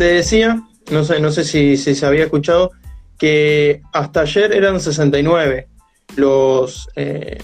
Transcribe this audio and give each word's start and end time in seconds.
te 0.00 0.14
decía, 0.14 0.62
no 0.90 1.04
sé, 1.04 1.20
no 1.20 1.30
sé 1.30 1.44
si, 1.44 1.76
se 1.76 2.06
había 2.06 2.24
escuchado, 2.24 2.70
que 3.18 3.82
hasta 3.92 4.22
ayer 4.22 4.50
eran 4.50 4.80
69 4.80 5.68
los, 6.16 6.88
eh, 6.96 7.36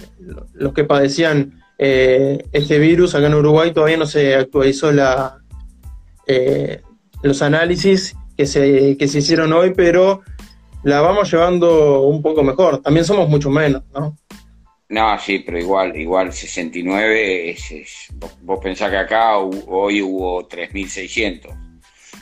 los 0.54 0.72
que 0.72 0.84
padecían 0.84 1.62
eh, 1.76 2.42
este 2.52 2.78
virus 2.78 3.14
acá 3.14 3.26
en 3.26 3.34
Uruguay. 3.34 3.74
Todavía 3.74 3.98
no 3.98 4.06
se 4.06 4.34
actualizó 4.34 4.90
la, 4.90 5.36
eh, 6.26 6.80
los 7.22 7.42
análisis 7.42 8.16
que 8.38 8.46
se, 8.46 8.96
que 8.96 9.06
se 9.06 9.18
hicieron 9.18 9.52
hoy, 9.52 9.74
pero 9.74 10.22
la 10.82 11.02
vamos 11.02 11.30
llevando 11.30 12.04
un 12.04 12.22
poco 12.22 12.42
mejor. 12.42 12.80
También 12.80 13.04
somos 13.04 13.28
mucho 13.28 13.50
menos, 13.50 13.82
¿no? 13.92 14.16
No, 14.88 15.18
sí, 15.18 15.40
pero 15.40 15.58
igual, 15.58 15.94
igual 15.94 16.32
69, 16.32 17.50
es, 17.50 18.08
vos, 18.40 18.60
pensás 18.62 18.90
que 18.90 18.96
acá 18.96 19.36
hoy 19.36 20.00
hubo 20.00 20.48
3.600. 20.48 21.65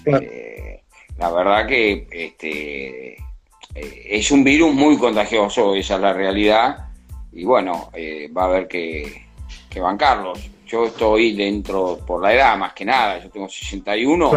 Eh, 0.06 0.82
la 1.18 1.30
verdad 1.30 1.66
que 1.66 2.06
este, 2.10 3.14
eh, 3.14 4.06
es 4.10 4.30
un 4.30 4.44
virus 4.44 4.74
muy 4.74 4.98
contagioso, 4.98 5.74
esa 5.74 5.94
es 5.94 6.00
la 6.00 6.12
realidad. 6.12 6.88
Y 7.32 7.44
bueno, 7.44 7.90
eh, 7.94 8.28
va 8.36 8.42
a 8.42 8.46
haber 8.46 8.68
que, 8.68 9.27
que, 9.68 9.80
bancarlos. 9.80 10.50
Yo 10.66 10.86
estoy 10.86 11.34
dentro, 11.34 12.00
por 12.06 12.22
la 12.22 12.34
edad 12.34 12.56
más 12.56 12.72
que 12.72 12.84
nada, 12.84 13.22
yo 13.22 13.30
tengo 13.30 13.48
61 13.48 14.32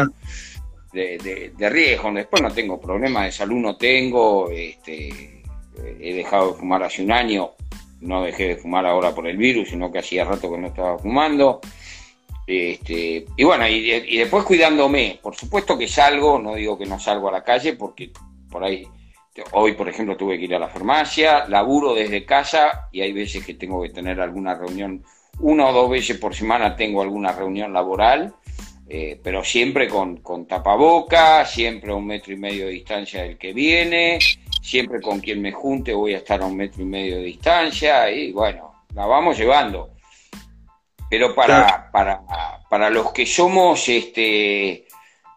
de, 0.92 1.54
de, 1.56 1.70
riesgo. 1.70 2.12
Después 2.12 2.42
no 2.42 2.52
tengo 2.52 2.80
problemas 2.80 3.26
de 3.26 3.32
salud, 3.32 3.58
no 3.58 3.78
tengo. 3.78 4.50
Este, 4.50 5.44
he 6.00 6.14
dejado 6.14 6.54
de 6.54 6.60
fumar 6.60 6.84
hace 6.84 7.04
un 7.04 7.12
año, 7.12 7.52
no 8.02 8.24
dejé 8.24 8.50
de 8.50 8.56
fumar 8.58 8.86
ahora 8.86 9.14
por 9.14 9.28
el 9.28 9.38
virus, 9.38 9.70
sino 9.70 9.92
que 9.92 10.00
hacía 10.00 10.26
rato 10.26 10.52
que 10.52 10.58
no 10.58 10.68
estaba 10.68 10.98
fumando. 10.98 11.62
Este, 12.48 13.26
y 13.36 13.44
bueno, 13.44 13.68
y, 13.68 14.18
después 14.18 14.46
cuidándome. 14.46 15.20
Por 15.22 15.36
supuesto 15.36 15.78
que 15.78 15.88
salgo, 15.88 16.40
no 16.40 16.56
digo 16.56 16.78
que 16.78 16.86
no 16.86 17.00
salgo 17.00 17.30
a 17.30 17.34
la 17.34 17.44
calle, 17.44 17.74
porque 17.74 18.12
por 18.50 18.64
ahí, 18.64 18.88
hoy 19.52 19.74
por 19.74 19.90
ejemplo 19.90 20.16
tuve 20.16 20.38
que 20.38 20.46
ir 20.46 20.56
a 20.56 20.60
la 20.60 20.70
farmacia, 20.70 21.48
laburo 21.48 21.94
desde 21.94 22.26
casa 22.26 22.88
y 22.92 23.02
hay 23.02 23.12
veces 23.12 23.46
que 23.46 23.54
tengo 23.54 23.84
que 23.84 23.90
tener 23.90 24.22
alguna 24.22 24.56
reunión, 24.56 25.04
una 25.40 25.68
o 25.68 25.74
dos 25.74 25.90
veces 25.90 26.18
por 26.18 26.34
semana 26.34 26.76
tengo 26.76 27.02
alguna 27.02 27.34
reunión 27.34 27.74
laboral 27.74 28.34
eh, 28.90 29.20
pero 29.22 29.44
siempre 29.44 29.90
con, 29.90 30.18
con 30.18 30.48
tapaboca, 30.48 31.46
siempre 31.46 31.92
a 31.92 31.96
un 31.96 32.08
metro 32.08 32.32
y 32.32 32.38
medio 32.38 32.68
de 32.68 32.72
distancia 32.72 33.24
del 33.24 33.38
que 33.38 33.52
viene, 33.52 34.18
siempre 34.62 35.02
con 35.02 35.20
quien 35.20 35.42
me 35.42 35.52
junte 35.52 35.94
voy 35.94 36.14
a 36.14 36.20
estar 36.20 36.42
a 36.42 36.46
un 36.46 36.56
metro 36.56 36.84
y 36.84 36.86
medio 36.86 37.18
de 37.18 37.24
distancia 37.24 38.10
y 38.10 38.32
bueno, 38.32 38.86
la 38.94 39.06
vamos 39.06 39.38
llevando. 39.38 39.90
Pero 41.10 41.34
para, 41.34 41.90
para, 41.92 42.22
para 42.70 42.90
los 42.90 43.12
que 43.14 43.26
somos, 43.26 43.88
este, 43.88 44.88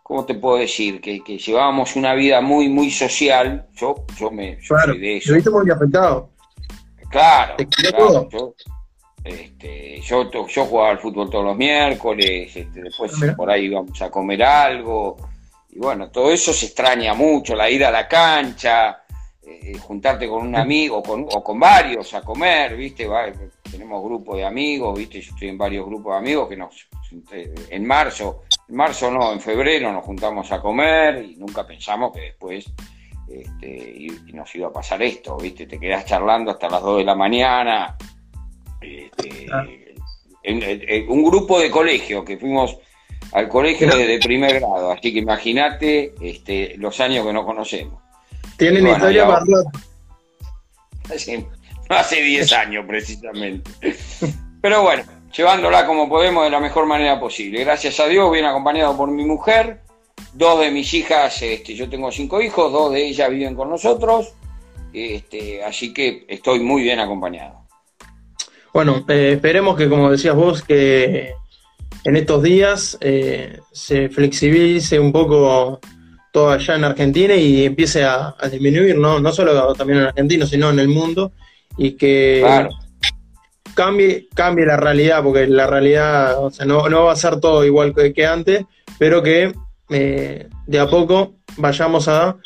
¿cómo 0.02 0.24
te 0.24 0.34
puedo 0.34 0.58
decir? 0.58 1.00
Que, 1.00 1.22
que 1.22 1.38
llevábamos 1.38 1.94
una 1.96 2.14
vida 2.14 2.40
muy, 2.40 2.68
muy 2.68 2.90
social, 2.90 3.68
yo, 3.74 4.04
yo 4.18 4.30
me 4.30 4.58
yo 4.60 4.76
soy 4.84 4.98
de 4.98 5.16
eso. 5.18 5.32
Muy 5.52 5.70
afectado. 5.70 6.30
Claro, 7.08 7.56
claro 7.56 8.28
yo, 8.30 8.54
este, 9.24 10.00
yo, 10.00 10.30
yo 10.30 10.64
jugaba 10.64 10.90
al 10.90 10.98
fútbol 10.98 11.28
todos 11.28 11.44
los 11.44 11.56
miércoles, 11.56 12.56
este, 12.56 12.82
después 12.82 13.12
por 13.36 13.50
ahí 13.50 13.66
íbamos 13.66 14.00
a 14.00 14.10
comer 14.10 14.42
algo, 14.42 15.16
y 15.70 15.78
bueno, 15.78 16.10
todo 16.10 16.30
eso 16.30 16.52
se 16.52 16.66
extraña 16.66 17.14
mucho, 17.14 17.54
la 17.54 17.68
ida 17.68 17.88
a 17.88 17.92
la 17.92 18.08
cancha, 18.08 19.02
eh, 19.52 19.76
juntarte 19.78 20.28
con 20.28 20.46
un 20.46 20.54
amigo 20.54 20.98
o 20.98 21.42
con 21.42 21.58
varios 21.58 22.14
a 22.14 22.22
comer, 22.22 22.76
¿viste? 22.76 23.08
tenemos 23.68 24.00
grupos 24.00 24.36
de 24.36 24.44
amigos, 24.44 24.96
¿viste? 24.96 25.20
Yo 25.20 25.32
estoy 25.32 25.48
en 25.48 25.58
varios 25.58 25.86
grupos 25.86 26.12
de 26.12 26.18
amigos 26.18 26.48
que 26.48 26.56
nos, 26.56 26.88
en 27.68 27.84
marzo, 27.84 28.44
en 28.68 28.76
marzo 28.76 29.10
no, 29.10 29.32
en 29.32 29.40
febrero 29.40 29.92
nos 29.92 30.04
juntamos 30.04 30.52
a 30.52 30.60
comer 30.60 31.24
y 31.24 31.34
nunca 31.34 31.66
pensamos 31.66 32.12
que 32.12 32.20
después 32.20 32.72
este, 33.28 33.68
y, 33.68 34.32
nos 34.32 34.54
iba 34.54 34.68
a 34.68 34.72
pasar 34.72 35.02
esto, 35.02 35.36
¿viste? 35.36 35.66
Te 35.66 35.80
quedás 35.80 36.04
charlando 36.04 36.52
hasta 36.52 36.70
las 36.70 36.82
2 36.82 36.98
de 36.98 37.04
la 37.04 37.16
mañana 37.16 37.96
este, 38.80 39.46
ah. 39.52 39.66
un 41.08 41.24
grupo 41.24 41.58
de 41.58 41.72
colegio 41.72 42.24
que 42.24 42.38
fuimos 42.38 42.78
al 43.32 43.48
colegio 43.48 43.88
desde 43.96 44.20
primer 44.20 44.60
grado, 44.60 44.92
así 44.92 45.12
que 45.12 45.18
imagínate 45.18 46.14
este, 46.20 46.76
los 46.76 47.00
años 47.00 47.26
que 47.26 47.32
no 47.32 47.44
conocemos. 47.44 48.09
Tienen 48.60 48.86
historia 48.86 49.26
hace, 51.10 51.46
hace 51.88 52.22
10 52.22 52.52
años 52.52 52.84
precisamente. 52.86 53.70
Pero 54.60 54.82
bueno, 54.82 55.02
llevándola 55.34 55.86
como 55.86 56.10
podemos 56.10 56.44
de 56.44 56.50
la 56.50 56.60
mejor 56.60 56.84
manera 56.84 57.18
posible. 57.18 57.64
Gracias 57.64 57.98
a 58.00 58.06
Dios, 58.06 58.30
bien 58.30 58.44
acompañado 58.44 58.94
por 58.98 59.10
mi 59.10 59.24
mujer, 59.24 59.80
dos 60.34 60.60
de 60.60 60.70
mis 60.70 60.92
hijas, 60.92 61.40
este, 61.40 61.74
yo 61.74 61.88
tengo 61.88 62.12
cinco 62.12 62.42
hijos, 62.42 62.70
dos 62.70 62.92
de 62.92 63.06
ellas 63.06 63.30
viven 63.30 63.54
con 63.54 63.70
nosotros, 63.70 64.34
este, 64.92 65.64
así 65.64 65.94
que 65.94 66.26
estoy 66.28 66.60
muy 66.60 66.82
bien 66.82 67.00
acompañado. 67.00 67.66
Bueno, 68.74 69.06
eh, 69.08 69.32
esperemos 69.36 69.74
que, 69.74 69.88
como 69.88 70.10
decías 70.10 70.36
vos, 70.36 70.62
que 70.62 71.32
en 72.04 72.16
estos 72.16 72.42
días 72.42 72.98
eh, 73.00 73.58
se 73.72 74.10
flexibilice 74.10 75.00
un 75.00 75.12
poco 75.12 75.80
todo 76.30 76.50
allá 76.50 76.76
en 76.76 76.84
Argentina 76.84 77.34
y 77.34 77.64
empiece 77.64 78.04
a, 78.04 78.34
disminuir, 78.50 78.96
¿no? 78.96 79.20
no 79.20 79.32
solo 79.32 79.74
también 79.74 80.00
en 80.00 80.06
Argentina, 80.06 80.46
sino 80.46 80.70
en 80.70 80.78
el 80.78 80.88
mundo, 80.88 81.32
y 81.76 81.92
que 81.92 82.68
cambie, 83.74 84.28
cambie 84.34 84.66
la 84.66 84.76
realidad, 84.76 85.22
porque 85.22 85.46
la 85.46 85.66
realidad, 85.66 86.42
o 86.42 86.50
sea, 86.50 86.66
no, 86.66 86.88
no 86.88 87.04
va 87.04 87.12
a 87.12 87.16
ser 87.16 87.40
todo 87.40 87.64
igual 87.64 87.94
que, 87.94 88.26
antes, 88.26 88.64
pero 88.98 89.22
que 89.22 89.52
eh, 89.90 90.48
de 90.66 90.78
a 90.78 90.88
poco 90.88 91.34
vayamos 91.56 92.08
a 92.08 92.36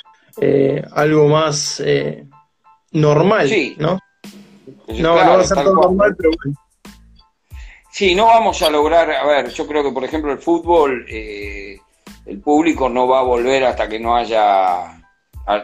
algo 0.92 1.28
más 1.28 1.82
normal, 2.92 3.50
¿no? 3.78 3.98
No, 4.88 4.98
no 4.98 5.14
va 5.14 5.40
a 5.40 5.44
ser 5.44 5.62
todo 5.62 5.74
normal, 5.74 6.14
pero 6.16 6.30
bueno. 6.42 6.58
Sí, 7.94 8.14
no 8.14 8.26
vamos 8.26 8.60
a 8.62 8.70
lograr, 8.70 9.08
a 9.10 9.24
ver, 9.24 9.50
yo 9.50 9.68
creo 9.68 9.84
que 9.84 9.92
por 9.92 10.04
ejemplo 10.04 10.32
el 10.32 10.38
fútbol, 10.38 11.06
eh, 11.08 11.78
el 12.26 12.40
público 12.40 12.88
no 12.88 13.06
va 13.06 13.20
a 13.20 13.24
volver 13.24 13.64
hasta 13.64 13.88
que 13.88 13.98
no 13.98 14.16
haya, 14.16 15.02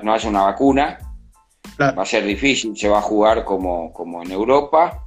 no 0.02 0.12
haya 0.12 0.28
una 0.28 0.42
vacuna. 0.42 0.98
Va 1.80 2.02
a 2.02 2.06
ser 2.06 2.24
difícil, 2.24 2.76
se 2.76 2.88
va 2.88 2.98
a 2.98 3.02
jugar 3.02 3.44
como, 3.44 3.92
como 3.92 4.22
en 4.22 4.30
Europa. 4.30 5.06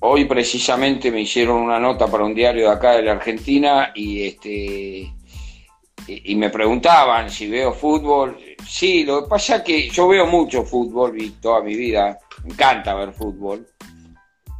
Hoy 0.00 0.24
precisamente 0.24 1.10
me 1.12 1.20
hicieron 1.20 1.58
una 1.58 1.78
nota 1.78 2.06
para 2.06 2.24
un 2.24 2.34
diario 2.34 2.68
de 2.68 2.74
acá 2.74 2.92
de 2.92 3.02
la 3.02 3.12
Argentina 3.12 3.92
y 3.94 4.26
este 4.26 5.12
y, 6.06 6.34
me 6.34 6.50
preguntaban 6.50 7.30
si 7.30 7.48
veo 7.48 7.72
fútbol. 7.72 8.38
Sí, 8.66 9.04
lo 9.04 9.22
que 9.22 9.28
pasa 9.28 9.56
es 9.56 9.62
que 9.62 9.88
yo 9.90 10.08
veo 10.08 10.26
mucho 10.26 10.64
fútbol 10.64 11.20
y 11.20 11.30
toda 11.30 11.62
mi 11.62 11.76
vida 11.76 12.18
me 12.44 12.54
encanta 12.54 12.94
ver 12.94 13.12
fútbol. 13.12 13.66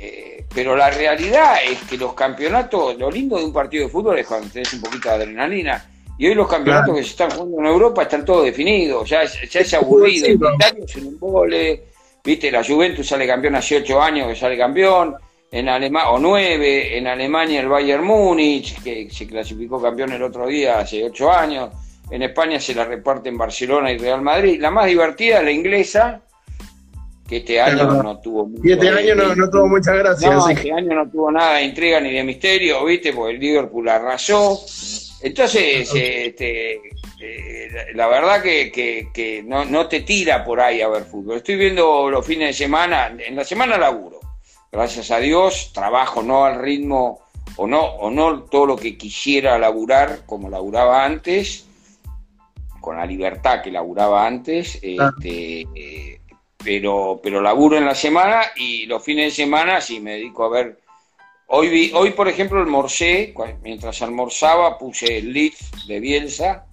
Eh, 0.02 0.46
pero 0.54 0.74
la 0.74 0.90
realidad 0.90 1.56
es 1.62 1.78
que 1.82 1.98
los 1.98 2.14
campeonatos, 2.14 2.96
lo 2.96 3.10
lindo 3.10 3.36
de 3.36 3.44
un 3.44 3.52
partido 3.52 3.84
de 3.84 3.90
fútbol 3.90 4.18
es 4.18 4.26
cuando 4.26 4.48
tenés 4.48 4.72
un 4.72 4.80
poquito 4.80 5.10
de 5.10 5.14
adrenalina. 5.14 5.86
Y 6.16 6.26
hoy 6.26 6.34
los 6.34 6.48
campeonatos 6.48 6.96
que 6.96 7.02
se 7.02 7.10
están 7.10 7.30
jugando 7.30 7.60
en 7.60 7.66
Europa 7.66 8.02
están 8.02 8.24
todos 8.24 8.44
definidos, 8.44 9.08
ya 9.08 9.22
es, 9.22 9.38
ya 9.50 9.60
es 9.60 9.74
aburrido. 9.74 10.26
El 10.26 10.34
Italia 10.34 10.84
es 10.86 10.96
un 10.96 11.18
vole, 11.18 11.82
viste, 12.24 12.50
la 12.50 12.64
Juventus 12.64 13.06
sale 13.06 13.26
campeón 13.26 13.56
hace 13.56 13.76
ocho 13.76 14.00
años 14.00 14.28
que 14.28 14.36
sale 14.36 14.56
campeón, 14.56 15.16
en 15.52 15.68
Alemania, 15.68 16.10
o 16.10 16.18
nueve, 16.18 16.96
en 16.96 17.06
Alemania 17.06 17.60
el 17.60 17.68
Bayern 17.68 18.04
Múnich, 18.04 18.82
que 18.82 19.08
se 19.10 19.26
clasificó 19.26 19.82
campeón 19.82 20.12
el 20.12 20.22
otro 20.22 20.46
día 20.46 20.78
hace 20.78 21.04
ocho 21.04 21.30
años, 21.30 21.70
en 22.10 22.22
España 22.22 22.58
se 22.58 22.74
la 22.74 22.84
reparte 22.84 23.28
en 23.28 23.36
Barcelona 23.36 23.92
y 23.92 23.98
Real 23.98 24.22
Madrid. 24.22 24.60
La 24.60 24.70
más 24.70 24.86
divertida 24.86 25.38
es 25.38 25.44
la 25.44 25.50
inglesa, 25.50 26.22
que 27.30 27.36
este 27.36 27.60
año 27.60 28.02
no 28.02 28.18
tuvo 28.18 28.44
mucho. 28.48 28.60
Y 28.64 28.72
este 28.72 28.88
año 28.88 29.14
no, 29.14 29.48
tuvo 29.48 29.68
mucha 29.68 29.94
gracia. 29.94 30.32
No, 30.32 30.48
este 30.48 30.72
año 30.72 30.96
no 30.96 31.08
tuvo 31.08 31.30
nada 31.30 31.58
de 31.58 31.62
intriga 31.62 32.00
ni 32.00 32.10
de 32.10 32.24
misterio, 32.24 32.84
¿viste? 32.84 33.12
Porque 33.12 33.34
el 33.34 33.40
Liverpool 33.40 33.88
arrasó. 33.88 34.60
Entonces, 35.22 35.88
este, 35.94 36.72
eh, 37.20 37.68
la 37.94 38.08
verdad 38.08 38.42
que, 38.42 39.44
no, 39.46 39.86
te 39.86 40.00
tira 40.00 40.44
por 40.44 40.60
ahí 40.60 40.82
a 40.82 40.88
ver 40.88 41.04
fútbol. 41.04 41.36
Estoy 41.36 41.54
viendo 41.54 42.10
los 42.10 42.26
fines 42.26 42.48
de 42.48 42.64
semana, 42.64 43.16
en 43.16 43.36
la 43.36 43.44
semana 43.44 43.78
laburo. 43.78 44.18
Gracias 44.72 45.12
a 45.12 45.20
Dios, 45.20 45.70
trabajo 45.72 46.24
no 46.24 46.44
al 46.44 46.60
ritmo 46.60 47.20
o 47.56 47.68
no, 47.68 47.80
o 47.80 48.10
no 48.10 48.42
todo 48.42 48.66
lo 48.66 48.76
que 48.76 48.98
quisiera 48.98 49.56
laburar 49.56 50.22
como 50.26 50.50
laburaba 50.50 51.04
antes, 51.04 51.64
con 52.80 52.96
la 52.96 53.06
libertad 53.06 53.62
que 53.62 53.70
laburaba 53.70 54.26
antes. 54.26 54.80
Este, 54.82 55.60
eh, 55.76 56.19
pero, 56.64 57.20
pero 57.22 57.40
laburo 57.40 57.76
en 57.76 57.84
la 57.84 57.94
semana 57.94 58.42
y 58.56 58.86
los 58.86 59.02
fines 59.02 59.26
de 59.26 59.44
semana 59.44 59.80
sí 59.80 60.00
me 60.00 60.12
dedico 60.12 60.44
a 60.44 60.50
ver. 60.50 60.80
Hoy, 61.46 61.68
vi, 61.68 61.92
hoy 61.94 62.10
por 62.10 62.28
ejemplo, 62.28 62.60
almorcé, 62.60 63.34
mientras 63.62 64.00
almorzaba 64.02 64.78
puse 64.78 65.18
el 65.18 65.32
Leeds 65.32 65.86
de 65.88 66.00
Bielsa, 66.00 66.66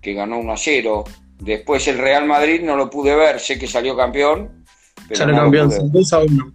que 0.00 0.14
ganó 0.14 0.38
1 0.38 0.52
a 0.52 0.56
0. 0.56 1.04
Después 1.38 1.88
el 1.88 1.98
Real 1.98 2.26
Madrid 2.26 2.62
no 2.62 2.76
lo 2.76 2.88
pude 2.88 3.16
ver, 3.16 3.40
sé 3.40 3.58
que 3.58 3.66
salió 3.66 3.96
campeón. 3.96 4.64
Pero 5.08 5.34
campeón, 5.34 5.70
2 5.90 6.12
a 6.12 6.18
1. 6.20 6.52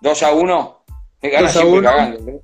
2 0.00 0.22
a 0.22 0.32
1, 0.32 0.84
gana 1.22 1.48
siempre 1.48 1.82
cagando. 1.82 2.30
¿eh? 2.30 2.40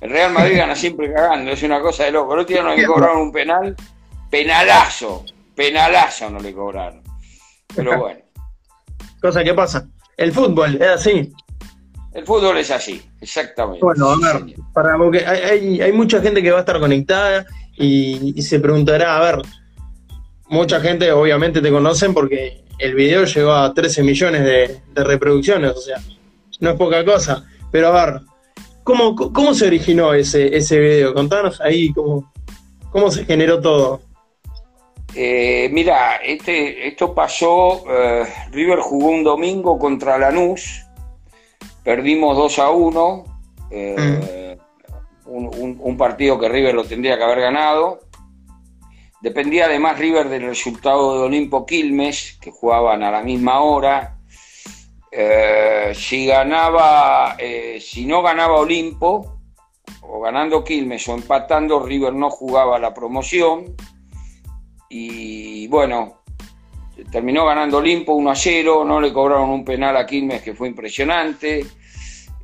El 0.00 0.10
Real 0.10 0.32
Madrid 0.32 0.56
gana 0.56 0.76
siempre 0.76 1.12
cagando, 1.12 1.50
es 1.50 1.62
una 1.62 1.80
cosa 1.80 2.04
de 2.04 2.12
loco. 2.12 2.34
El 2.34 2.40
otro 2.40 2.54
día 2.54 2.62
nos 2.62 2.86
cobraron 2.86 3.22
un 3.22 3.32
penal 3.32 3.76
penalazo, 4.30 5.24
penalazo 5.54 6.30
no 6.30 6.38
le 6.38 6.54
cobraron. 6.54 7.02
Pero 7.74 7.98
bueno. 7.98 8.20
Cosa 9.20 9.44
que 9.44 9.54
pasa. 9.54 9.86
El 10.16 10.32
fútbol 10.32 10.76
es 10.76 10.88
así. 10.88 11.32
El 12.12 12.26
fútbol 12.26 12.58
es 12.58 12.70
así, 12.70 13.00
exactamente. 13.20 13.80
Bueno, 13.80 14.10
a 14.10 14.16
ver, 14.16 14.54
para, 14.72 14.98
porque 14.98 15.24
hay, 15.24 15.80
hay, 15.80 15.92
mucha 15.92 16.20
gente 16.20 16.42
que 16.42 16.50
va 16.50 16.58
a 16.58 16.60
estar 16.60 16.80
conectada 16.80 17.46
y, 17.76 18.42
se 18.42 18.58
preguntará, 18.58 19.16
a 19.16 19.20
ver, 19.20 19.42
mucha 20.48 20.80
gente 20.80 21.12
obviamente 21.12 21.60
te 21.60 21.70
conocen 21.70 22.12
porque 22.12 22.64
el 22.78 22.94
video 22.94 23.24
llegó 23.24 23.52
a 23.52 23.72
13 23.72 24.02
millones 24.02 24.44
de, 24.44 25.04
reproducciones, 25.04 25.70
o 25.70 25.80
sea, 25.80 25.98
no 26.58 26.70
es 26.70 26.76
poca 26.76 27.04
cosa. 27.04 27.44
Pero 27.70 27.88
a 27.88 28.04
ver, 28.04 28.20
¿cómo, 28.82 29.14
cómo 29.14 29.54
se 29.54 29.68
originó 29.68 30.12
ese, 30.12 30.56
ese 30.56 30.80
video? 30.80 31.14
Contanos 31.14 31.60
ahí 31.60 31.92
cómo, 31.92 32.32
cómo 32.90 33.10
se 33.12 33.24
generó 33.24 33.60
todo. 33.60 34.00
Eh, 35.14 35.68
mira, 35.72 36.16
este, 36.16 36.86
esto 36.86 37.14
pasó, 37.14 37.82
eh, 37.90 38.24
River 38.52 38.78
jugó 38.78 39.08
un 39.08 39.24
domingo 39.24 39.78
contra 39.78 40.18
Lanús, 40.18 40.86
perdimos 41.82 42.36
2 42.36 42.58
a 42.60 42.70
1, 42.70 43.24
eh, 43.72 44.56
mm. 45.26 45.80
un, 45.80 45.96
partido 45.96 46.38
que 46.38 46.48
River 46.48 46.74
lo 46.74 46.84
tendría 46.84 47.18
que 47.18 47.24
haber 47.24 47.40
ganado. 47.40 48.00
Dependía 49.20 49.66
además 49.66 49.98
River 49.98 50.28
del 50.28 50.42
resultado 50.42 51.18
de 51.18 51.24
Olimpo 51.24 51.66
Quilmes, 51.66 52.38
que 52.40 52.50
jugaban 52.50 53.02
a 53.02 53.10
la 53.10 53.22
misma 53.22 53.60
hora. 53.60 54.16
si 55.92 56.26
ganaba, 56.26 57.36
si 57.80 58.06
no 58.06 58.22
ganaba 58.22 58.60
Olimpo, 58.60 59.40
o 60.02 60.20
ganando 60.20 60.64
Quilmes 60.64 61.06
o 61.08 61.14
empatando, 61.14 61.84
River 61.84 62.14
no 62.14 62.30
jugaba 62.30 62.78
la 62.78 62.94
promoción 62.94 63.76
y 64.90 65.68
bueno, 65.68 66.20
terminó 67.10 67.46
ganando 67.46 67.78
Olimpo 67.78 68.12
1 68.14 68.30
a 68.30 68.34
0, 68.34 68.84
no 68.84 69.00
le 69.00 69.12
cobraron 69.12 69.50
un 69.50 69.64
penal 69.64 69.96
a 69.96 70.04
Quilmes 70.04 70.42
que 70.42 70.54
fue 70.54 70.68
impresionante. 70.68 71.64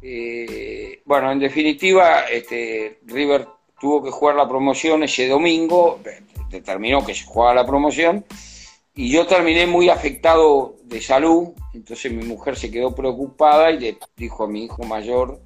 Eh, 0.00 1.02
bueno, 1.04 1.32
en 1.32 1.40
definitiva, 1.40 2.20
este, 2.30 3.00
River 3.04 3.48
tuvo 3.80 4.02
que 4.02 4.10
jugar 4.10 4.36
la 4.36 4.48
promoción 4.48 5.02
ese 5.02 5.28
domingo, 5.28 6.00
determinó 6.48 7.04
que 7.04 7.14
se 7.14 7.24
jugaba 7.24 7.54
la 7.54 7.66
promoción, 7.66 8.24
y 8.94 9.10
yo 9.10 9.26
terminé 9.26 9.66
muy 9.66 9.90
afectado 9.90 10.76
de 10.84 11.00
salud, 11.00 11.48
entonces 11.74 12.12
mi 12.12 12.24
mujer 12.24 12.56
se 12.56 12.70
quedó 12.70 12.94
preocupada 12.94 13.70
y 13.72 13.80
le 13.80 13.98
dijo 14.16 14.44
a 14.44 14.48
mi 14.48 14.64
hijo 14.64 14.84
mayor 14.84 15.40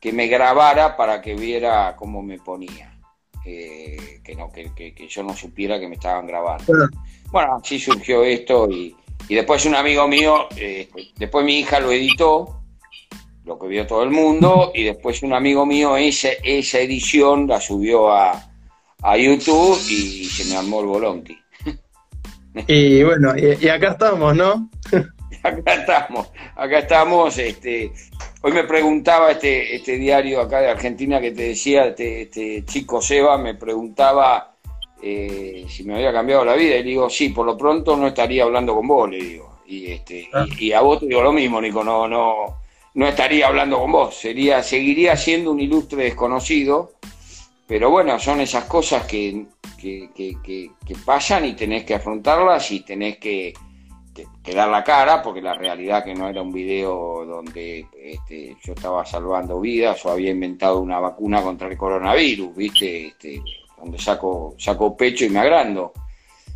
que 0.00 0.12
me 0.12 0.26
grabara 0.26 0.96
para 0.96 1.20
que 1.20 1.34
viera 1.34 1.94
cómo 1.96 2.22
me 2.22 2.38
ponía 2.38 2.89
que, 4.22 4.34
no, 4.36 4.50
que, 4.52 5.08
yo 5.08 5.22
no 5.22 5.34
supiera 5.36 5.78
que 5.78 5.88
me 5.88 5.94
estaban 5.94 6.26
grabando. 6.26 6.64
Bueno, 7.30 7.56
así 7.62 7.78
surgió 7.78 8.24
esto 8.24 8.68
y, 8.70 8.96
después 9.28 9.64
un 9.66 9.74
amigo 9.74 10.08
mío, 10.08 10.48
eh, 10.56 10.88
después 11.16 11.44
mi 11.44 11.60
hija 11.60 11.80
lo 11.80 11.92
editó, 11.92 12.62
lo 13.44 13.58
que 13.58 13.68
vio 13.68 13.86
todo 13.86 14.02
el 14.02 14.10
mundo, 14.10 14.72
y 14.74 14.84
después 14.84 15.22
un 15.22 15.32
amigo 15.32 15.64
mío 15.66 15.96
esa, 15.96 16.28
esa 16.42 16.78
edición 16.78 17.46
la 17.46 17.60
subió 17.60 18.12
a, 18.12 18.46
YouTube 19.16 19.80
y 19.88 20.26
se 20.26 20.44
me 20.50 20.56
armó 20.56 20.80
el 20.80 20.86
bolonqui. 20.86 21.38
Y 22.66 23.02
bueno, 23.02 23.32
y, 23.36 23.68
acá 23.68 23.92
estamos, 23.92 24.36
¿no? 24.36 24.70
acá 25.42 25.74
estamos, 25.74 26.30
acá 26.56 26.78
estamos, 26.80 27.38
este, 27.38 27.92
Hoy 28.42 28.52
me 28.52 28.64
preguntaba 28.64 29.32
este, 29.32 29.76
este 29.76 29.98
diario 29.98 30.40
acá 30.40 30.62
de 30.62 30.70
Argentina 30.70 31.20
que 31.20 31.32
te 31.32 31.48
decía, 31.48 31.84
este, 31.84 32.22
este 32.22 32.64
chico 32.64 33.02
Seba, 33.02 33.36
me 33.36 33.54
preguntaba 33.54 34.54
eh, 35.02 35.66
si 35.68 35.84
me 35.84 35.96
había 35.96 36.10
cambiado 36.10 36.46
la 36.46 36.54
vida. 36.54 36.76
Y 36.76 36.78
le 36.78 36.82
digo, 36.82 37.10
sí, 37.10 37.28
por 37.28 37.44
lo 37.44 37.58
pronto 37.58 37.96
no 37.96 38.06
estaría 38.06 38.44
hablando 38.44 38.74
con 38.74 38.88
vos, 38.88 39.10
le 39.10 39.18
digo. 39.18 39.58
Y, 39.66 39.90
este, 39.92 40.30
ah. 40.32 40.46
y, 40.58 40.72
a 40.72 40.80
vos 40.80 41.00
te 41.00 41.06
digo 41.06 41.20
lo 41.20 41.32
mismo, 41.32 41.60
Nico, 41.60 41.84
no, 41.84 42.08
no, 42.08 42.62
no 42.94 43.06
estaría 43.06 43.46
hablando 43.46 43.78
con 43.78 43.92
vos. 43.92 44.14
Sería, 44.14 44.62
seguiría 44.62 45.16
siendo 45.16 45.50
un 45.50 45.60
ilustre 45.60 46.04
desconocido. 46.04 46.92
Pero 47.66 47.90
bueno, 47.90 48.18
son 48.18 48.40
esas 48.40 48.64
cosas 48.64 49.04
que, 49.04 49.44
que, 49.78 50.08
que, 50.14 50.70
que 50.84 50.94
pasan 51.04 51.44
y 51.44 51.52
tenés 51.52 51.84
que 51.84 51.94
afrontarlas 51.94 52.70
y 52.72 52.80
tenés 52.80 53.18
que 53.18 53.52
que, 54.14 54.54
dar 54.54 54.68
la 54.68 54.82
cara, 54.82 55.22
porque 55.22 55.40
la 55.40 55.54
realidad 55.54 56.04
que 56.04 56.14
no 56.14 56.28
era 56.28 56.42
un 56.42 56.52
video 56.52 57.24
donde 57.24 57.86
este, 57.96 58.56
yo 58.62 58.72
estaba 58.72 59.04
salvando 59.06 59.60
vidas 59.60 60.04
o 60.04 60.10
había 60.10 60.30
inventado 60.30 60.80
una 60.80 60.98
vacuna 60.98 61.42
contra 61.42 61.68
el 61.68 61.76
coronavirus, 61.76 62.54
¿viste? 62.54 63.08
Este, 63.08 63.42
donde 63.78 63.98
saco, 63.98 64.54
saco 64.58 64.96
pecho 64.96 65.24
y 65.24 65.30
me 65.30 65.38
agrando. 65.38 65.92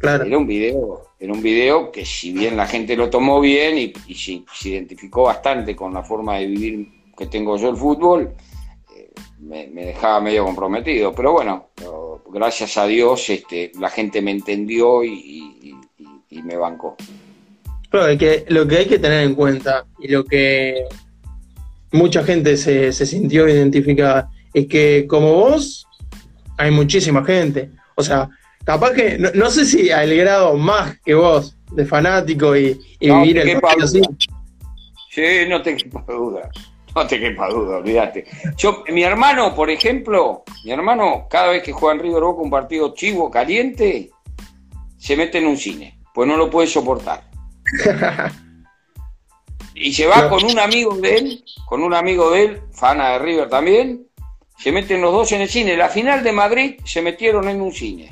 Era 0.03 0.37
un 0.37 0.47
video, 0.47 1.13
era 1.19 1.33
un 1.33 1.41
video 1.41 1.91
que 1.91 2.05
si 2.05 2.33
bien 2.33 2.57
la 2.57 2.67
gente 2.67 2.95
lo 2.95 3.09
tomó 3.09 3.41
bien 3.41 3.79
y, 4.07 4.15
se, 4.15 4.43
identificó 4.69 5.23
bastante 5.23 5.75
con 5.75 5.95
la 5.95 6.03
forma 6.03 6.37
de 6.37 6.47
vivir 6.47 6.89
que 7.17 7.27
tengo 7.27 7.57
yo 7.57 7.71
el 7.71 7.77
fútbol, 7.77 8.35
eh, 8.95 9.11
me, 9.39 9.67
dejaba 9.67 10.21
medio 10.21 10.45
comprometido. 10.45 11.15
Pero 11.15 11.33
bueno, 11.33 11.69
gracias 12.27 12.77
a 12.77 12.87
Dios 12.87 13.31
este, 13.31 13.73
la 13.79 13.89
gente 13.89 14.21
me 14.21 14.33
entendió 14.33 15.03
y 15.03 15.75
me 16.43 16.57
bancó 16.57 16.97
que, 18.19 18.45
lo 18.49 18.67
que 18.67 18.79
hay 18.79 18.87
que 18.87 18.99
tener 18.99 19.25
en 19.25 19.35
cuenta 19.35 19.87
y 20.01 20.09
lo 20.09 20.25
que 20.25 20.85
mucha 21.93 22.25
gente 22.25 22.57
se, 22.57 22.93
sintió 22.93 23.49
identificada 23.49 24.31
es 24.53 24.67
que 24.67 25.07
como 25.09 25.33
vos 25.33 25.87
hay 26.59 26.71
muchísima 26.71 27.25
gente. 27.25 27.71
O 27.95 28.03
sea, 28.03 28.29
capaz 28.65 28.93
que, 28.93 29.19
no, 29.19 29.51
sé 29.51 29.65
si 29.65 29.91
al 29.91 30.15
grado 30.15 30.57
más 30.57 30.99
que 31.05 31.15
vos, 31.15 31.57
de 31.73 31.87
fanático 31.87 32.57
y, 32.57 32.79
vivir 33.01 33.39
el 33.39 33.61
así. 33.81 34.01
Sí, 35.11 35.23
no 35.49 35.63
te 35.63 35.77
quepa 35.77 36.05
duda. 36.09 36.51
No 36.97 37.07
te 37.07 37.19
quepa 37.19 37.49
duda, 37.49 37.79
olvídate. 37.79 38.25
Yo, 38.57 38.85
mi 38.89 39.03
hermano, 39.03 39.55
por 39.55 39.71
ejemplo, 39.71 40.45
mi 40.65 40.73
hermano, 40.73 41.27
cada 41.29 41.49
vez 41.49 41.63
que 41.63 41.73
juega 41.73 41.95
en 41.95 42.03
River 42.03 42.23
Boca 42.23 42.43
un 42.43 42.51
partido 42.51 42.95
chivo, 42.95 43.31
caliente, 43.31 44.11
se 44.97 45.17
mete 45.17 45.39
en 45.39 45.47
un 45.47 45.57
cine, 45.57 45.99
pues 46.13 46.29
no 46.29 46.37
lo 46.37 46.51
puede 46.51 46.69
soportar 46.69 47.34
y 49.75 49.93
se 49.93 50.07
va 50.07 50.29
con 50.29 50.45
un 50.45 50.59
amigo 50.59 50.97
de 50.97 51.17
él, 51.17 51.45
con 51.67 51.83
un 51.83 51.95
amigo 51.95 52.31
de 52.31 52.45
él, 52.45 52.63
fana 52.73 53.11
de 53.11 53.19
River 53.19 53.49
también, 53.49 54.07
se 54.57 54.73
meten 54.73 55.03
los 55.03 55.13
dos 55.13 55.33
en 55.33 55.43
el 55.43 55.49
cine. 55.49 55.77
La 55.77 55.89
final 55.89 56.23
de 56.23 56.33
Madrid 56.33 56.81
se 56.85 57.03
metieron 57.03 57.49
en 57.49 57.61
un 57.61 57.73
cine, 57.73 58.11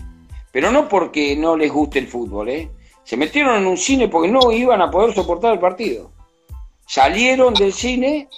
pero 0.51 0.71
no 0.71 0.89
porque 0.89 1.37
no 1.37 1.57
les 1.57 1.71
guste 1.71 1.99
el 1.99 2.09
fútbol, 2.09 2.49
¿eh? 2.49 2.71
se 3.05 3.17
metieron 3.17 3.57
en 3.57 3.67
un 3.67 3.77
cine 3.77 4.09
porque 4.09 4.31
no 4.31 4.53
iban 4.53 4.81
a 4.81 4.91
poder 4.91 5.15
soportar 5.15 5.55
el 5.55 5.59
partido. 5.59 6.11
Salieron 6.87 7.55
del 7.55 7.73
cine, 7.73 8.29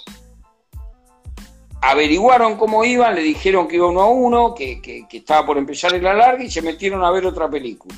averiguaron 1.81 2.57
cómo 2.57 2.83
iban, 2.83 3.15
le 3.15 3.21
dijeron 3.21 3.67
que 3.67 3.75
iba 3.75 3.87
uno 3.87 4.01
a 4.01 4.09
uno, 4.09 4.55
que, 4.55 4.81
que 4.81 5.05
estaba 5.11 5.45
por 5.45 5.57
empezar 5.57 5.93
el 5.93 6.05
alargue 6.05 6.45
y 6.45 6.51
se 6.51 6.61
metieron 6.61 7.03
a 7.03 7.11
ver 7.11 7.25
otra 7.25 7.49
película. 7.49 7.95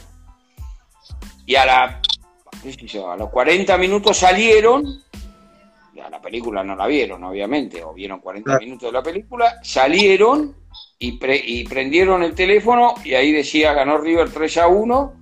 Y 1.46 1.56
a 1.56 1.66
la 1.66 2.02
a 3.10 3.18
los 3.18 3.30
40 3.30 3.78
minutos 3.78 4.18
salieron, 4.18 5.04
ya 5.94 6.10
la 6.10 6.22
película 6.22 6.64
no 6.64 6.76
la 6.76 6.88
vieron, 6.88 7.24
obviamente, 7.24 7.84
o 7.84 7.94
vieron 7.94 8.20
40 8.20 8.60
minutos 8.60 8.90
de 8.90 8.94
la 8.94 9.04
película, 9.04 9.58
salieron 9.64 10.56
y, 11.00 11.20
y 11.22 11.64
prendieron 11.66 12.24
el 12.24 12.34
teléfono 12.36 12.96
y 13.04 13.14
ahí 13.14 13.32
decía 13.32 13.74
ganó 13.74 13.98
River 13.98 14.30
3 14.32 14.58
a 14.58 14.68
1 14.68 15.14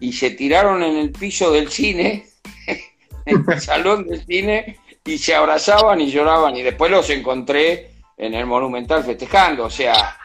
y 0.00 0.12
se 0.12 0.30
tiraron 0.30 0.82
en 0.82 0.96
el 0.96 1.12
piso 1.12 1.50
del 1.50 1.70
cine, 1.70 2.26
en 3.26 3.44
el 3.48 3.60
salón 3.60 4.06
del 4.06 4.24
cine, 4.24 4.78
y 5.04 5.18
se 5.18 5.34
abrazaban 5.34 6.00
y 6.00 6.10
lloraban 6.10 6.56
y 6.56 6.62
después 6.62 6.90
los 6.90 7.08
encontré 7.10 7.90
en 8.16 8.34
el 8.34 8.46
Monumental 8.46 9.04
festejando, 9.04 9.64
o 9.64 9.70
sea, 9.70 10.16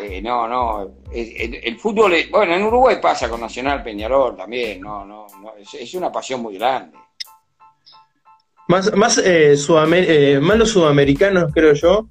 eh, 0.00 0.20
no, 0.22 0.48
no, 0.48 0.90
el, 1.12 1.76
fútbol, 1.78 2.12
bueno, 2.30 2.54
en 2.54 2.62
Uruguay 2.62 2.96
pasa 3.00 3.28
con 3.28 3.40
Nacional 3.40 3.82
Peñarol 3.82 4.36
también, 4.36 4.80
no, 4.80 5.04
no, 5.04 5.26
es, 5.58 5.94
una 5.94 6.12
pasión 6.12 6.40
muy 6.42 6.56
grande. 6.56 6.96
Más, 8.68 8.94
más, 8.94 9.18
eh, 9.18 9.54
eh, 9.54 10.40
más 10.40 10.58
los 10.58 10.70
sudamericanos, 10.70 11.52
creo 11.54 11.72
yo, 11.72 12.08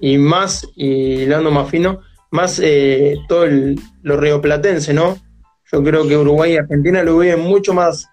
y 0.00 0.16
más, 0.16 0.66
y 0.74 1.24
hablando 1.24 1.50
más 1.50 1.70
fino, 1.70 2.00
más 2.30 2.60
eh, 2.62 3.16
todo 3.28 3.44
el, 3.44 3.78
lo 4.02 4.16
rioplatense, 4.16 4.94
¿no? 4.94 5.18
Yo 5.70 5.82
creo 5.82 6.08
que 6.08 6.16
Uruguay 6.16 6.54
y 6.54 6.56
Argentina 6.56 7.02
lo 7.02 7.18
viven 7.18 7.40
mucho 7.40 7.74
más 7.74 8.06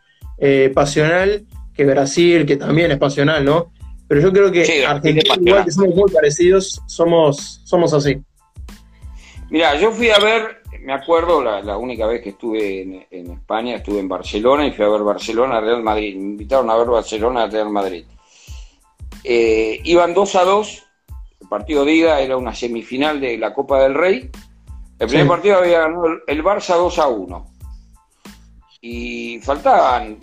pasional 0.73 1.45
que 1.73 1.85
Brasil, 1.85 2.45
que 2.45 2.57
también 2.57 2.91
es 2.91 2.97
pasional, 2.97 3.45
¿no? 3.45 3.71
Pero 4.09 4.19
yo 4.19 4.33
creo 4.33 4.51
que 4.51 4.85
Argentina 4.85 5.35
y 5.35 5.41
Uruguay, 5.41 5.63
que 5.63 5.71
somos 5.71 5.95
muy 5.95 6.11
parecidos, 6.11 6.81
somos, 6.87 7.61
somos 7.63 7.93
así. 7.93 8.21
Mira, 9.55 9.73
yo 9.79 9.89
fui 9.93 10.09
a 10.09 10.19
ver, 10.19 10.63
me 10.81 10.91
acuerdo, 10.91 11.41
la, 11.41 11.77
única 11.77 12.05
vez 12.07 12.21
que 12.21 12.31
estuve 12.31 12.81
en, 13.09 13.31
España, 13.31 13.75
estuve 13.75 14.01
en 14.01 14.09
Barcelona 14.09 14.67
y 14.67 14.73
fui 14.73 14.83
a 14.83 14.89
ver 14.89 15.01
Barcelona, 15.01 15.61
Real 15.61 15.81
Madrid. 15.81 16.13
Me 16.17 16.23
invitaron 16.23 16.69
a 16.69 16.75
ver 16.75 16.87
Barcelona, 16.87 17.47
Real 17.47 17.69
Madrid. 17.69 18.03
iban 19.23 20.13
2 20.13 20.35
a 20.35 20.43
2, 20.43 20.83
el 21.39 21.47
partido 21.47 21.85
de 21.85 21.93
ida 21.93 22.19
era 22.19 22.35
una 22.35 22.53
semifinal 22.53 23.21
de 23.21 23.37
la 23.37 23.53
Copa 23.53 23.81
del 23.81 23.93
Rey. 23.93 24.29
El 24.99 25.07
primer 25.07 25.27
partido 25.29 25.59
había 25.59 25.79
ganado 25.79 26.05
el 26.27 26.43
Barça 26.43 26.75
2 26.75 26.99
a 26.99 27.07
1. 27.07 27.53
Y 28.81 29.39
faltaban 29.39 30.19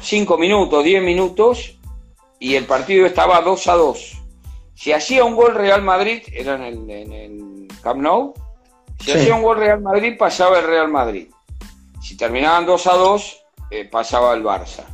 5 0.00 0.38
minutos, 0.38 0.82
10 0.82 1.02
minutos, 1.02 1.78
y 2.40 2.54
el 2.54 2.64
partido 2.64 3.04
estaba 3.04 3.42
2 3.42 3.68
a 3.68 3.74
2. 3.74 4.22
Si 4.72 4.92
hacía 4.92 5.24
un 5.26 5.36
gol 5.36 5.54
Real 5.54 5.82
Madrid, 5.82 6.22
era 6.32 6.54
en 6.54 6.90
el, 6.90 7.68
Camp 7.82 8.00
Nou, 8.00 8.32
si 9.00 9.12
hacía 9.12 9.34
un 9.34 9.42
gol 9.42 9.58
Real 9.58 9.80
Madrid, 9.80 10.16
pasaba 10.18 10.58
el 10.58 10.66
Real 10.66 10.88
Madrid. 10.88 11.28
Si 12.02 12.16
terminaban 12.16 12.66
2 12.66 12.86
a 12.86 12.94
2, 12.94 13.42
eh, 13.70 13.84
pasaba 13.84 14.34
el 14.34 14.42
Barça. 14.42 14.84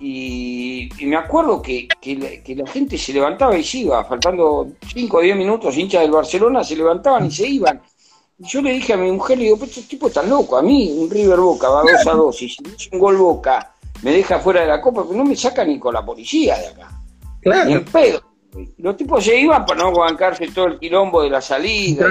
Y, 0.00 0.90
me 1.02 1.16
acuerdo 1.16 1.62
que, 1.62 1.88
la, 2.56 2.66
gente 2.66 2.98
se 2.98 3.12
levantaba 3.12 3.56
y 3.56 3.64
se 3.64 3.78
iba, 3.78 4.04
faltando 4.04 4.72
5 4.92 5.16
o 5.16 5.20
10 5.20 5.36
minutos, 5.36 5.76
hinchas 5.76 6.02
del 6.02 6.10
Barcelona 6.10 6.62
se 6.62 6.76
levantaban 6.76 7.26
y 7.26 7.30
se 7.30 7.46
iban. 7.46 7.80
Y 8.38 8.46
yo 8.46 8.60
le 8.60 8.72
dije 8.72 8.92
a 8.92 8.96
mi 8.96 9.10
mujer, 9.10 9.38
le 9.38 9.44
digo, 9.44 9.56
pero 9.56 9.70
este 9.70 9.82
tipo 9.82 10.08
está 10.08 10.22
loco, 10.22 10.56
a 10.56 10.62
mí 10.62 10.92
un 10.98 11.08
River 11.08 11.38
Boca 11.38 11.68
va 11.68 11.82
2 11.82 12.06
a 12.06 12.12
2 12.12 12.42
y 12.42 12.48
si 12.48 12.62
no 12.62 12.70
es 12.70 12.88
un 12.92 12.98
gol 12.98 13.16
Boca 13.16 13.74
me 14.02 14.12
deja 14.12 14.38
fuera 14.38 14.60
de 14.60 14.66
la 14.66 14.80
copa, 14.80 15.02
pero 15.02 15.16
no 15.16 15.24
me 15.24 15.34
saca 15.34 15.64
ni 15.64 15.78
con 15.78 15.94
la 15.94 16.04
policía 16.04 16.58
de 16.58 16.66
acá. 16.68 16.90
Ni 17.66 17.72
el 17.72 17.84
pedo. 17.84 18.22
Los 18.78 18.96
tipos 18.96 19.24
se 19.24 19.38
iban 19.38 19.66
para 19.66 19.82
no 19.82 19.92
bancarse 19.92 20.48
todo 20.48 20.66
el 20.66 20.78
quilombo 20.78 21.22
de 21.22 21.30
la 21.30 21.40
salida. 21.40 22.06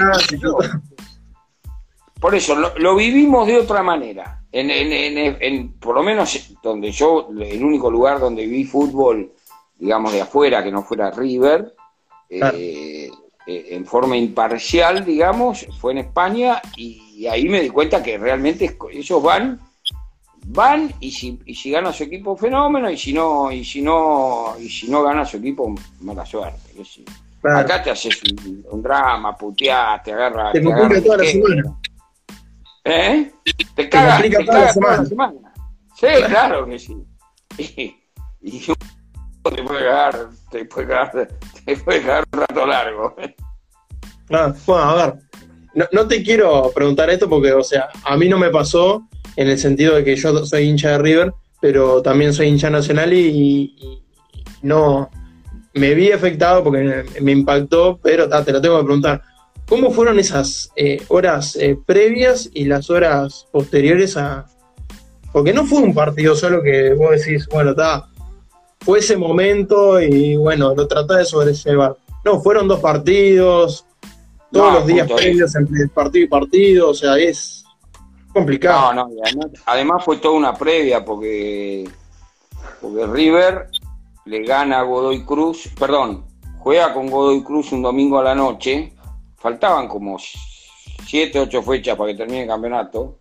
Por 2.20 2.34
eso, 2.34 2.54
lo, 2.54 2.96
vivimos 2.96 3.46
de 3.46 3.58
otra 3.58 3.82
manera. 3.82 4.42
En, 4.50 4.70
en, 4.70 5.72
por 5.74 5.96
lo 5.96 6.02
menos 6.02 6.56
donde 6.62 6.90
yo, 6.92 7.28
el 7.38 7.64
único 7.64 7.90
lugar 7.90 8.20
donde 8.20 8.46
vi 8.46 8.64
fútbol, 8.64 9.32
digamos, 9.78 10.12
de 10.12 10.22
afuera, 10.22 10.62
que 10.62 10.70
no 10.70 10.82
fuera 10.82 11.10
River, 11.10 11.74
eh, 12.30 13.10
eh, 13.46 13.66
en 13.70 13.84
forma 13.84 14.16
imparcial, 14.16 15.04
digamos, 15.04 15.66
fue 15.80 15.92
en 15.92 15.98
España 15.98 16.62
y 16.76 17.26
ahí 17.26 17.48
me 17.48 17.60
di 17.60 17.68
cuenta 17.68 18.02
que 18.02 18.16
realmente 18.16 18.76
ellos 18.92 19.22
van 19.22 19.60
van 20.46 20.92
y 21.00 21.10
si, 21.10 21.40
y 21.46 21.54
si 21.54 21.70
gana 21.70 21.92
su 21.92 22.04
equipo 22.04 22.36
fenómeno 22.36 22.90
y 22.90 22.98
si 22.98 23.12
no 23.12 23.50
y 23.50 23.64
si 23.64 23.80
no 23.80 24.54
y 24.58 24.68
si 24.68 24.90
no 24.90 25.02
gana 25.02 25.24
su 25.24 25.38
equipo 25.38 25.74
mala 26.00 26.26
suerte 26.26 26.70
acá 27.42 27.82
te 27.82 27.90
haces 27.90 28.20
un, 28.70 28.82
drama 28.82 29.36
puteás 29.36 30.02
te 30.02 30.12
agarra 30.12 30.52
te, 30.52 30.60
te 30.60 31.00
toda 31.00 31.16
la 31.16 31.24
semana. 31.24 31.78
¿eh? 32.84 33.32
te 33.74 33.88
cagas 33.88 34.22
te, 34.22 34.30
te 34.30 34.44
toda, 34.44 34.60
la 34.60 35.06
semana. 35.06 35.54
sí 35.94 36.06
claro. 36.26 36.66
que 36.66 36.78
sí. 36.78 36.96
Y, 38.42 38.58
y 38.58 38.60
te 38.60 39.62
puede 39.62 39.84
cagar 39.84 40.28
te 40.50 40.64
puede 40.64 40.88
cagar 40.88 41.28
te 41.64 41.76
puede 41.76 42.02
cagar 42.02 42.24
un 42.32 42.40
rato 42.40 42.66
largo. 42.66 43.16
Claro 44.26 44.54
bueno 44.66 44.82
a 44.82 44.94
ver. 44.94 45.14
No, 45.74 45.84
no 45.92 46.08
te 46.08 46.22
quiero 46.22 46.70
preguntar 46.74 47.08
esto 47.10 47.28
porque 47.28 47.52
o 47.52 47.62
sea 47.62 47.88
a 48.04 48.16
mí 48.16 48.28
no 48.28 48.36
me 48.38 48.50
pasó 48.50 49.08
en 49.36 49.48
el 49.48 49.58
sentido 49.58 49.94
de 49.94 50.04
que 50.04 50.16
yo 50.16 50.44
soy 50.44 50.64
hincha 50.64 50.90
de 50.90 50.98
River, 50.98 51.32
pero 51.60 52.02
también 52.02 52.32
soy 52.32 52.48
hincha 52.48 52.70
nacional 52.70 53.12
y, 53.12 54.00
no 54.62 55.10
me 55.74 55.94
vi 55.94 56.10
afectado 56.12 56.64
porque 56.64 57.04
me, 57.20 57.32
impactó, 57.32 57.98
pero 58.02 58.28
te 58.28 58.52
lo 58.52 58.60
tengo 58.60 58.78
que 58.78 58.84
preguntar. 58.84 59.22
¿Cómo 59.66 59.90
fueron 59.90 60.18
esas 60.18 60.70
eh, 60.76 61.02
horas 61.08 61.56
eh, 61.56 61.76
previas 61.84 62.48
y 62.52 62.64
las 62.66 62.88
horas 62.90 63.46
posteriores 63.50 64.16
a... 64.16 64.46
Porque 65.32 65.52
no 65.52 65.66
fue 65.66 65.80
un 65.80 65.92
partido 65.92 66.34
solo 66.36 66.62
que 66.62 66.94
vos 66.94 67.10
decís, 67.10 67.46
bueno, 67.50 67.70
está, 67.70 68.06
fue 68.80 68.98
ese 68.98 69.16
momento 69.16 70.00
y 70.00 70.36
bueno, 70.36 70.74
lo 70.74 70.86
tratás 70.86 71.18
de 71.18 71.24
sobrellevar. 71.24 71.96
No, 72.24 72.40
fueron 72.40 72.68
dos 72.68 72.80
partidos, 72.80 73.86
todos 74.52 74.74
los 74.74 74.86
días 74.86 75.10
previos 75.10 75.54
entre 75.56 75.88
partido 75.88 76.24
y 76.24 76.28
partido, 76.28 76.90
o 76.90 76.94
sea, 76.94 77.18
es 77.18 77.63
Complicado. 78.34 78.92
No, 78.92 79.06
no, 79.06 79.50
además, 79.64 80.04
fue 80.04 80.16
toda 80.16 80.34
una 80.34 80.52
previa 80.54 81.04
porque, 81.04 81.88
porque 82.80 83.06
River 83.06 83.68
le 84.24 84.42
gana 84.42 84.80
a 84.80 84.82
Godoy 84.82 85.24
Cruz, 85.24 85.70
perdón, 85.78 86.24
juega 86.58 86.92
con 86.92 87.08
Godoy 87.08 87.44
Cruz 87.44 87.70
un 87.70 87.82
domingo 87.82 88.18
a 88.18 88.24
la 88.24 88.34
noche, 88.34 88.92
faltaban 89.36 89.86
como 89.86 90.18
7, 90.18 91.38
8 91.38 91.62
fechas 91.62 91.96
para 91.96 92.10
que 92.10 92.16
termine 92.16 92.42
el 92.42 92.48
campeonato, 92.48 93.20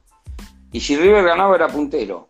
y 0.71 0.79
si 0.79 0.97
River 0.97 1.23
ganaba 1.23 1.55
era 1.55 1.67
puntero. 1.67 2.29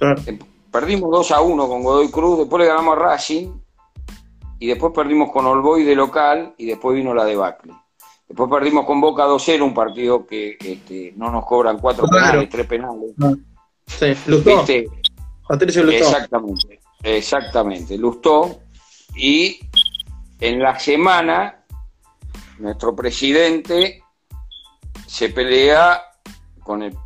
Em, 0.00 0.38
perdimos 0.70 1.10
2 1.10 1.30
a 1.32 1.40
1 1.40 1.66
con 1.66 1.82
Godoy 1.82 2.10
Cruz, 2.10 2.40
después 2.40 2.60
le 2.60 2.68
ganamos 2.68 2.98
a 2.98 3.00
Racing, 3.00 3.48
y 4.58 4.66
después 4.66 4.92
perdimos 4.94 5.32
con 5.32 5.46
Olboy 5.46 5.82
de 5.82 5.94
local, 5.94 6.54
y 6.58 6.66
después 6.66 6.94
vino 6.94 7.14
la 7.14 7.24
debacle. 7.24 7.72
Después 8.30 8.48
perdimos 8.48 8.86
con 8.86 9.00
Boca 9.00 9.26
2-0, 9.26 9.60
un 9.60 9.74
partido 9.74 10.24
que 10.24 10.56
este, 10.60 11.12
no 11.16 11.32
nos 11.32 11.44
cobran 11.44 11.80
cuatro 11.80 12.06
penales, 12.06 12.48
tres 12.48 12.64
penales. 12.64 13.10
Sí, 13.84 14.06
Lustó. 14.28 14.64
Patricio 15.48 15.82
Lustó. 15.82 16.04
Exactamente, 16.04 16.80
exactamente, 17.02 17.98
Lustó. 17.98 18.60
Y 19.16 19.58
en 20.38 20.60
la 20.60 20.78
semana, 20.78 21.64
nuestro 22.60 22.94
presidente 22.94 24.04
se 25.08 25.30
pelea 25.30 26.00
con 26.62 26.84
el, 26.84 26.96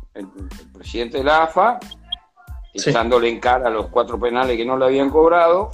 presidente 0.73 1.17
de 1.17 1.23
la 1.23 1.45
AFA, 1.45 1.79
echándole 2.71 3.29
en 3.29 3.39
cara 3.39 3.71
los 3.71 3.87
cuatro 3.87 4.19
penales 4.19 4.55
que 4.55 4.65
no 4.65 4.77
le 4.77 4.85
habían 4.85 5.09
cobrado. 5.09 5.71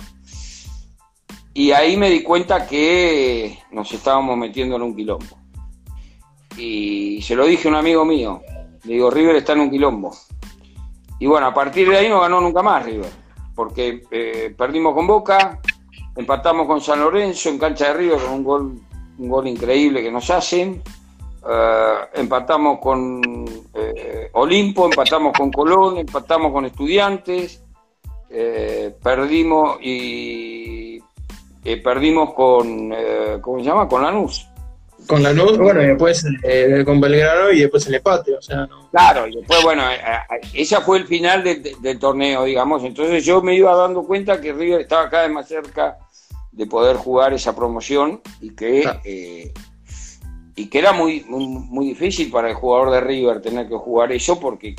Y 1.53 1.71
ahí 1.73 1.97
me 1.97 2.09
di 2.09 2.23
cuenta 2.23 2.65
que 2.65 3.59
nos 3.69 3.91
estábamos 3.91 4.37
metiendo 4.37 4.77
en 4.77 4.83
un 4.83 4.95
quilombo 4.95 5.40
y 6.57 7.21
se 7.21 7.35
lo 7.35 7.45
dije 7.45 7.67
a 7.67 7.71
un 7.71 7.77
amigo 7.77 8.05
mío. 8.05 8.41
Le 8.83 8.93
digo, 8.93 9.11
River 9.11 9.35
está 9.37 9.53
en 9.53 9.61
un 9.61 9.71
quilombo. 9.71 10.11
Y 11.19 11.27
bueno, 11.27 11.47
a 11.47 11.53
partir 11.53 11.87
de 11.89 11.97
ahí 11.97 12.09
no 12.09 12.19
ganó 12.19 12.41
nunca 12.41 12.63
más 12.63 12.83
River, 12.83 13.11
porque 13.53 14.01
eh, 14.09 14.53
perdimos 14.57 14.95
con 14.95 15.05
Boca, 15.05 15.59
empatamos 16.15 16.65
con 16.65 16.81
San 16.81 16.99
Lorenzo 16.99 17.49
en 17.49 17.59
cancha 17.59 17.89
de 17.89 17.93
River 17.93 18.19
con 18.19 18.33
un 18.33 18.43
gol, 18.43 18.81
un 19.19 19.29
gol 19.29 19.47
increíble 19.47 20.01
que 20.01 20.11
nos 20.11 20.29
hacen. 20.31 20.81
Eh, 21.47 21.95
empatamos 22.15 22.79
con 22.79 23.45
eh, 23.75 24.29
Olimpo, 24.33 24.85
empatamos 24.85 25.37
con 25.37 25.51
Colón, 25.51 25.99
empatamos 25.99 26.51
con 26.51 26.65
Estudiantes, 26.65 27.63
perdimos 29.03 29.77
y 29.81 30.99
perdimos 31.83 32.33
con, 32.33 32.91
¿cómo 33.41 33.59
se 33.59 33.65
llama? 33.65 33.87
Con 33.87 34.01
Lanús 34.01 34.50
con 35.11 35.21
la 35.21 35.33
luz, 35.33 35.57
bueno, 35.57 35.83
y 35.83 35.87
después 35.87 36.25
eh, 36.41 36.83
con 36.85 37.01
Belgrano 37.01 37.51
y 37.51 37.59
después 37.59 37.85
el 37.85 37.95
empate, 37.95 38.33
o 38.33 38.41
sea, 38.41 38.65
no. 38.65 38.89
Claro, 38.91 39.27
y 39.27 39.35
después, 39.35 39.61
bueno, 39.61 39.83
eh, 39.91 39.95
eh, 39.95 40.39
ese 40.53 40.79
fue 40.79 40.99
el 40.99 41.05
final 41.05 41.43
del 41.43 41.99
torneo, 41.99 42.45
digamos, 42.45 42.81
entonces 42.85 43.25
yo 43.25 43.41
me 43.41 43.53
iba 43.53 43.75
dando 43.75 44.03
cuenta 44.03 44.39
que 44.39 44.53
River 44.53 44.79
estaba 44.79 45.09
cada 45.09 45.23
vez 45.23 45.33
más 45.33 45.49
cerca 45.49 45.97
de 46.53 46.65
poder 46.65 46.95
jugar 46.95 47.33
esa 47.33 47.53
promoción 47.53 48.21
y 48.39 48.55
que, 48.55 49.51
y 50.55 50.69
que 50.69 50.79
era 50.79 50.93
muy, 50.93 51.25
muy, 51.27 51.87
difícil 51.87 52.31
para 52.31 52.47
el 52.47 52.55
jugador 52.55 52.91
de 52.91 53.01
River 53.01 53.41
tener 53.41 53.67
que 53.67 53.75
jugar 53.75 54.13
eso 54.13 54.39
porque 54.39 54.77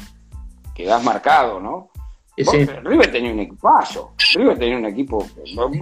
quedas 0.75 1.05
marcado, 1.05 1.61
¿no? 1.61 1.91
River 2.39 3.13
tenía 3.13 3.31
un 3.31 3.41
equipazo, 3.41 4.13
River 4.35 4.59
tenía 4.59 4.79
un 4.79 4.87
equipo 4.87 5.27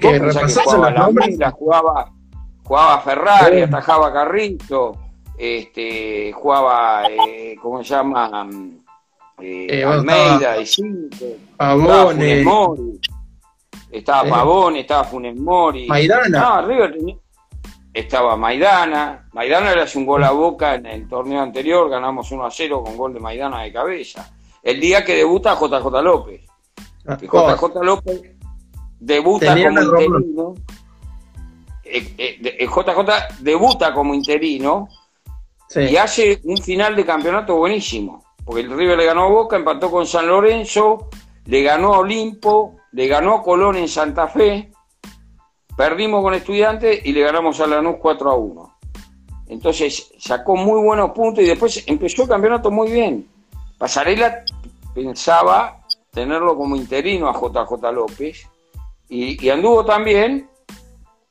que, 0.00 0.18
la 1.38 1.50
jugaba 1.52 2.12
jugaba 2.70 3.00
Ferrari, 3.00 3.62
atajaba 3.62 4.12
Carrito, 4.12 4.96
este, 5.36 6.32
jugaba, 6.32 7.02
eh, 7.10 7.56
¿cómo 7.60 7.82
se 7.82 7.90
llama? 7.90 8.48
Eh, 9.40 9.66
eh, 9.68 9.84
Almeida 9.84 10.52
de 10.52 10.64
5, 10.64 11.08
estaba 11.50 12.12
Funes 12.12 12.44
Mori, 12.44 13.00
estaba 13.90 14.30
Pavón, 14.30 14.76
estaba 14.76 15.02
Funes 15.02 15.36
Mori, 15.36 15.88
Maidana. 15.88 16.62
River 16.62 16.96
estaba 17.92 18.36
Maidana, 18.36 19.28
Maidana 19.32 19.74
le 19.74 19.82
hace 19.82 19.98
un 19.98 20.06
gol 20.06 20.22
a 20.22 20.30
Boca 20.30 20.76
en 20.76 20.86
el 20.86 21.08
torneo 21.08 21.40
anterior, 21.40 21.90
ganamos 21.90 22.30
1 22.30 22.46
a 22.46 22.52
0 22.52 22.84
con 22.84 22.96
gol 22.96 23.12
de 23.12 23.18
Maidana 23.18 23.62
de 23.62 23.72
cabeza. 23.72 24.30
El 24.62 24.78
día 24.78 25.04
que 25.04 25.16
debuta 25.16 25.58
JJ 25.58 25.86
López. 26.04 26.42
JJ 27.04 27.34
ah, 27.34 27.82
López 27.82 28.22
debuta 29.00 29.56
como 29.56 29.82
interino. 29.82 30.54
JJ 31.90 32.16
eh, 32.18 32.38
eh, 32.38 33.34
debuta 33.40 33.92
como 33.92 34.14
interino 34.14 34.88
y 35.76 35.96
hace 35.96 36.40
un 36.44 36.58
final 36.58 36.96
de 36.96 37.04
campeonato 37.04 37.56
buenísimo. 37.56 38.24
Porque 38.44 38.62
el 38.62 38.76
River 38.76 38.98
le 38.98 39.06
ganó 39.06 39.24
a 39.24 39.28
Boca, 39.28 39.56
empató 39.56 39.90
con 39.90 40.06
San 40.06 40.26
Lorenzo, 40.26 41.08
le 41.46 41.62
ganó 41.62 41.94
a 41.94 41.98
Olimpo, 41.98 42.76
le 42.92 43.06
ganó 43.06 43.36
a 43.36 43.42
Colón 43.42 43.76
en 43.76 43.86
Santa 43.86 44.26
Fe, 44.26 44.72
perdimos 45.76 46.22
con 46.22 46.34
Estudiantes 46.34 47.00
y 47.04 47.12
le 47.12 47.20
ganamos 47.20 47.60
a 47.60 47.66
Lanús 47.66 47.96
4 48.00 48.30
a 48.30 48.34
1. 48.34 48.76
Entonces 49.48 50.12
sacó 50.18 50.56
muy 50.56 50.82
buenos 50.82 51.10
puntos 51.10 51.44
y 51.44 51.46
después 51.46 51.84
empezó 51.86 52.22
el 52.22 52.28
campeonato 52.28 52.70
muy 52.70 52.90
bien. 52.90 53.28
Pasarela 53.78 54.44
pensaba 54.94 55.86
tenerlo 56.10 56.56
como 56.56 56.74
interino 56.74 57.28
a 57.28 57.32
JJ 57.32 57.92
López 57.92 58.48
y, 59.08 59.44
y 59.44 59.50
anduvo 59.50 59.84
también 59.84 60.49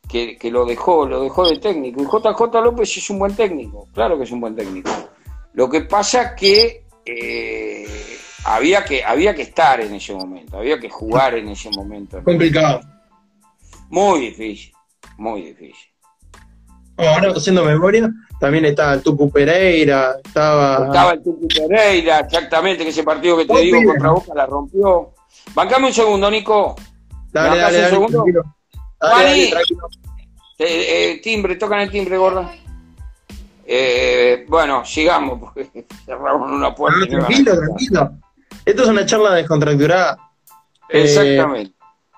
que, 0.10 0.51
lo 0.51 0.66
dejó, 0.66 1.06
lo 1.06 1.22
dejó 1.22 1.48
de 1.48 1.60
técnico. 1.60 2.01
Y 2.01 2.06
JJ 2.06 2.62
López 2.63 2.98
es 2.98 3.10
un 3.10 3.20
buen 3.20 3.36
técnico, 3.36 3.88
claro 3.94 4.18
que 4.18 4.24
es 4.24 4.32
un 4.32 4.42
buen 4.42 4.56
técnico. 4.56 4.89
Lo 5.54 5.70
que 5.70 5.82
pasa 5.82 6.36
que 6.36 6.86
eh, 7.06 7.88
había 8.46 8.84
que 8.84 9.04
había 9.04 9.36
que 9.36 9.44
estar 9.44 9.80
en 9.82 9.94
ese 9.94 10.13
momento, 10.13 10.58
había 10.58 10.80
que 10.80 10.89
jugar 10.89 11.36
en 11.36 11.50
ese 11.50 11.70
momento. 11.70 12.24
Complicado. 12.24 12.82
Muy 13.89 14.22
difícil, 14.22 14.74
muy 15.18 15.42
difícil. 15.44 15.89
ahora 16.98 17.32
haciendo 17.36 17.63
memoria, 17.63 18.10
también 18.39 18.66
estaba 18.66 18.94
el 18.94 19.04
Tupu 19.04 19.32
Pereira, 19.32 20.16
estaba... 20.24 20.86
Estaba 20.86 21.12
el 21.12 21.24
Tupu 21.24 21.48
Pereira, 21.48 22.20
exactamente, 22.20 22.84
que 22.84 22.89
ese 22.89 23.04
partido 23.04 23.38
que 23.38 23.46
te 23.46 23.60
digo 23.60 23.84
contra 23.84 24.12
Boca 24.12 24.34
la 24.36 24.46
rompió. 24.46 25.13
Bancame 25.54 25.88
un 25.88 25.94
segundo, 25.94 26.30
Nico. 26.30 26.75
Dale, 27.32 27.60
dale, 27.60 27.82
dale, 27.82 27.98
un 27.98 28.10
segundo? 28.10 28.44
Dale, 29.00 29.51
eh, 30.60 31.12
eh, 31.12 31.22
timbre, 31.24 31.56
tocan 31.56 31.80
el 31.80 31.89
timbre, 31.89 32.18
gorda. 32.18 32.51
Eh, 33.66 34.46
bueno, 34.48 34.84
sigamos, 34.84 35.39
porque 35.39 35.70
cerramos 36.06 36.51
una 36.51 36.75
puerta. 36.75 37.08
tranquilo, 37.08 37.58
tranquilo. 37.58 38.12
Esto 38.66 38.84
es 38.84 38.89
una 38.89 39.06
charla 39.06 39.36
descontracturada. 39.36 40.18
Exactamente. 40.89 41.74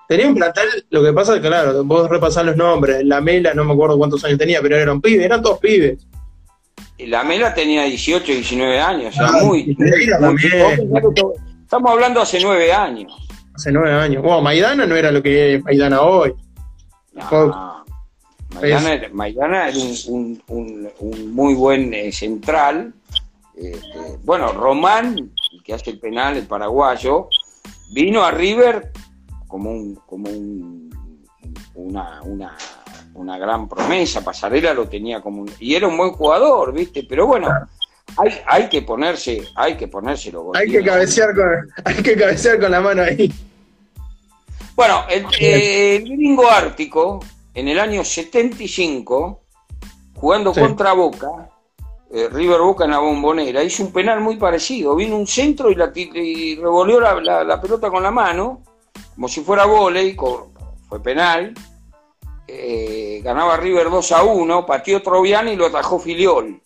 tenía 0.08 0.26
un 0.26 0.34
plantel, 0.34 0.66
lo 0.90 1.04
que 1.04 1.12
pasa 1.12 1.36
es 1.36 1.40
que, 1.40 1.48
claro, 1.48 1.84
vos 1.84 2.08
repasás 2.08 2.44
los 2.44 2.56
nombres. 2.56 3.04
La 3.04 3.20
Mela, 3.20 3.54
no 3.54 3.64
me 3.64 3.74
acuerdo 3.74 3.96
cuántos 3.96 4.24
años 4.24 4.38
tenía, 4.38 4.60
pero 4.60 4.76
eran 4.76 5.00
pibes, 5.00 5.24
eran 5.24 5.42
todos 5.42 5.58
pibes. 5.58 6.04
La 6.98 7.22
Mela 7.22 7.54
tenía 7.54 7.84
18, 7.84 8.24
19 8.32 8.80
años, 8.80 9.14
o 9.14 9.18
sea, 9.18 9.28
ah, 9.28 9.44
muy. 9.44 9.76
estamos 11.62 11.90
hablando 11.90 12.20
hace 12.20 12.40
nueve 12.40 12.72
años. 12.72 13.12
Hace 13.54 13.70
nueve 13.70 13.92
años. 13.92 14.22
Bueno, 14.22 14.40
Maidana 14.40 14.86
no 14.86 14.96
era 14.96 15.12
lo 15.12 15.22
que 15.22 15.56
es 15.56 15.64
Maidana 15.64 16.00
hoy. 16.00 16.32
Maidana, 19.12 19.68
es 19.68 20.06
un, 20.06 20.42
muy 21.32 21.54
buen 21.54 21.94
eh, 21.94 22.12
central. 22.12 22.92
Este, 23.56 23.98
bueno, 24.24 24.52
Román, 24.52 25.32
que 25.64 25.74
hace 25.74 25.90
el 25.90 25.98
penal, 25.98 26.36
el 26.36 26.46
paraguayo, 26.46 27.28
vino 27.92 28.22
a 28.22 28.30
River 28.30 28.92
como 29.48 29.70
un, 29.70 29.94
como 30.06 30.30
una, 31.74 32.20
una, 33.14 33.38
gran 33.38 33.68
promesa. 33.68 34.24
Pasarela 34.24 34.74
lo 34.74 34.88
tenía 34.88 35.20
como 35.20 35.42
un, 35.42 35.50
y 35.58 35.74
era 35.74 35.88
un 35.88 35.96
buen 35.96 36.12
jugador, 36.12 36.72
¿viste? 36.72 37.04
Pero 37.08 37.26
bueno, 37.26 37.48
hay, 38.16 38.32
hay 38.46 38.68
que 38.68 38.82
ponerse, 38.82 39.42
hay 39.54 39.76
que 39.76 39.88
ponérselo. 39.88 40.52
Hay 40.54 40.70
que 40.70 40.82
cabecear 40.82 41.34
con, 41.34 41.70
hay 41.84 42.02
que 42.02 42.16
cabecear 42.16 42.60
con 42.60 42.70
la 42.70 42.80
mano 42.80 43.02
ahí. 43.02 43.32
Bueno, 44.74 45.04
el, 45.10 45.26
el 45.38 46.02
gringo 46.04 46.48
ártico, 46.48 47.20
en 47.54 47.68
el 47.68 47.78
año 47.78 48.04
75, 48.04 49.40
jugando 50.14 50.52
contra 50.52 50.92
Boca, 50.94 51.50
eh, 52.10 52.28
River 52.30 52.60
Boca 52.60 52.84
en 52.84 52.92
la 52.92 52.98
bombonera, 52.98 53.62
hizo 53.62 53.82
un 53.82 53.92
penal 53.92 54.20
muy 54.20 54.36
parecido. 54.36 54.94
Vino 54.94 55.16
un 55.16 55.26
centro 55.26 55.70
y, 55.70 55.74
la, 55.74 55.92
revolvió 55.92 57.00
la, 57.00 57.60
pelota 57.60 57.90
con 57.90 58.02
la 58.02 58.10
mano, 58.10 58.62
como 59.14 59.28
si 59.28 59.42
fuera 59.42 59.66
volei, 59.66 60.16
fue 60.88 61.02
penal. 61.02 61.54
Eh, 62.48 63.20
ganaba 63.22 63.56
River 63.56 63.88
2 63.88 64.12
a 64.12 64.24
1, 64.24 64.66
pateó 64.66 65.02
Troviani 65.02 65.52
y 65.52 65.56
lo 65.56 65.66
atajó 65.66 65.98
Filiol. 65.98 66.60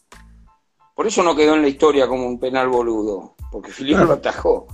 Por 0.95 1.07
eso 1.07 1.23
no 1.23 1.37
quedó 1.37 1.55
en 1.55 1.62
la 1.62 1.69
historia 1.69 2.09
como 2.09 2.26
un 2.26 2.40
penal 2.40 2.69
boludo, 2.69 3.35
porque 3.52 3.71
Filiol 3.71 4.07
lo 4.07 4.14
atajó. 4.14 4.66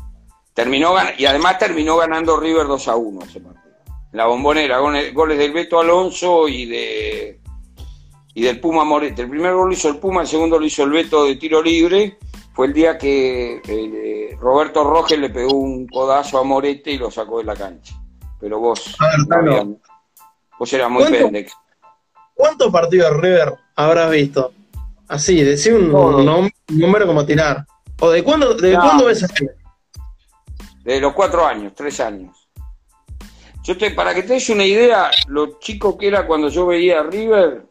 Terminó, 0.54 0.94
y 1.16 1.24
además 1.24 1.58
terminó 1.58 1.96
ganando 1.96 2.38
River 2.38 2.66
2 2.66 2.88
a 2.88 2.96
1 2.96 3.22
ese 3.24 3.40
partido 3.40 3.51
la 4.12 4.26
bombonera, 4.26 4.78
goles 4.78 5.38
del 5.38 5.52
Beto 5.52 5.80
Alonso 5.80 6.46
y 6.48 6.66
de 6.66 7.40
y 8.34 8.42
del 8.42 8.60
Puma 8.60 8.84
Morete. 8.84 9.22
El 9.22 9.30
primer 9.30 9.54
gol 9.54 9.68
lo 9.68 9.74
hizo 9.74 9.88
el 9.88 9.98
Puma, 9.98 10.22
el 10.22 10.26
segundo 10.26 10.58
lo 10.58 10.64
hizo 10.64 10.84
el 10.84 10.90
Beto 10.90 11.24
de 11.24 11.36
tiro 11.36 11.62
libre. 11.62 12.18
Fue 12.54 12.66
el 12.66 12.72
día 12.72 12.98
que 12.98 13.62
eh, 13.66 14.36
Roberto 14.38 14.84
Rojas 14.84 15.18
le 15.18 15.30
pegó 15.30 15.54
un 15.54 15.86
codazo 15.86 16.38
a 16.38 16.44
Morete 16.44 16.92
y 16.92 16.98
lo 16.98 17.10
sacó 17.10 17.38
de 17.38 17.44
la 17.44 17.56
cancha. 17.56 17.94
Pero 18.40 18.58
vos, 18.58 18.96
vos 20.58 20.72
eras 20.72 20.90
muy 20.90 21.04
pendex. 21.04 21.52
¿Cuántos 22.34 22.72
partidos 22.72 23.12
de 23.12 23.20
River 23.20 23.54
habrás 23.76 24.10
visto? 24.10 24.52
Así, 25.08 25.42
decir 25.42 25.74
un, 25.74 26.50
número 26.68 27.06
como 27.06 27.24
tirar. 27.24 27.66
¿O 28.00 28.10
de 28.10 28.22
cuándo, 28.24 28.54
de 28.54 28.74
cuándo 28.74 29.06
ves 29.06 29.22
así? 29.22 29.46
De 30.82 31.00
los 31.00 31.12
cuatro 31.12 31.46
años, 31.46 31.72
tres 31.74 32.00
años. 32.00 32.41
Yo 33.62 33.78
te, 33.78 33.92
para 33.92 34.12
que 34.12 34.22
te 34.22 34.34
des 34.34 34.48
una 34.50 34.64
idea, 34.64 35.10
lo 35.28 35.58
chico 35.60 35.96
que 35.96 36.08
era 36.08 36.26
cuando 36.26 36.48
yo 36.48 36.66
veía 36.66 37.00
a 37.00 37.04
River, 37.04 37.66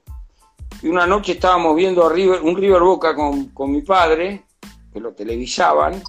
y 0.82 0.88
una 0.88 1.06
noche 1.06 1.34
estábamos 1.34 1.76
viendo 1.76 2.06
a 2.06 2.12
River, 2.12 2.42
un 2.42 2.56
River 2.56 2.82
Boca 2.82 3.14
con, 3.14 3.72
mi 3.72 3.82
padre, 3.82 4.46
que 4.94 5.00
lo 5.00 5.14
televisaban. 5.14 6.02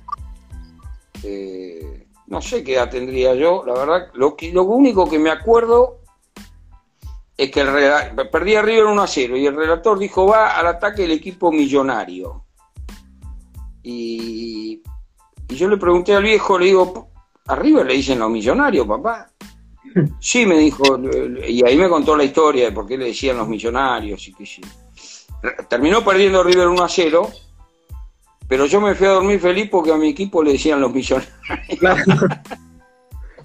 Eh, 1.25 2.07
no 2.29 2.40
sé 2.40 2.62
qué 2.62 2.75
edad 2.75 2.90
tendría 2.90 3.35
yo, 3.35 3.64
la 3.66 3.75
verdad. 3.75 4.09
Lo, 4.14 4.37
que, 4.37 4.53
lo 4.53 4.62
único 4.62 5.11
que 5.11 5.18
me 5.18 5.31
acuerdo 5.31 5.99
es 7.37 7.51
que 7.51 7.61
el, 7.61 8.31
perdí 8.31 8.55
a 8.55 8.62
River 8.62 8.87
1 8.87 9.03
a 9.03 9.07
0 9.07 9.37
y 9.37 9.47
el 9.47 9.57
relator 9.57 9.99
dijo 9.99 10.27
va 10.27 10.57
al 10.57 10.66
ataque 10.68 11.05
el 11.05 11.11
equipo 11.11 11.51
millonario. 11.51 12.45
Y, 13.83 14.81
y 15.49 15.55
yo 15.57 15.68
le 15.68 15.77
pregunté 15.77 16.14
al 16.14 16.23
viejo, 16.23 16.57
le 16.59 16.66
digo, 16.66 17.11
a 17.47 17.57
River 17.57 17.85
le 17.85 17.95
dicen 17.95 18.21
los 18.21 18.31
millonarios, 18.31 18.87
papá. 18.87 19.32
Sí, 20.20 20.46
me 20.46 20.57
dijo, 20.59 20.98
y 21.46 21.64
ahí 21.64 21.76
me 21.76 21.88
contó 21.88 22.16
la 22.16 22.24
historia 22.24 22.66
de 22.66 22.72
por 22.72 22.87
qué 22.87 22.96
le 22.96 23.07
decían 23.07 23.37
los 23.37 23.48
millonarios 23.48 24.26
y 24.28 24.35
que 24.35 24.46
sí. 24.46 24.62
Terminó 25.68 26.05
perdiendo 26.05 26.42
River 26.42 26.68
1 26.68 26.83
a 26.83 26.88
0, 26.88 27.31
pero 28.48 28.66
yo 28.66 28.81
me 28.81 28.94
fui 28.94 29.07
a 29.07 29.11
dormir 29.11 29.40
feliz 29.40 29.68
porque 29.70 29.92
a 29.92 29.96
mi 29.96 30.11
equipo 30.11 30.42
le 30.42 30.52
decían 30.52 30.81
los 30.81 30.92
millonarios. 30.92 31.33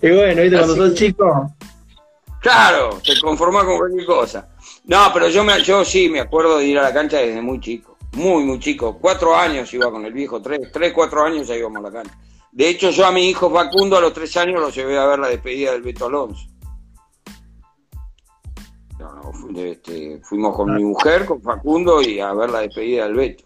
y 0.01 0.11
bueno, 0.11 0.41
¿viste? 0.41 0.57
Cuando 0.57 0.75
sos 0.75 0.93
chico. 0.93 1.51
Claro, 2.39 2.99
te 3.03 3.19
conformas 3.19 3.65
con 3.65 3.77
cualquier 3.77 4.05
cosa. 4.05 4.49
No, 4.85 5.11
pero 5.13 5.27
yo, 5.29 5.43
me, 5.43 5.61
yo 5.63 5.83
sí 5.83 6.07
me 6.07 6.19
acuerdo 6.19 6.59
de 6.59 6.65
ir 6.65 6.79
a 6.79 6.83
la 6.83 6.93
cancha 6.93 7.17
desde 7.17 7.41
muy 7.41 7.59
chico. 7.59 7.97
Muy, 8.13 8.43
muy 8.45 8.59
chico. 8.59 8.97
Cuatro 8.99 9.35
años 9.35 9.73
iba 9.73 9.91
con 9.91 10.05
el 10.05 10.13
viejo, 10.13 10.41
tres, 10.41 10.71
tres, 10.71 10.93
cuatro 10.93 11.23
años 11.23 11.47
ya 11.47 11.55
íbamos 11.55 11.79
a 11.79 11.81
la 11.81 11.91
cancha. 11.91 12.17
De 12.57 12.67
hecho, 12.69 12.89
yo 12.89 13.05
a 13.05 13.11
mi 13.11 13.29
hijo 13.29 13.51
Facundo 13.51 13.97
a 13.97 14.01
los 14.01 14.13
tres 14.13 14.35
años 14.35 14.59
lo 14.59 14.71
llevé 14.71 14.97
a 14.97 15.05
ver 15.05 15.19
la 15.19 15.27
despedida 15.27 15.73
del 15.73 15.83
Beto 15.83 16.07
Alonso. 16.07 16.47
Este, 19.55 20.19
fuimos 20.23 20.55
con 20.55 20.73
mi 20.73 20.83
mujer, 20.83 21.25
con 21.25 21.39
Facundo, 21.39 22.01
y 22.01 22.19
a 22.19 22.33
ver 22.33 22.49
la 22.49 22.61
despedida 22.61 23.03
del 23.03 23.13
Beto. 23.13 23.43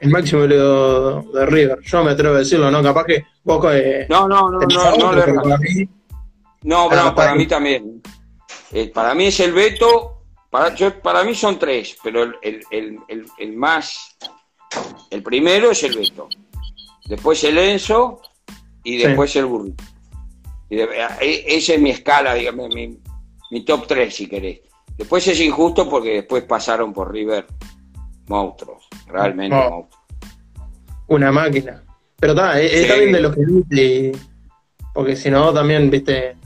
El 0.00 0.10
máximo 0.10 0.48
de, 0.48 0.56
de 0.58 1.46
River, 1.46 1.78
yo 1.82 2.02
me 2.02 2.10
atrevo 2.10 2.34
a 2.34 2.38
decirlo, 2.38 2.72
¿no? 2.72 2.82
Capaz 2.82 3.04
que 3.04 3.24
poco 3.44 3.70
de. 3.70 4.04
No, 4.08 4.26
no, 4.26 4.50
no, 4.50 4.58
no, 4.58 4.96
no, 4.96 5.12
le 5.12 5.32
para 5.32 5.58
mí, 5.58 5.88
No, 6.62 6.88
pero 6.90 7.14
para 7.14 7.36
mí 7.36 7.46
también. 7.46 8.02
Eh, 8.72 8.90
para 8.92 9.14
mí 9.14 9.26
es 9.26 9.38
el 9.38 9.52
Beto, 9.52 10.24
para, 10.50 10.74
para 11.00 11.22
mí 11.22 11.36
son 11.36 11.56
tres, 11.56 11.96
pero 12.02 12.24
el, 12.24 12.34
el, 12.72 12.98
el, 13.06 13.26
el 13.38 13.56
más. 13.56 14.16
El 15.08 15.22
primero 15.22 15.70
es 15.70 15.84
el 15.84 15.96
Beto 15.96 16.28
después 17.10 17.42
el 17.42 17.58
Enzo 17.58 18.22
y 18.84 18.96
después 18.96 19.34
el 19.36 19.46
Burrito. 19.46 19.84
Y 20.70 20.78
e, 20.78 21.56
esa 21.56 21.74
es 21.74 21.80
mi 21.80 21.90
escala, 21.90 22.34
digamos, 22.34 22.70
mi, 22.72 23.64
top 23.64 23.86
3 23.86 24.14
si 24.14 24.28
querés. 24.28 24.60
Después 24.96 25.26
es 25.26 25.40
injusto 25.40 25.88
porque 25.90 26.14
después 26.14 26.44
pasaron 26.44 26.92
por 26.92 27.12
River 27.12 27.46
monstruos, 28.28 28.86
realmente 29.08 29.56
monstruos. 29.56 30.04
Una 31.08 31.32
máquina. 31.32 31.82
Pero 32.20 32.32
está, 32.32 32.60
es, 32.60 32.86
también 32.86 33.12
de 33.12 33.20
lo 33.20 33.34
que 33.34 33.40
viste, 33.44 34.12
porque 34.94 35.16
si 35.16 35.30
no 35.30 35.52
también, 35.52 35.90
viste, 35.90 36.36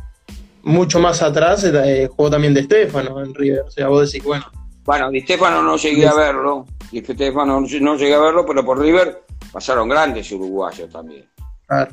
mucho 0.62 0.98
más 0.98 1.20
atrás 1.20 1.64
eh, 1.64 2.09
jugó 2.11 2.31
también 2.31 2.55
de 2.55 2.62
Stefano 2.62 3.22
en 3.22 3.35
River. 3.35 3.64
O 3.66 3.70
sea, 3.70 3.88
vos 3.88 4.11
decís, 4.11 4.24
bueno. 4.24 4.46
Bueno, 4.85 5.11
de 5.11 5.20
Stefano 5.20 5.62
no 5.62 5.77
llegué 5.77 6.07
a 6.07 6.14
verlo, 6.14 6.64
de 6.90 7.00
Stefano 7.05 7.61
no 7.61 7.96
llegué 7.96 8.14
a 8.14 8.20
verlo, 8.20 8.46
pero 8.46 8.64
por 8.64 8.79
River 8.79 9.24
pasaron 9.55 9.88
grandes 9.88 10.33
uruguayos 10.33 10.90
también. 10.90 11.29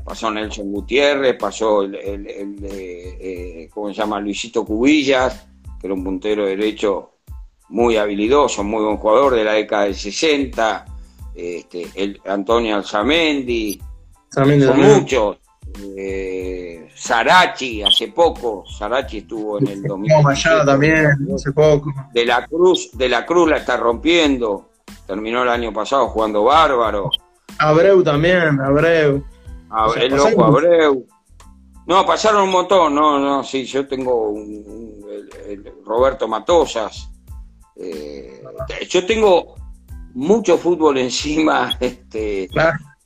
Pasó 0.04 0.32
Nelson 0.32 0.72
Gutiérrez, 0.72 1.38
pasó 1.38 1.84
el, 1.84 1.96
eh, 1.96 3.70
¿cómo 3.72 3.90
se 3.90 3.94
llama? 3.94 4.20
Luisito 4.20 4.66
Cubillas, 4.66 5.46
que 5.80 5.86
era 5.86 5.94
un 5.94 6.04
puntero 6.04 6.48
derecho 6.48 7.12
muy 7.70 7.98
habilidoso, 7.98 8.64
muy 8.64 8.84
buen 8.84 8.98
jugador 8.98 9.36
de 9.36 9.44
la 9.44 9.54
década 9.54 9.84
del 9.84 9.94
60, 9.94 10.86
este, 11.36 11.88
el 11.96 12.20
Antonio 12.26 12.76
Alzamendi, 12.76 13.80
son 14.28 14.82
muchos. 14.82 15.38
Eh, 15.96 16.90
Sarachi, 16.96 17.84
hace 17.84 18.08
poco, 18.08 18.66
Sarachi 18.66 19.20
estuvo 19.20 19.60
en 19.60 19.68
el 19.68 19.84
2000. 19.84 20.12
también, 20.66 21.12
hace 21.34 21.52
poco. 21.52 21.94
De 22.12 22.26
la 22.26 22.46
Cruz, 22.48 22.90
de 22.94 23.08
la 23.08 23.24
Cruz 23.24 23.50
la 23.52 23.58
está 23.58 23.78
rompiendo, 23.78 24.72
terminó 25.06 25.44
el 25.44 25.50
año 25.50 25.72
pasado 25.72 26.08
jugando 26.08 26.44
bárbaro. 26.44 27.12
Abreu 27.62 28.04
también, 28.04 28.60
Abreu. 28.60 29.24
el 29.98 30.16
loco 30.16 30.46
Abreu. 30.46 31.06
No, 31.86 32.06
pasaron 32.06 32.44
un 32.44 32.52
montón, 32.52 32.96
no, 32.96 33.20
no, 33.20 33.44
sí, 33.44 33.66
yo 33.66 33.88
tengo 33.88 34.30
un, 34.30 35.04
Roberto 35.86 36.28
Matosas. 36.28 37.10
Eh, 37.76 38.42
yo 38.90 39.06
tengo 39.06 39.56
mucho 40.14 40.58
fútbol 40.58 40.98
encima, 40.98 41.78
este, 41.80 42.50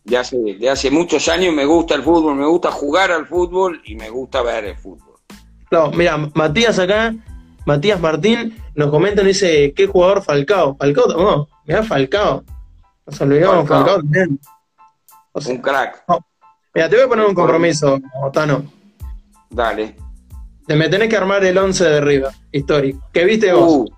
de, 0.03 0.17
hace, 0.17 0.37
de 0.37 0.69
hace 0.69 0.89
muchos 0.89 1.27
años 1.27 1.53
me 1.53 1.65
gusta 1.65 1.95
el 1.95 2.03
fútbol, 2.03 2.35
me 2.35 2.45
gusta 2.45 2.71
jugar 2.71 3.11
al 3.11 3.27
fútbol 3.27 3.81
y 3.85 3.95
me 3.95 4.09
gusta 4.09 4.41
ver 4.41 4.65
el 4.65 4.77
fútbol. 4.77 5.19
No, 5.71 5.91
mira, 5.91 6.17
Matías 6.33 6.79
acá, 6.79 7.13
Matías 7.65 7.99
Martín, 7.99 8.55
nos 8.75 8.89
comenta, 8.89 9.21
y 9.21 9.27
dice, 9.27 9.73
¿qué 9.75 9.87
jugador 9.87 10.23
Falcao? 10.23 10.77
Falcao, 10.77 11.07
no, 11.07 11.47
mira 11.65 11.83
Falcao. 11.83 12.43
Nos 13.05 13.21
olvidamos 13.21 13.67
también. 13.67 14.39
un 15.33 15.57
crack. 15.57 16.03
Mira, 16.73 16.89
te 16.89 16.95
voy 16.95 17.05
a 17.05 17.07
poner 17.07 17.25
un 17.25 17.35
compromiso, 17.35 17.99
Otano. 18.21 18.65
Dale. 19.49 19.95
Te 20.67 20.75
me 20.75 20.89
tenés 20.89 21.09
que 21.09 21.17
armar 21.17 21.43
el 21.45 21.57
11 21.57 21.83
de 21.83 22.01
River, 22.01 22.31
histórico. 22.51 23.07
¿Qué 23.13 23.23
viste 23.23 23.53
vos? 23.53 23.69
Uh, 23.69 23.89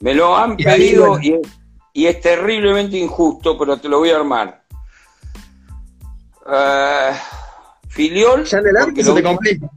me 0.00 0.14
lo 0.14 0.36
han 0.36 0.56
pedido 0.56 1.20
y, 1.20 2.06
es, 2.06 2.20
terriblemente 2.20 2.96
injusto, 2.96 3.58
pero 3.58 3.76
te 3.76 3.88
lo 3.88 3.98
voy 3.98 4.10
a 4.10 4.16
armar. 4.16 4.62
Uh, 6.46 7.14
Filiol. 7.88 8.44
Ya 8.44 8.58
en 8.58 8.66
el 8.66 8.76
arco 8.76 9.02
se 9.02 9.12
te 9.12 9.22
complica. 9.22 9.70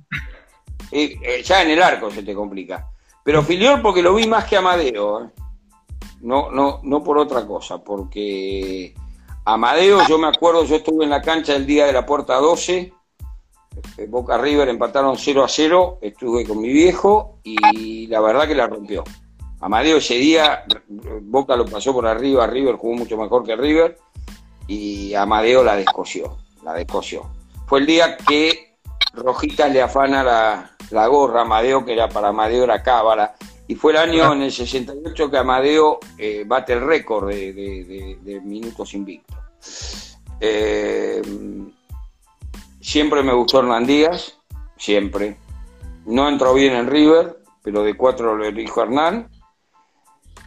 Eh, 0.92 1.44
ya 1.44 1.62
en 1.62 1.72
el 1.72 1.84
arco 1.84 2.10
se 2.10 2.24
te 2.24 2.34
complica. 2.34 2.88
Pero 3.24 3.44
Filiol 3.44 3.82
porque 3.82 4.02
lo 4.02 4.16
vi 4.16 4.26
más 4.28 4.46
que 4.46 4.56
Amadeo. 4.56 5.26
¿eh? 5.26 5.30
No, 6.22 6.50
no, 6.52 6.80
no 6.84 7.04
por 7.04 7.18
otra 7.18 7.46
cosa, 7.46 7.84
porque 7.84 8.94
Amadeo, 9.44 10.00
yo 10.08 10.18
me 10.18 10.28
acuerdo, 10.28 10.66
yo 10.66 10.78
estuve 10.78 11.04
en 11.04 11.12
la 11.12 11.22
cancha 11.22 11.56
el 11.56 11.66
día 11.66 11.86
de 11.86 11.94
la 11.94 12.06
puerta 12.06 12.36
12 12.38 12.94
eh, 13.98 14.08
Boca 14.08 14.38
River 14.38 14.70
empataron 14.70 15.18
0 15.18 15.44
a 15.44 15.48
0, 15.48 16.00
estuve 16.02 16.46
con 16.46 16.60
mi 16.60 16.70
viejo 16.70 17.40
y 17.44 18.08
la 18.08 18.22
verdad 18.22 18.48
que 18.48 18.56
la 18.56 18.68
rompió. 18.68 19.04
Amadeo 19.62 19.98
ese 19.98 20.16
día, 20.16 20.64
Boca 21.22 21.56
lo 21.56 21.66
pasó 21.66 21.94
por 21.94 22.06
arriba, 22.06 22.46
River 22.48 22.76
jugó 22.76 22.96
mucho 22.96 23.18
mejor 23.18 23.44
que 23.44 23.56
River 23.56 23.98
y 24.68 25.14
Amadeo 25.14 25.64
la 25.64 25.76
descoció, 25.76 26.38
la 26.64 26.74
descoció. 26.74 27.30
Fue 27.68 27.80
el 27.80 27.86
día 27.86 28.18
que 28.18 28.78
Rojitas 29.14 29.72
le 29.72 29.82
afana 29.82 30.24
la, 30.24 31.08
gorra 31.08 31.40
a 31.40 31.44
Amadeo, 31.44 31.86
que 31.86 31.94
era 31.94 32.10
para 32.10 32.30
Amadeo 32.30 32.64
era 32.64 32.84
cábala, 32.84 33.36
y 33.68 33.76
fue 33.76 33.94
el 33.94 33.98
año 33.98 34.34
en 34.34 34.44
el 34.44 34.52
68 34.52 35.32
que 35.32 35.38
Amadeo 35.38 36.00
eh, 36.18 36.44
bate 36.46 36.74
el 36.74 36.82
récord 36.82 37.30
de, 37.30 38.42
minutos 38.44 38.94
invictos. 38.94 40.18
Eh, 40.40 41.22
Siempre 42.86 43.24
me 43.24 43.34
gustó 43.34 43.60
Hernán 43.60 43.88
Díaz, 43.88 44.38
siempre. 44.78 45.38
No 46.06 46.30
entró 46.30 46.54
bien 46.54 46.76
en 46.76 46.86
River, 46.86 47.40
pero 47.64 47.82
de 47.82 47.98
cuatro 47.98 48.36
lo 48.36 48.46
elijo 48.46 48.84
Hernán. 48.84 49.28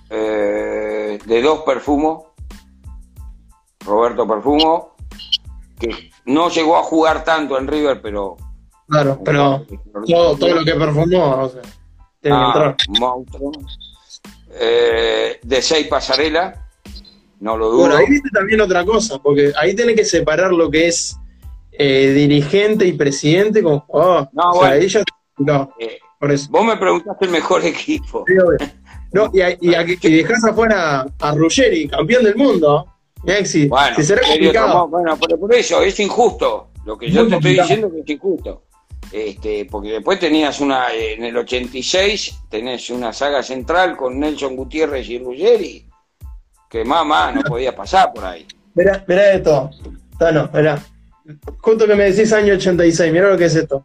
Eh, 0.08 1.18
de 1.26 1.42
dos 1.42 1.62
Perfumo, 1.62 2.34
Roberto 3.84 4.26
Perfumo, 4.26 4.94
que 5.80 6.12
no 6.26 6.48
llegó 6.48 6.76
a 6.76 6.84
jugar 6.84 7.24
tanto 7.24 7.58
en 7.58 7.66
River, 7.66 8.00
pero... 8.00 8.36
Claro, 8.86 9.20
pero 9.24 9.66
todo, 10.06 10.54
lo 10.54 10.64
que 10.64 10.74
perfumó, 10.74 11.42
o 11.42 11.48
sea, 11.48 11.62
ah. 12.32 12.76
Eh, 14.60 15.38
de 15.42 15.62
seis 15.62 15.86
Pasarela, 15.86 16.66
no 17.40 17.56
lo 17.56 17.70
dudo. 17.70 17.80
Bueno, 17.80 17.96
ahí 17.96 18.06
viste 18.08 18.30
también 18.30 18.60
otra 18.60 18.84
cosa, 18.84 19.18
porque 19.18 19.52
ahí 19.56 19.74
tiene 19.74 19.94
que 19.94 20.04
separar 20.04 20.52
lo 20.52 20.70
que 20.70 20.88
es 20.88 21.16
eh, 21.72 22.12
dirigente 22.12 22.84
y 22.86 22.92
presidente 22.92 23.62
como 23.62 23.84
oh, 23.88 24.28
No, 24.32 24.50
o 24.50 24.88
sea, 24.88 25.04
no, 25.38 25.72
eh, 25.78 25.98
por 26.18 26.32
eso. 26.32 26.48
Vos 26.50 26.64
me 26.64 26.76
preguntaste 26.76 27.26
el 27.26 27.30
mejor 27.30 27.64
equipo. 27.64 28.24
no, 29.12 29.30
y, 29.32 29.42
y, 29.60 29.76
y, 30.02 30.16
dejás 30.16 30.44
afuera 30.44 31.06
a 31.20 31.32
Ruggeri, 31.32 31.88
campeón 31.88 32.24
del 32.24 32.36
mundo. 32.36 32.86
Si, 33.44 33.66
bueno, 33.66 34.88
bueno, 34.88 35.16
por 35.16 35.54
eso 35.54 35.82
es 35.82 35.98
injusto. 36.00 36.70
Lo 36.84 36.96
que 36.96 37.10
yo 37.10 37.28
te 37.28 37.36
estoy 37.36 37.58
diciendo 37.58 37.90
que 37.90 38.00
es 38.00 38.08
injusto. 38.08 38.62
Este, 39.10 39.64
porque 39.64 39.92
después 39.92 40.18
tenías 40.18 40.60
una, 40.60 40.92
en 40.92 41.24
el 41.24 41.36
86, 41.36 42.40
tenés 42.50 42.90
una 42.90 43.12
saga 43.12 43.42
central 43.42 43.96
con 43.96 44.18
Nelson 44.18 44.54
Gutiérrez 44.54 45.08
y 45.08 45.18
Ruggeri, 45.18 45.86
que 46.68 46.84
mamá 46.84 47.32
no 47.32 47.42
podía 47.48 47.74
pasar 47.74 48.12
por 48.12 48.24
ahí. 48.24 48.46
Mirá, 48.74 49.04
mirá 49.08 49.32
esto, 49.32 49.70
Tano, 50.18 50.50
mirá. 50.52 50.82
Justo 51.60 51.86
que 51.86 51.94
me 51.94 52.10
decís 52.10 52.32
año 52.32 52.54
86, 52.54 53.12
mira 53.12 53.30
lo 53.30 53.38
que 53.38 53.46
es 53.46 53.54
esto. 53.54 53.84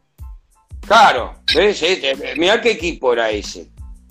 Claro, 0.88 1.36
¿ves? 1.56 1.82
Este, 1.82 2.36
mirá 2.38 2.60
qué 2.62 2.72
equipo 2.72 3.14
era 3.14 3.30
ese. 3.30 3.70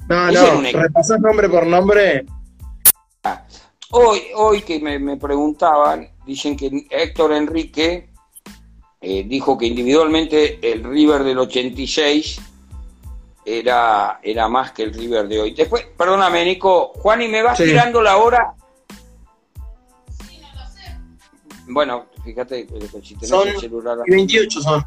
No, 0.08 0.30
no, 0.30 0.60
repasás 0.60 1.20
nombre 1.20 1.48
por 1.48 1.66
nombre. 1.66 2.24
Ah, 3.24 3.44
hoy, 3.90 4.20
hoy 4.34 4.62
que 4.62 4.80
me, 4.80 5.16
preguntaban, 5.16 6.08
dicen 6.26 6.56
que 6.56 6.86
Héctor 6.90 7.32
Enrique 7.32 8.10
eh, 9.02 9.24
dijo 9.26 9.58
que 9.58 9.66
individualmente 9.66 10.60
el 10.62 10.84
River 10.84 11.24
del 11.24 11.38
86 11.38 12.40
era, 13.44 14.20
era 14.22 14.48
más 14.48 14.70
que 14.70 14.84
el 14.84 14.94
River 14.94 15.26
de 15.26 15.40
hoy. 15.40 15.54
Después, 15.54 15.84
perdóname, 15.98 16.44
Nico, 16.44 16.92
Juan, 16.94 17.20
¿y 17.22 17.28
me 17.28 17.42
vas 17.42 17.58
tirando 17.58 18.00
la 18.00 18.16
hora? 18.18 18.54
Sí, 20.08 20.40
no 20.40 20.62
lo 20.62 20.70
sé. 20.70 20.96
Bueno, 21.66 22.06
fíjate, 22.24 22.68
si 23.02 23.14
tenés 23.16 23.28
son 23.28 23.48
el 23.48 23.58
celular. 23.58 23.98
28 24.06 24.62
son. 24.62 24.84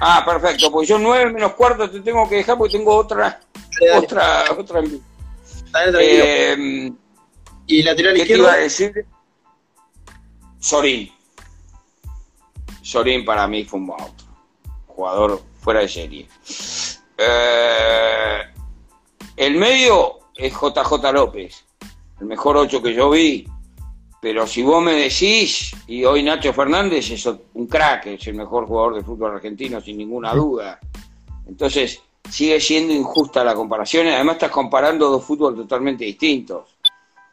Ah, 0.00 0.22
perfecto, 0.26 0.70
pues 0.70 0.86
yo 0.86 0.98
9 0.98 1.32
menos 1.32 1.54
cuarto 1.54 1.88
te 1.88 2.00
tengo 2.00 2.28
que 2.28 2.36
dejar 2.36 2.58
porque 2.58 2.76
tengo 2.76 2.94
otra. 2.94 3.40
Otra. 3.96 4.44
otra 4.52 4.82
eh, 5.98 6.92
¿Y 7.66 7.82
lateral 7.82 8.14
¿qué 8.16 8.26
te 8.26 8.36
iba 8.36 8.52
a 8.52 8.56
decir? 8.56 9.06
Sorín. 10.58 11.13
Sorín 12.84 13.24
para 13.24 13.48
mí 13.48 13.64
fue 13.64 13.80
un 13.80 13.92
jugador 14.86 15.40
fuera 15.58 15.80
de 15.80 15.88
serie. 15.88 16.28
Eh, 17.16 18.38
el 19.36 19.56
medio 19.56 20.18
es 20.36 20.52
JJ 20.52 21.12
López, 21.12 21.64
el 22.20 22.26
mejor 22.26 22.58
8 22.58 22.82
que 22.82 22.94
yo 22.94 23.08
vi. 23.10 23.48
Pero 24.20 24.46
si 24.46 24.62
vos 24.62 24.82
me 24.82 24.92
decís, 24.92 25.74
y 25.86 26.04
hoy 26.04 26.22
Nacho 26.22 26.52
Fernández 26.52 27.10
es 27.10 27.26
un 27.26 27.66
crack, 27.66 28.06
es 28.06 28.26
el 28.26 28.34
mejor 28.34 28.66
jugador 28.66 28.94
de 28.96 29.02
fútbol 29.02 29.32
argentino 29.32 29.80
sin 29.80 29.96
ninguna 29.96 30.34
duda. 30.34 30.78
Entonces, 31.46 32.02
sigue 32.30 32.60
siendo 32.60 32.92
injusta 32.92 33.44
la 33.44 33.54
comparación 33.54 34.06
además 34.08 34.36
estás 34.36 34.50
comparando 34.50 35.08
dos 35.08 35.24
fútbol 35.24 35.56
totalmente 35.56 36.04
distintos. 36.04 36.76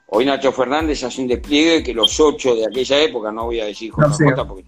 Hoy 0.07 0.25
Nacho 0.25 0.51
Fernández 0.53 1.03
hace 1.03 1.21
un 1.21 1.27
despliegue 1.27 1.83
que 1.83 1.93
los 1.93 2.19
ocho 2.21 2.55
de 2.55 2.65
aquella 2.65 2.99
época, 3.01 3.31
no 3.31 3.45
voy 3.45 3.59
a 3.59 3.65
decir 3.65 3.91
JJ 3.91 4.45
porque 4.47 4.63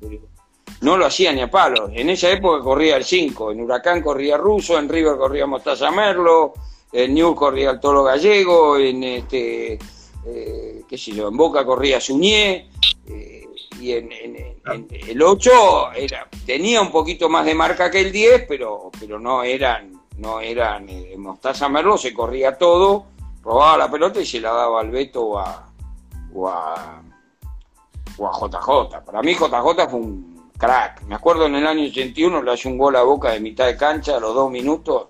no 0.84 0.98
lo 0.98 1.06
hacía 1.06 1.32
ni 1.32 1.42
a 1.42 1.50
palos. 1.50 1.90
En 1.94 2.10
esa 2.10 2.30
época 2.30 2.62
corría 2.62 2.98
el 2.98 3.06
5, 3.06 3.52
en 3.52 3.62
Huracán 3.62 4.02
corría 4.02 4.38
Russo, 4.38 4.78
en 4.78 4.90
River 4.90 5.18
corría 5.18 5.48
Mostaza 5.48 5.90
Merlo, 5.92 6.54
en 6.92 7.14
New 7.14 7.34
corría 7.34 7.72
el 7.72 7.80
Toro 7.80 8.04
Gallego, 8.04 8.78
en 8.78 9.04
este 9.04 9.80
eh, 10.26 10.84
qué 10.88 10.98
sé 10.98 11.12
yo, 11.12 11.30
en 11.30 11.38
Boca 11.38 11.66
corría 11.66 12.02
Suñé, 12.02 12.70
eh, 13.08 13.46
y 13.80 13.94
en, 13.94 14.12
el 14.12 15.22
8 15.22 15.94
era, 15.94 16.28
tenía 16.46 16.82
un 16.82 16.92
poquito 16.92 17.30
más 17.30 17.46
de 17.46 17.56
marca 17.56 17.90
que 17.90 18.02
el 18.02 18.12
10, 18.12 18.46
pero, 18.48 18.92
pero 19.00 19.20
no 19.20 19.44
eran, 19.44 20.02
no 20.18 20.42
eran 20.42 20.88
eh, 20.90 21.16
Mostaza 21.18 21.70
Merlo, 21.70 21.98
se 21.98 22.14
corría 22.14 22.58
todo, 22.58 23.06
robaba 23.42 23.78
la 23.78 23.92
pelota 23.92 24.20
y 24.20 24.26
se 24.26 24.42
la 24.42 24.52
daba 24.52 24.82
al 24.82 24.92
Beto 24.92 25.24
o 25.24 25.40
a, 25.40 25.66
o 26.34 26.48
a, 26.50 27.02
JJ. 28.18 29.04
Para 29.06 29.22
mí 29.22 29.34
JJ 29.34 29.90
fue 29.90 30.00
un 30.00 30.33
crack. 30.64 31.02
Me 31.08 31.16
acuerdo 31.16 31.46
en 31.48 31.56
el 31.56 31.68
año 31.68 31.84
81 31.84 32.42
le 32.42 32.52
hace 32.52 32.70
un 32.70 32.78
gol 32.78 32.96
a 32.96 33.04
Boca 33.04 33.32
de 33.32 33.42
mitad 33.42 33.66
de 33.66 33.76
cancha 33.76 34.16
a 34.16 34.20
los 34.20 34.34
dos 34.34 34.50
minutos 34.50 35.08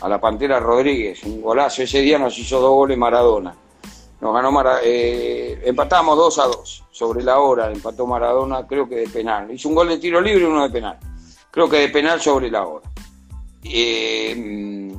a 0.00 0.08
la 0.08 0.20
Pantera 0.20 0.58
Rodríguez, 0.58 1.22
un 1.22 1.40
golazo. 1.40 1.82
Ese 1.82 2.00
día 2.00 2.18
nos 2.18 2.36
hizo 2.36 2.60
dos 2.60 2.72
goles 2.72 2.98
Maradona. 2.98 3.54
Nos 4.20 4.34
ganó 4.34 4.50
eh, 4.82 5.62
empatamos 5.64 6.16
2 6.16 6.38
a 6.38 6.44
2 6.46 6.84
sobre 6.90 7.22
la 7.22 7.38
hora, 7.38 7.70
empató 7.70 8.06
Maradona, 8.06 8.66
creo 8.66 8.88
que 8.88 8.96
de 8.96 9.08
penal. 9.08 9.50
Hizo 9.52 9.68
un 9.68 9.74
gol 9.76 9.88
de 9.88 9.98
tiro 9.98 10.20
libre 10.20 10.42
y 10.42 10.46
uno 10.46 10.64
de 10.64 10.70
penal. 10.70 10.98
Creo 11.50 11.68
que 11.68 11.76
de 11.76 11.88
penal 11.90 12.20
sobre 12.20 12.50
la 12.50 12.66
hora. 12.66 12.90
Eh, 13.62 14.92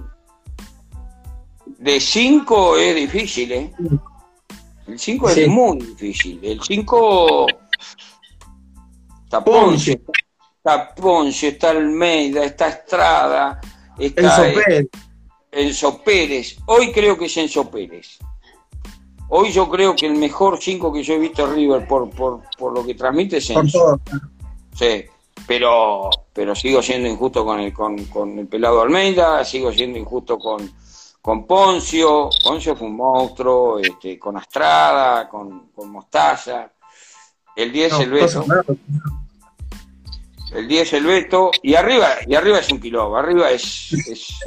de 1.65 1.99
5 1.99 2.77
es 2.77 2.95
difícil, 2.95 3.51
¿eh? 3.51 3.73
El 4.88 4.97
5 4.97 5.30
es 5.30 5.47
muy 5.49 5.77
difícil. 5.80 6.39
El 6.41 6.62
5 6.62 7.47
está 9.27 9.43
Ponce, 9.43 10.01
está 10.55 10.95
Ponce, 10.95 11.49
está 11.49 11.71
Almeida, 11.71 12.45
está 12.45 12.69
Estrada, 12.69 13.59
está 13.99 14.21
Enzo 14.21 14.61
Pérez. 14.63 14.87
Enzo 15.51 16.01
Pérez. 16.01 16.57
Hoy 16.67 16.93
creo 16.93 17.17
que 17.17 17.25
es 17.25 17.35
Enzo 17.35 17.69
Pérez. 17.69 18.19
Hoy 19.27 19.51
yo 19.51 19.69
creo 19.69 19.93
que 19.97 20.05
el 20.05 20.15
mejor 20.15 20.59
5 20.61 20.93
que 20.93 21.03
yo 21.03 21.15
he 21.15 21.19
visto 21.19 21.45
River 21.45 21.85
por, 21.85 22.09
por, 22.09 22.41
por 22.57 22.73
lo 22.73 22.85
que 22.85 22.95
transmite 22.95 23.37
es 23.37 23.49
Enzo. 23.49 23.99
Sí, 24.73 25.03
pero, 25.45 26.09
pero 26.31 26.55
sigo 26.55 26.81
siendo 26.81 27.09
injusto 27.09 27.43
con 27.43 27.59
el, 27.59 27.73
con, 27.73 28.05
con 28.05 28.39
el 28.39 28.47
pelado 28.47 28.81
Almeida, 28.81 29.43
sigo 29.43 29.73
siendo 29.73 29.99
injusto 29.99 30.39
con, 30.39 30.71
con 31.21 31.45
Poncio, 31.45 32.29
Poncio 32.41 32.77
fue 32.77 32.87
un 32.87 32.95
monstruo, 32.95 33.79
este, 33.79 34.17
con 34.17 34.37
Astrada, 34.37 35.27
con, 35.27 35.67
con 35.75 35.89
Mostaza, 35.89 36.71
el 37.58 37.72
10 37.72 38.00
el 38.00 38.12
Beto. 38.12 38.46
El 40.54 40.67
10 40.67 40.93
el 40.93 41.06
Beto, 41.06 41.52
y 41.62 41.76
arriba, 41.76 42.08
y 42.26 42.34
arriba 42.34 42.60
es 42.60 42.72
un 42.72 42.80
quilombo, 42.80 43.17
arriba 43.17 43.52
es, 43.52 43.91
es, 43.91 44.39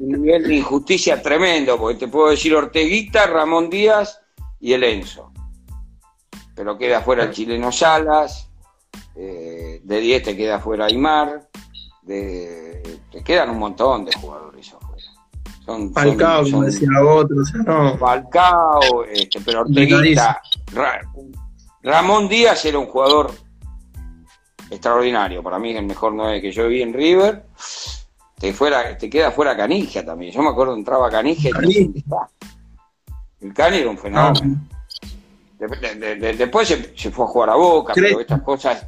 un 0.00 0.08
nivel 0.08 0.44
de 0.44 0.54
injusticia 0.54 1.20
tremendo, 1.20 1.76
porque 1.76 1.98
te 1.98 2.08
puedo 2.08 2.30
decir 2.30 2.54
Orteguita, 2.54 3.26
Ramón 3.26 3.68
Díaz 3.68 4.20
y 4.60 4.74
el 4.74 4.84
Enzo. 4.84 5.32
Pero 6.54 6.78
queda 6.78 7.00
fuera 7.00 7.24
el 7.24 7.32
chileno 7.32 7.72
Salas, 7.72 8.48
eh, 9.16 9.80
de 9.82 10.00
10 10.00 10.22
te 10.22 10.36
queda 10.36 10.60
fuera 10.60 10.86
Aymar, 10.86 11.48
de, 12.02 13.00
te 13.10 13.24
quedan 13.24 13.50
un 13.50 13.58
montón 13.58 14.04
de 14.04 14.12
jugadores 14.12 14.72
son, 15.64 15.92
Falcao, 15.94 16.42
como 16.42 16.64
decía 16.64 16.88
otro, 17.02 17.40
o 17.40 17.44
sea, 17.44 17.60
no. 17.62 17.96
Falcao, 17.96 19.04
este, 19.04 19.40
pero 19.40 19.62
Orteguita, 19.62 20.42
Ramón 21.84 22.28
Díaz 22.28 22.64
era 22.64 22.78
un 22.78 22.86
jugador 22.86 23.30
extraordinario, 24.70 25.42
para 25.42 25.58
mí 25.58 25.70
es 25.72 25.76
el 25.76 25.84
mejor 25.84 26.14
9 26.14 26.40
que 26.40 26.50
yo 26.50 26.66
vi 26.66 26.80
en 26.80 26.94
River. 26.94 27.44
Te, 28.38 28.52
fuera, 28.54 28.96
te 28.96 29.10
queda 29.10 29.30
fuera 29.30 29.56
Canija 29.56 30.04
también. 30.04 30.32
Yo 30.32 30.42
me 30.42 30.48
acuerdo 30.48 30.74
entraba 30.74 31.10
Canija 31.10 31.50
y 31.62 32.02
el 33.40 33.52
Cani 33.52 33.76
era 33.76 33.90
un 33.90 33.98
fenómeno. 33.98 34.56
Ah. 34.72 35.66
después 36.36 36.68
se, 36.68 37.10
fue 37.10 37.24
a 37.26 37.28
jugar 37.28 37.50
a 37.50 37.56
Boca, 37.56 37.92
pero 37.94 38.20
estas 38.20 38.42
cosas 38.42 38.86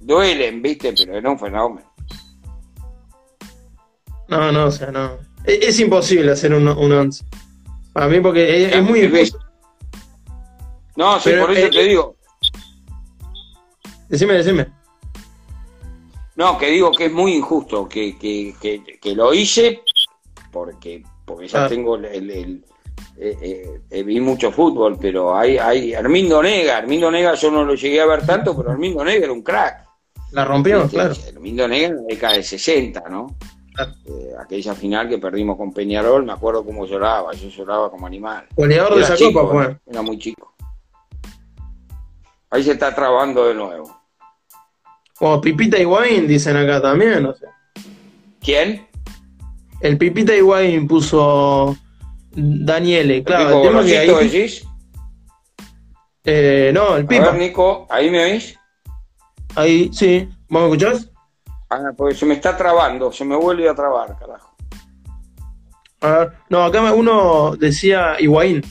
duelen, 0.00 0.62
¿viste? 0.62 0.94
Pero 0.94 1.14
era 1.14 1.30
un 1.30 1.38
fenómeno. 1.38 1.86
No, 4.28 4.50
no, 4.50 4.66
o 4.66 4.70
sea, 4.70 4.90
no. 4.90 5.18
Es, 5.44 5.78
imposible 5.78 6.32
hacer 6.32 6.54
un, 6.54 6.66
un 6.66 6.92
once. 6.92 7.24
Para 7.92 8.08
mí, 8.08 8.20
porque 8.20 8.66
es, 8.66 8.82
muy 8.82 9.00
difícil. 9.02 9.38
No, 10.96 11.20
sí, 11.20 11.32
por 11.38 11.50
eso 11.50 11.68
te 11.68 11.82
digo. 11.82 12.16
Decime, 14.10 14.34
decime. 14.34 14.66
No, 16.34 16.58
que 16.58 16.66
digo 16.70 16.90
que 16.90 17.06
es 17.06 17.12
muy 17.12 17.34
injusto 17.34 17.88
que, 17.88 18.18
que, 18.18 18.54
que, 19.00 19.14
lo 19.14 19.32
hice 19.32 19.82
porque, 20.50 21.04
porque 21.24 21.46
ya 21.46 21.66
ah. 21.66 21.68
tengo 21.68 21.94
el, 21.94 22.06
el, 22.06 22.64
eh, 23.16 23.80
eh, 23.88 24.02
vi 24.02 24.20
mucho 24.20 24.50
fútbol, 24.50 24.98
pero 25.00 25.36
hay, 25.36 25.58
hay 25.58 25.94
Armindo 25.94 26.42
Nega, 26.42 26.78
Armindo 26.78 27.10
Nega 27.10 27.34
yo 27.34 27.52
no 27.52 27.64
lo 27.64 27.74
llegué 27.74 28.00
a 28.00 28.06
ver 28.06 28.26
tanto, 28.26 28.56
pero 28.56 28.72
Armindo 28.72 29.04
Nega 29.04 29.24
era 29.24 29.32
un 29.32 29.42
crack. 29.42 29.86
La 30.32 30.44
rompió, 30.44 30.88
claro. 30.88 31.14
Armindo 31.28 31.68
Nega 31.68 31.88
en 31.88 31.96
la 31.96 32.02
década 32.02 32.34
de 32.34 32.42
60, 32.42 33.08
¿no? 33.08 33.36
Eh, 34.06 34.32
aquella 34.42 34.74
final 34.74 35.08
que 35.08 35.18
perdimos 35.18 35.56
con 35.56 35.72
Peñarol, 35.72 36.24
me 36.24 36.32
acuerdo 36.32 36.64
cómo 36.64 36.84
lloraba, 36.84 37.32
yo 37.32 37.48
lloraba 37.48 37.90
como 37.90 38.06
animal. 38.08 38.46
Goleador 38.56 38.96
de 38.96 39.02
esa 39.02 39.16
copa, 39.16 39.50
pues. 39.50 39.76
Era 39.86 40.02
muy 40.02 40.18
chico. 40.18 40.54
Ahí 42.50 42.64
se 42.64 42.72
está 42.72 42.94
trabando 42.94 43.46
de 43.46 43.54
nuevo. 43.54 43.99
Como 45.20 45.38
Pipita 45.42 45.78
Higuaín, 45.78 46.26
dicen 46.26 46.56
acá 46.56 46.80
también, 46.80 47.22
no 47.22 47.34
sé. 47.34 47.44
¿Quién? 48.40 48.88
El 49.82 49.98
Pipita 49.98 50.34
Higuaín 50.34 50.88
puso 50.88 51.76
Daniele, 52.30 53.22
claro. 53.22 53.62
¿El, 53.62 53.68
tema 53.68 53.82
decís? 53.82 54.64
Eh, 56.24 56.70
no, 56.72 56.96
el 56.96 57.04
Pipa. 57.06 57.32
Nico, 57.32 57.86
¿ahí 57.90 58.08
me 58.10 58.24
oís? 58.24 58.58
Ahí, 59.56 59.90
sí. 59.92 60.26
¿Vos 60.48 60.62
me 60.62 60.68
escuchás? 60.68 61.10
Ah, 61.68 61.90
porque 61.94 62.14
se 62.14 62.24
me 62.24 62.32
está 62.32 62.56
trabando, 62.56 63.12
se 63.12 63.26
me 63.26 63.36
vuelve 63.36 63.68
a 63.68 63.74
trabar, 63.74 64.16
carajo. 64.18 64.56
no, 66.48 66.64
acá 66.64 66.94
uno 66.94 67.56
decía 67.56 68.16
Higuaín, 68.18 68.62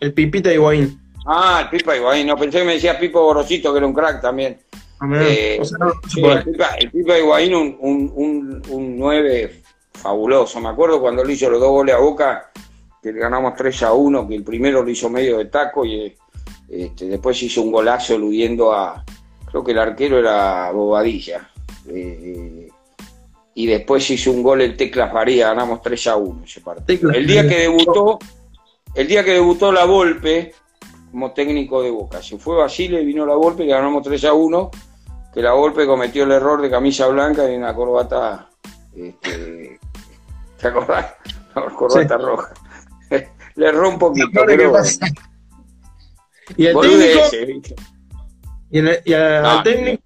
el 0.00 0.14
Pipita 0.14 0.50
Higuaín. 0.50 0.98
Ah, 1.26 1.60
el 1.64 1.68
Pipa 1.68 1.94
Higuaín, 1.94 2.28
no, 2.28 2.36
pensé 2.38 2.60
que 2.60 2.64
me 2.64 2.72
decía 2.72 2.98
Pipo 2.98 3.20
Gorosito, 3.20 3.72
que 3.72 3.76
era 3.76 3.86
un 3.86 3.92
crack 3.92 4.22
también. 4.22 4.58
Eh, 5.00 5.60
el, 5.60 6.42
Pipa, 6.42 6.74
el 6.78 6.90
Higuaín, 7.22 7.54
un, 7.54 7.76
un, 7.80 8.62
un, 8.68 8.98
9 8.98 9.62
fabuloso. 9.92 10.60
Me 10.60 10.68
acuerdo 10.68 11.00
cuando 11.00 11.24
le 11.24 11.34
hizo 11.34 11.48
los 11.48 11.60
dos 11.60 11.70
goles 11.70 11.94
a 11.94 11.98
Boca, 11.98 12.50
que 13.02 13.12
le 13.12 13.20
ganamos 13.20 13.54
3 13.54 13.82
a 13.84 13.92
1, 13.92 14.28
que 14.28 14.34
el 14.34 14.42
primero 14.42 14.82
lo 14.82 14.90
hizo 14.90 15.08
medio 15.08 15.38
de 15.38 15.46
taco 15.46 15.84
y 15.84 16.14
este, 16.68 17.06
después 17.06 17.42
hizo 17.42 17.62
un 17.62 17.72
golazo 17.72 18.16
eludiendo 18.16 18.72
a, 18.72 19.04
creo 19.46 19.64
que 19.64 19.72
el 19.72 19.78
arquero 19.78 20.18
era 20.18 20.70
Bobadilla. 20.72 21.48
Eh, 21.88 22.68
y 23.54 23.66
después 23.66 24.08
hizo 24.10 24.30
un 24.30 24.42
gol 24.42 24.60
el 24.60 24.76
Tecla 24.76 25.10
Faría, 25.10 25.48
ganamos 25.48 25.82
3 25.82 26.06
a 26.08 26.16
1 26.16 26.44
ese 26.44 26.60
partido. 26.60 27.10
el 27.10 27.26
día 27.26 27.48
que 27.48 27.60
debutó, 27.60 28.18
el 28.94 29.06
día 29.08 29.24
que 29.24 29.32
debutó 29.32 29.72
la 29.72 29.84
Volpe 29.84 30.54
como 31.10 31.32
técnico 31.32 31.82
de 31.82 31.90
Boca, 31.90 32.22
se 32.22 32.38
fue 32.38 32.56
Basile, 32.56 33.02
vino 33.02 33.26
la 33.26 33.34
Volpe 33.34 33.64
y 33.64 33.68
ganamos 33.68 34.02
3 34.02 34.26
a 34.26 34.32
1, 34.34 34.70
que 35.38 35.42
la 35.42 35.52
Volpe 35.52 35.86
cometió 35.86 36.24
el 36.24 36.32
error 36.32 36.60
de 36.60 36.68
camisa 36.68 37.06
blanca 37.06 37.48
y 37.48 37.54
una 37.54 37.72
corbata, 37.72 38.50
este, 38.92 39.78
¿te 40.60 40.66
acordás? 40.66 41.14
Una 41.54 41.66
corbata 41.76 42.18
roja. 42.18 42.54
Le 43.54 43.68
erró 43.68 43.88
un 43.88 44.00
poquito, 44.00 44.26
pero... 44.44 44.72
¿Y 46.56 46.66
el 46.66 46.76
técnico? 47.30 47.74
¿Y, 48.68 48.78
el, 48.80 49.00
y 49.04 49.12
al 49.12 49.62
técnico? 49.62 50.02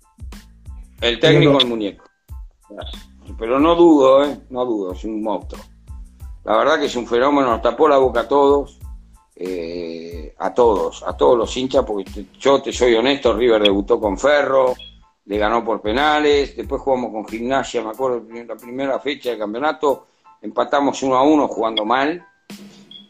El 1.01 1.19
técnico, 1.19 1.59
el 1.61 1.67
muñeco. 1.67 2.05
Pero 3.39 3.59
no 3.59 3.75
dudo, 3.75 4.27
¿eh? 4.27 4.39
No 4.51 4.67
dudo, 4.67 4.93
es 4.93 5.03
un 5.05 5.23
monstruo. 5.23 5.63
La 6.45 6.59
verdad 6.59 6.79
que 6.79 6.87
es 6.87 6.97
un 6.97 7.07
fenómeno, 7.07 7.49
nos 7.49 7.63
tapó 7.63 7.89
la 7.89 7.97
boca 7.97 8.21
a 8.21 8.29
todos, 8.29 8.79
eh, 9.35 10.35
a 10.39 10.53
todos, 10.53 11.03
a 11.07 11.17
todos 11.17 11.39
los 11.39 11.57
hinchas, 11.57 11.87
porque 11.87 12.27
yo 12.39 12.61
te 12.61 12.71
soy 12.71 12.95
honesto, 12.97 13.33
River 13.33 13.63
debutó 13.63 13.99
con 13.99 14.19
Ferro, 14.19 14.75
le 15.25 15.39
ganó 15.39 15.65
por 15.65 15.81
penales, 15.81 16.57
después 16.57 16.83
jugamos 16.83 17.13
con 17.13 17.27
Gimnasia, 17.27 17.83
me 17.83 17.91
acuerdo, 17.91 18.25
la 18.47 18.57
primera 18.57 18.99
fecha 18.99 19.31
del 19.31 19.39
campeonato, 19.39 20.07
empatamos 20.41 21.03
uno 21.03 21.17
a 21.17 21.23
uno 21.23 21.49
jugando 21.49 21.85
mal, 21.85 22.27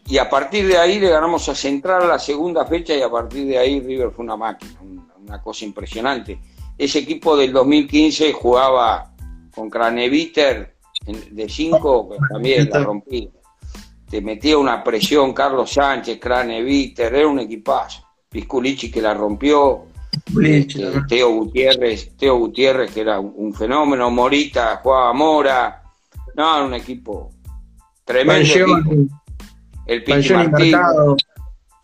y 0.07 0.18
a 0.18 0.29
partir 0.29 0.66
de 0.66 0.79
ahí 0.79 0.98
le 0.98 1.09
ganamos 1.09 1.48
a 1.48 1.55
Central 1.55 2.07
la 2.09 2.18
segunda 2.18 2.66
fecha 2.66 2.94
y 2.94 3.03
a 3.03 3.11
partir 3.11 3.46
de 3.46 3.59
ahí 3.59 3.81
River 3.81 4.11
fue 4.11 4.25
una 4.25 4.37
máquina, 4.37 4.79
una 5.18 5.40
cosa 5.40 5.64
impresionante 5.64 6.38
ese 6.79 7.01
equipo 7.01 7.37
del 7.37 7.53
2015 7.53 8.33
jugaba 8.33 9.14
con 9.55 9.68
Craneviter 9.68 10.75
de 11.31 11.48
5, 11.48 12.09
que 12.11 12.16
también 12.31 12.70
la 12.70 12.83
rompía. 12.83 13.29
Te 14.09 14.20
metía 14.20 14.59
una 14.59 14.83
presión 14.83 15.33
Carlos 15.33 15.72
Sánchez, 15.72 16.18
Craneviter, 16.18 17.14
era 17.14 17.29
un 17.29 17.40
equipazo. 17.40 18.03
Pisculichi 18.29 18.90
que 18.90 19.03
la 19.03 19.14
rompió, 19.14 19.85
este, 20.42 20.90
Teo 21.09 21.31
Gutiérrez, 21.31 22.16
Teo 22.16 22.38
Gutiérrez 22.38 22.92
que 22.92 23.01
era 23.01 23.20
un 23.20 23.55
fenómeno, 23.55 24.11
Morita 24.11 24.81
jugaba 24.83 25.12
Mora, 25.12 25.83
no, 26.35 26.57
era 26.57 26.64
un 26.64 26.75
equipo 26.75 27.31
tremendo. 28.05 29.11
El 29.87 30.05
Pichi 30.05 30.33
Martín. 30.33 30.77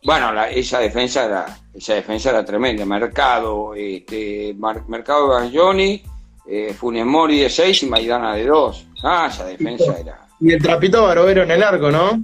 Bueno, 0.05 0.43
esa 0.45 0.79
defensa 0.79 1.25
era 1.25 1.59
esa 1.79 1.95
defensa 1.95 2.31
era 2.31 2.45
tremenda. 2.45 2.85
Mercado, 2.85 3.73
este, 3.75 4.55
Mercado 4.89 5.41
de 5.41 5.57
Johnny, 5.57 6.03
eh, 6.47 6.75
Funes 6.77 7.07
Mori 7.07 7.39
de 7.39 7.49
6 7.49 7.85
y 7.85 7.87
Maidana 7.87 8.35
de 8.35 8.47
2. 8.47 8.87
Ah, 9.05 9.29
esa 9.33 9.45
defensa 9.45 9.97
era. 9.99 10.27
Y 10.41 10.53
el 10.53 10.63
trapito 10.63 11.05
Barovero 11.05 11.45
en 11.45 11.53
el 11.53 11.63
arco, 11.63 11.91
¿no? 11.91 12.21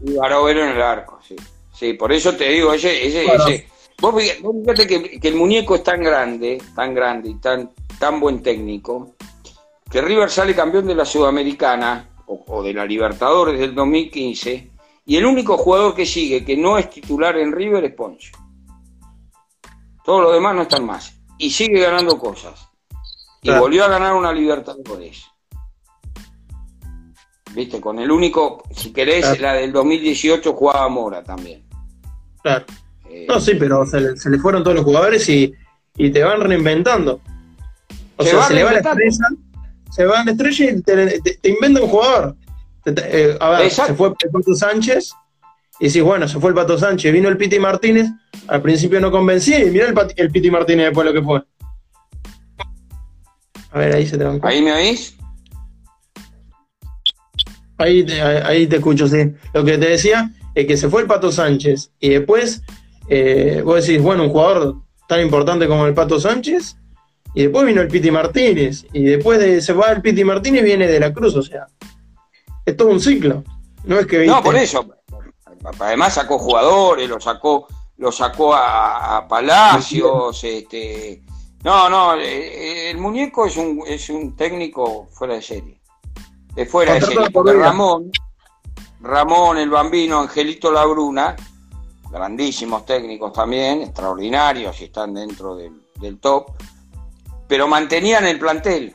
Y 0.00 0.14
Barovero 0.14 0.64
en 0.64 0.70
el 0.70 0.82
arco, 0.82 1.20
sí. 1.26 1.36
Sí, 1.72 1.92
por 1.92 2.12
eso 2.12 2.34
te 2.34 2.48
digo, 2.48 2.72
ese, 2.72 3.06
ese, 3.06 3.26
ese. 3.26 3.68
Vos, 4.00 4.14
fíjate 4.14 4.86
que, 4.86 5.20
que, 5.20 5.28
el 5.28 5.36
muñeco 5.36 5.74
es 5.76 5.82
tan 5.82 6.02
grande, 6.02 6.60
tan 6.74 6.94
grande 6.94 7.30
y 7.30 7.34
tan, 7.36 7.70
tan 7.98 8.20
buen 8.20 8.42
técnico, 8.42 9.14
que 9.90 10.00
River 10.00 10.30
sale 10.30 10.54
campeón 10.54 10.86
de 10.86 10.94
la 10.94 11.04
Sudamericana 11.04 12.08
o, 12.26 12.44
o 12.48 12.62
de 12.62 12.74
la 12.74 12.84
Libertadores 12.84 13.58
del 13.58 13.74
2015 13.74 14.70
y 15.06 15.16
el 15.16 15.26
único 15.26 15.56
jugador 15.58 15.94
que 15.94 16.06
sigue 16.06 16.44
que 16.44 16.56
no 16.56 16.78
es 16.78 16.88
titular 16.90 17.36
en 17.36 17.52
River 17.52 17.84
es 17.84 17.94
Poncho. 17.94 18.32
Todos 20.04 20.22
los 20.22 20.32
demás 20.34 20.54
no 20.54 20.62
están 20.62 20.84
más. 20.84 21.14
Y 21.38 21.50
sigue 21.50 21.80
ganando 21.80 22.18
cosas. 22.18 22.68
Y 23.42 23.50
volvió 23.50 23.84
a 23.84 23.88
ganar 23.88 24.14
una 24.14 24.32
Libertadores. 24.32 25.26
Viste, 27.52 27.80
con 27.80 27.98
el 27.98 28.10
único, 28.10 28.62
si 28.70 28.92
querés, 28.92 29.38
la 29.40 29.54
del 29.54 29.72
2018 29.72 30.54
jugaba 30.54 30.88
Mora 30.88 31.22
también. 31.22 31.64
Claro. 32.42 32.64
Eh, 33.14 33.26
no, 33.28 33.38
sí, 33.38 33.52
pero 33.54 33.86
se 33.86 34.00
le, 34.00 34.38
fueron 34.38 34.64
todos 34.64 34.74
los 34.74 34.84
jugadores 34.84 35.28
y, 35.28 35.54
te 35.96 36.24
van 36.24 36.40
reinventando. 36.40 37.20
O 38.16 38.24
sea, 38.24 38.42
se 38.42 38.54
le 38.54 38.64
va 38.64 38.72
la 38.72 38.78
estrella, 38.78 39.28
se 39.90 40.04
va 40.04 40.24
la 40.24 40.32
estrella 40.32 40.70
y 40.70 40.82
te, 40.82 41.20
te, 41.20 41.48
inventa 41.48 41.80
un 41.80 41.88
jugador. 41.88 42.36
Eh, 42.86 43.36
a 43.40 43.50
ver, 43.50 43.70
se 43.70 43.94
fue 43.94 44.12
Pato 44.14 44.54
Sánchez 44.54 45.12
y 45.78 45.86
decís, 45.86 46.02
bueno, 46.02 46.26
se 46.26 46.40
fue 46.40 46.50
el 46.50 46.56
Pato 46.56 46.76
Sánchez, 46.76 47.12
vino 47.12 47.28
el 47.28 47.36
Piti 47.36 47.58
Martínez, 47.58 48.08
al 48.48 48.60
principio 48.62 49.00
no 49.00 49.10
convencía 49.10 49.64
y 49.64 49.70
mira 49.70 49.86
el, 49.86 49.94
el 50.16 50.30
Piti 50.30 50.50
Martínez 50.50 50.86
después 50.86 51.06
lo 51.06 51.12
que 51.12 51.22
fue. 51.22 51.42
A 53.70 53.78
ver, 53.78 53.94
ahí 53.94 54.06
se 54.06 54.18
trancó. 54.18 54.46
¿Ahí 54.46 54.60
me 54.60 54.72
oís? 54.72 55.16
Ahí 57.78 58.04
te, 58.04 58.20
ahí 58.20 58.66
te 58.66 58.76
escucho, 58.76 59.06
sí. 59.08 59.32
Lo 59.52 59.64
que 59.64 59.78
te 59.78 59.88
decía 59.88 60.30
es 60.54 60.66
que 60.66 60.76
se 60.76 60.88
fue 60.88 61.02
el 61.02 61.08
Pato 61.08 61.32
Sánchez 61.32 61.92
y 62.00 62.10
después 62.10 62.62
eh, 63.08 63.62
vos 63.64 63.86
decís, 63.86 64.02
bueno, 64.02 64.24
un 64.24 64.30
jugador 64.30 64.76
tan 65.08 65.20
importante 65.20 65.68
como 65.68 65.86
el 65.86 65.94
Pato 65.94 66.18
Sánchez 66.18 66.76
y 67.34 67.42
después 67.42 67.66
vino 67.66 67.80
el 67.80 67.88
Piti 67.88 68.10
Martínez 68.10 68.86
y 68.92 69.04
después 69.04 69.38
de 69.38 69.60
se 69.60 69.72
va 69.72 69.90
el 69.90 70.02
Piti 70.02 70.24
Martínez 70.24 70.64
viene 70.64 70.86
de 70.86 71.00
la 71.00 71.12
Cruz, 71.12 71.34
o 71.36 71.42
sea, 71.42 71.66
es 72.64 72.76
todo 72.76 72.88
un 72.88 73.00
ciclo. 73.00 73.42
No 73.84 73.98
es 73.98 74.06
que 74.06 74.26
No, 74.26 74.42
por 74.42 74.56
eso. 74.56 74.86
Además 75.78 76.14
sacó 76.14 76.38
jugadores, 76.38 77.08
lo 77.08 77.20
sacó, 77.20 77.66
lo 77.96 78.12
sacó 78.12 78.54
a, 78.54 79.26
Palacios, 79.28 80.44
este 80.44 81.22
no, 81.64 81.88
no, 81.88 82.14
eh, 82.16 82.90
el 82.90 82.98
muñeco 82.98 83.46
es 83.46 83.56
un, 83.56 83.82
es 83.86 84.10
un 84.10 84.36
técnico 84.36 85.08
fuera 85.10 85.34
de 85.34 85.42
serie. 85.42 85.80
De 86.54 86.66
fuera 86.66 86.94
de 86.94 87.00
serie. 87.00 87.26
Ramón, 87.32 88.12
Ramón, 89.00 89.56
el 89.56 89.70
Bambino, 89.70 90.20
Angelito 90.20 90.70
Labruna, 90.70 91.34
grandísimos 92.14 92.86
técnicos 92.86 93.32
también, 93.32 93.82
extraordinarios 93.82 94.80
y 94.80 94.84
están 94.84 95.14
dentro 95.14 95.56
del, 95.56 96.18
top, 96.20 96.52
pero 97.48 97.66
mantenían 97.66 98.24
el 98.26 98.38
plantel. 98.38 98.94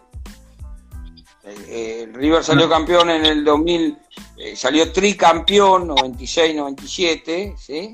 El, 1.68 2.14
River 2.14 2.44
salió 2.44 2.68
ah. 2.68 2.70
campeón 2.70 3.10
en 3.10 3.26
el 3.26 3.44
2000, 3.44 3.98
eh, 4.38 4.56
salió 4.56 4.90
tricampeón 4.94 5.90
96-97, 5.90 7.58
¿sí? 7.58 7.94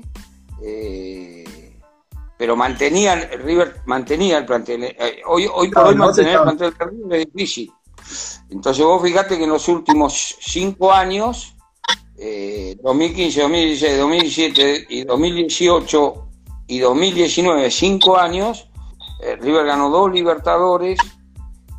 Eh, 0.62 1.76
pero 2.38 2.54
mantenían, 2.54 3.28
River 3.42 3.80
mantenía 3.86 4.38
el 4.38 4.46
plantel. 4.46 4.84
Eh, 4.84 5.22
hoy, 5.26 5.48
hoy 5.52 5.70
por 5.70 5.86
hoy 5.86 5.96
mantener 5.96 6.36
el 6.36 6.42
plantel 6.42 6.74
de 6.78 6.84
River 6.84 7.20
es 7.20 7.32
difícil. 7.32 7.72
Entonces 8.50 8.84
vos 8.84 9.02
fíjate 9.02 9.36
que 9.36 9.44
en 9.44 9.50
los 9.50 9.66
últimos 9.66 10.36
cinco 10.40 10.92
años 10.92 11.55
2015, 12.18 13.42
2016, 13.42 13.98
2017 13.98 14.86
y 14.88 15.04
2018 15.04 16.26
y 16.66 16.78
2019, 16.78 17.70
cinco 17.70 18.16
años, 18.16 18.68
eh, 19.22 19.36
River 19.36 19.66
ganó 19.66 19.90
dos 19.90 20.12
Libertadores 20.12 20.98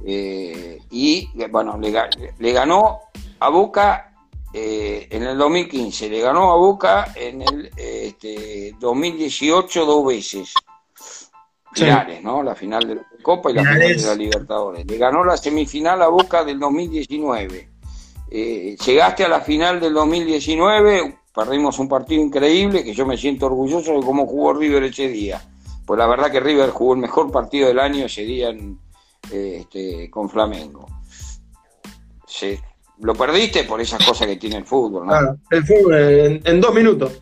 eh, 0.05 0.79
y 0.91 1.29
bueno, 1.49 1.77
le, 1.77 2.51
ganó 2.51 2.99
a 3.39 3.49
Boca 3.49 4.13
eh, 4.53 5.07
en 5.09 5.23
el 5.23 5.37
2015, 5.37 6.09
le 6.09 6.21
ganó 6.21 6.51
a 6.51 6.55
Boca 6.55 7.11
en 7.15 7.41
el 7.41 7.71
este, 7.75 8.75
2018 8.79 9.85
dos 9.85 10.05
veces. 10.05 10.53
Finales, 11.73 12.23
¿no? 12.23 12.41
La 12.41 12.55
final 12.55 12.87
de 12.87 12.95
la 12.95 13.05
Copa 13.21 13.51
y 13.51 13.53
la 13.53 13.61
final 13.61 13.79
de 13.79 14.01
la 14.01 14.15
Libertadores. 14.15 14.85
Le 14.87 14.97
ganó 14.97 15.23
la 15.23 15.37
semifinal 15.37 16.01
a 16.01 16.07
Boca 16.07 16.43
del 16.43 16.59
2019 16.59 17.76
eh, 18.29 18.75
llegaste 18.85 19.23
a 19.23 19.29
la 19.29 19.41
final 19.41 19.79
del 19.79 19.93
2019, 19.93 21.19
perdimos 21.33 21.79
un 21.79 21.87
partido 21.87 22.21
increíble, 22.21 22.83
que 22.83 22.93
yo 22.93 23.05
me 23.05 23.17
siento 23.17 23.45
orgulloso 23.45 23.93
de 23.93 24.05
cómo 24.05 24.25
jugó 24.25 24.53
River 24.53 24.83
ese 24.83 25.07
día. 25.07 25.41
Pues 25.85 25.97
la 25.97 26.07
verdad 26.07 26.31
que 26.31 26.41
River 26.41 26.71
jugó 26.71 26.93
el 26.93 26.99
mejor 26.99 27.31
partido 27.31 27.69
del 27.69 27.79
año 27.79 28.05
ese 28.05 28.23
día 28.23 28.49
eh, 29.31 29.59
este, 29.61 30.09
con 30.09 30.29
Flamengo. 30.29 30.85
lo 32.99 33.13
perdiste 33.13 33.63
por 33.63 33.79
esas 33.79 34.05
cosas 34.05 34.27
que 34.27 34.35
tiene 34.35 34.57
el 34.57 34.65
fútbol, 34.65 35.07
¿no? 35.07 35.13
el 35.49 35.65
fútbol 35.65 35.93
en, 35.95 36.61
dos 36.61 36.73
minutos. 36.73 37.21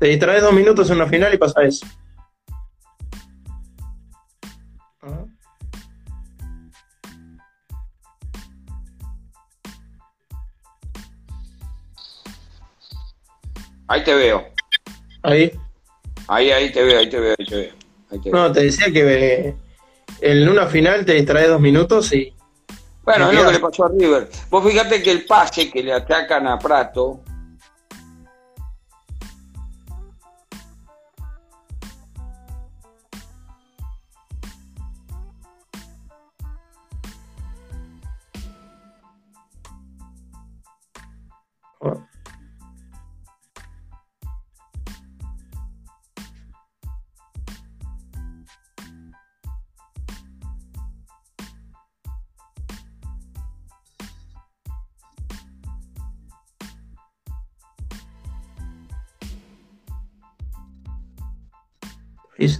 Te 0.00 0.08
distraes 0.08 0.42
dos 0.42 0.52
minutos 0.52 0.90
en 0.90 0.96
una 0.96 1.06
final 1.06 1.32
y 1.32 1.38
pasa 1.38 1.62
eso. 1.62 1.86
Ahí 13.92 14.02
te 14.04 14.14
veo. 14.14 14.42
Ahí. 15.22 15.52
Ahí, 16.26 16.50
ahí 16.50 16.72
te 16.72 16.82
veo, 16.82 16.98
ahí 16.98 17.10
te 17.10 17.20
veo, 17.20 17.34
ahí 17.38 17.46
te 17.46 17.56
veo. 17.56 18.32
No, 18.32 18.50
te 18.50 18.62
decía 18.62 18.90
que 18.90 19.54
en 20.22 20.48
una 20.48 20.66
final 20.66 21.04
te 21.04 21.12
distrae 21.12 21.46
dos 21.46 21.60
minutos 21.60 22.10
y. 22.14 22.32
Bueno, 23.02 23.30
es 23.30 23.36
lo 23.36 23.46
que 23.46 23.52
le 23.52 23.58
pasó 23.58 23.84
a 23.84 23.90
River. 23.90 24.30
Vos 24.48 24.66
fíjate 24.66 25.02
que 25.02 25.10
el 25.10 25.26
pase 25.26 25.70
que 25.70 25.82
le 25.82 25.92
atacan 25.92 26.46
a 26.46 26.58
Prato 26.58 27.20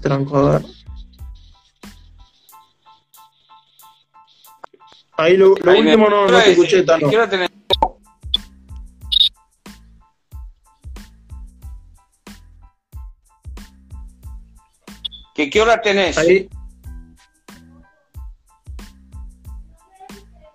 Trancó, 0.02 0.60
Ahí 5.16 5.36
lo, 5.36 5.50
último 5.52 6.10
no, 6.10 6.26
no 6.26 6.38
te 6.40 6.50
escuché, 6.50 6.82
Tano. 6.82 7.08
¿Qué, 15.34 15.48
¿Qué 15.48 15.60
hora 15.60 15.80
tenés? 15.80 16.18
Ahí. 16.18 16.48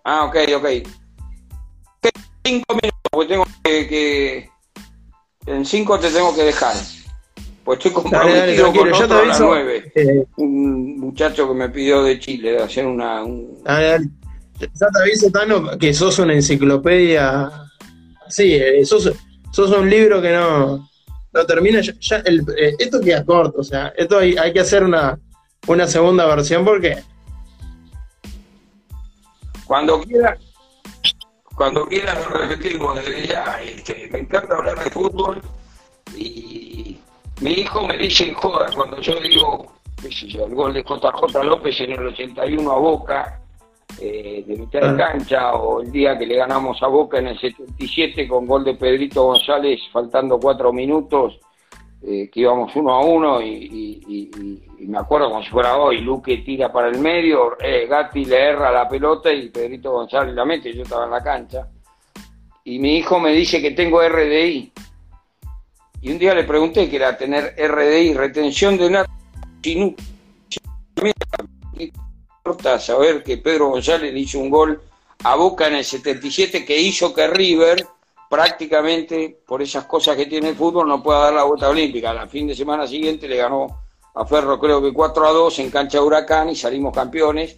Ah, 0.03 0.25
ok, 0.25 0.35
ok. 0.57 0.67
Cinco 2.43 2.75
minutos, 2.75 3.01
porque 3.09 3.27
tengo 3.29 3.45
que, 3.63 3.87
que... 3.87 4.49
En 5.45 5.65
cinco 5.65 5.97
te 5.99 6.11
tengo 6.11 6.35
que 6.35 6.43
dejar. 6.43 6.75
Pues 7.67 7.79
estoy 7.79 7.91
comprometido 7.91 8.71
con 8.71 8.93
otro 8.93 9.19
a 9.19 9.25
las 9.25 9.41
9. 9.41 9.91
Eh, 9.93 10.25
un 10.37 10.99
muchacho 11.01 11.49
que 11.49 11.53
me 11.53 11.67
pidió 11.67 12.01
de 12.01 12.17
Chile 12.17 12.51
de 12.51 12.63
hacer 12.63 12.87
una. 12.87 13.25
Ya 13.25 13.97
te 14.57 15.01
aviso, 15.01 15.29
Tano, 15.29 15.77
que 15.77 15.93
sos 15.93 16.17
una 16.19 16.33
enciclopedia. 16.33 17.51
Sí, 18.29 18.55
eh, 18.55 18.85
sos, 18.85 19.11
un 19.57 19.89
libro 19.89 20.21
que 20.21 20.31
no, 20.31 20.89
no 21.33 21.45
termina. 21.45 21.81
Ya, 21.81 22.19
eh, 22.19 22.73
esto 22.79 23.01
queda 23.01 23.25
corto, 23.25 23.59
o 23.59 23.63
sea, 23.65 23.91
esto 23.97 24.17
hay, 24.17 24.37
hay 24.37 24.53
que 24.53 24.61
hacer 24.61 24.85
una, 24.85 25.19
una 25.67 25.87
segunda 25.87 26.25
versión 26.25 26.63
porque. 26.63 27.03
Cuando 29.65 29.99
quiera, 30.03 30.37
cuando 31.53 31.85
quiera 31.85 32.17
lo 32.17 32.29
repetimos 32.29 32.97
ya. 33.27 33.59
Este, 33.61 34.07
me 34.09 34.19
encanta 34.19 34.55
hablar 34.55 34.81
de 34.81 34.89
fútbol 34.89 35.41
y 36.15 36.66
mi 37.41 37.51
hijo 37.51 37.87
me 37.87 37.97
dice 37.97 38.33
joda 38.33 38.67
cuando 38.75 38.99
yo 38.99 39.19
digo, 39.19 39.65
el 40.03 40.55
gol 40.55 40.73
de 40.73 40.83
JJ 40.83 41.43
López 41.43 41.79
en 41.81 41.91
el 41.91 42.07
81 42.07 42.71
a 42.71 42.77
Boca, 42.77 43.41
eh, 43.99 44.43
de 44.45 44.57
mitad 44.57 44.81
de 44.81 44.87
ah. 44.87 44.97
cancha, 44.97 45.53
o 45.53 45.81
el 45.81 45.91
día 45.91 46.17
que 46.17 46.25
le 46.25 46.35
ganamos 46.35 46.81
a 46.81 46.87
Boca 46.87 47.19
en 47.19 47.27
el 47.27 47.39
77 47.39 48.27
con 48.27 48.45
gol 48.45 48.63
de 48.63 48.75
Pedrito 48.75 49.23
González, 49.23 49.79
faltando 49.91 50.39
cuatro 50.39 50.71
minutos, 50.71 51.39
eh, 52.03 52.29
que 52.31 52.41
íbamos 52.41 52.75
uno 52.75 52.91
a 52.91 53.03
uno, 53.03 53.41
y, 53.41 54.29
me 54.79 54.99
acuerdo 54.99 55.29
como 55.29 55.43
si 55.43 55.49
fuera 55.49 55.77
hoy, 55.77 55.99
Luque 55.99 56.37
tira 56.37 56.71
para 56.71 56.87
el 56.87 56.99
medio, 56.99 57.57
eh, 57.59 57.87
Gatti 57.87 58.23
le 58.23 58.41
erra 58.41 58.71
la 58.71 58.87
pelota 58.87 59.31
y 59.33 59.49
Pedrito 59.49 59.91
González 59.91 60.33
la 60.33 60.45
mete, 60.45 60.73
yo 60.73 60.83
estaba 60.83 61.05
en 61.05 61.11
la 61.11 61.21
cancha. 61.21 61.67
Y 62.63 62.79
mi 62.79 62.97
hijo 62.97 63.19
me 63.19 63.31
dice 63.31 63.61
que 63.61 63.71
tengo 63.71 64.01
RDI. 64.01 64.71
Y 66.07 66.11
un 66.11 66.19
día 66.19 66.33
le 66.33 66.45
pregunté 66.45 66.89
que 66.89 66.95
era 66.95 67.17
tener 67.17 67.53
RDI, 67.57 68.13
retención 68.13 68.77
de 68.77 69.05
sin 69.61 69.93
importa 71.77 72.79
saber 72.79 73.21
que 73.21 73.35
Pedro 73.39 73.71
González 73.71 74.13
le 74.13 74.21
hizo 74.21 74.39
un 74.39 74.49
gol 74.49 74.81
a 75.25 75.35
Boca 75.35 75.67
en 75.67 75.75
el 75.75 75.83
77 75.83 76.63
que 76.63 76.79
hizo 76.79 77.13
que 77.13 77.27
River 77.27 77.85
prácticamente 78.29 79.41
por 79.45 79.61
esas 79.61 79.83
cosas 79.83 80.15
que 80.15 80.27
tiene 80.27 80.47
el 80.47 80.55
fútbol 80.55 80.87
no 80.87 81.03
pueda 81.03 81.23
dar 81.23 81.33
la 81.33 81.43
vuelta 81.43 81.67
olímpica. 81.67 82.13
La 82.13 82.25
fin 82.25 82.47
de 82.47 82.55
semana 82.55 82.87
siguiente 82.87 83.27
le 83.27 83.35
ganó 83.35 83.67
a 84.15 84.25
Ferro 84.25 84.57
creo 84.61 84.81
que 84.81 84.93
4 84.93 85.27
a 85.27 85.31
2 85.33 85.59
en 85.59 85.69
cancha 85.69 86.01
Huracán 86.01 86.49
y 86.49 86.55
salimos 86.55 86.93
campeones. 86.95 87.57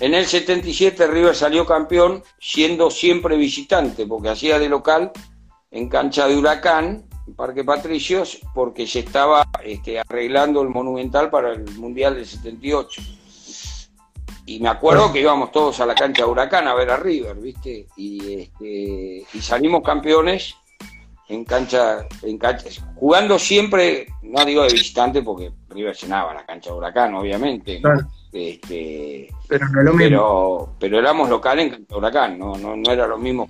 En 0.00 0.14
el 0.14 0.24
77 0.24 1.08
River 1.08 1.36
salió 1.36 1.66
campeón 1.66 2.22
siendo 2.40 2.90
siempre 2.90 3.36
visitante 3.36 4.06
porque 4.06 4.30
hacía 4.30 4.58
de 4.58 4.70
local 4.70 5.12
en 5.70 5.90
cancha 5.90 6.26
de 6.26 6.38
Huracán 6.38 7.06
Parque 7.34 7.64
Patricios 7.64 8.40
porque 8.54 8.86
se 8.86 9.00
estaba 9.00 9.48
este, 9.64 9.98
arreglando 9.98 10.62
el 10.62 10.68
Monumental 10.68 11.30
para 11.30 11.52
el 11.52 11.64
Mundial 11.76 12.14
del 12.14 12.26
78. 12.26 13.02
y 14.46 14.60
me 14.60 14.68
acuerdo 14.68 15.12
que 15.12 15.20
íbamos 15.20 15.50
todos 15.50 15.80
a 15.80 15.86
la 15.86 15.94
cancha 15.94 16.24
de 16.24 16.30
Huracán 16.30 16.68
a 16.68 16.74
ver 16.74 16.90
a 16.90 16.96
River, 16.96 17.36
¿viste? 17.36 17.86
Y, 17.96 18.42
este, 18.42 19.26
y 19.32 19.40
salimos 19.40 19.82
campeones 19.82 20.54
en 21.28 21.44
cancha, 21.44 22.06
en 22.22 22.38
cancha, 22.38 22.68
jugando 22.94 23.38
siempre, 23.38 24.06
no 24.22 24.44
digo 24.44 24.62
de 24.62 24.72
visitante 24.72 25.22
porque 25.22 25.50
River 25.70 25.96
llenaba 25.96 26.32
la 26.32 26.46
cancha 26.46 26.70
de 26.70 26.76
Huracán, 26.76 27.14
obviamente. 27.14 27.82
Este, 28.32 29.28
pero, 29.48 29.68
no 29.70 29.82
lo 29.82 29.96
pero, 29.96 30.74
pero, 30.78 30.98
éramos 30.98 31.28
locales 31.28 31.64
en 31.64 31.70
cancha 31.70 31.86
de 31.88 31.96
Huracán, 31.96 32.38
no, 32.38 32.56
no, 32.56 32.76
no 32.76 32.90
era 32.92 33.06
lo 33.06 33.18
mismo 33.18 33.48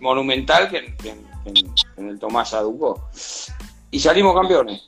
monumental 0.00 0.68
que 0.70 0.78
en, 0.78 1.29
el 1.44 2.18
Tomás 2.18 2.54
Aducó. 2.54 3.08
Y 3.90 3.98
salimos 4.00 4.34
campeones. 4.34 4.86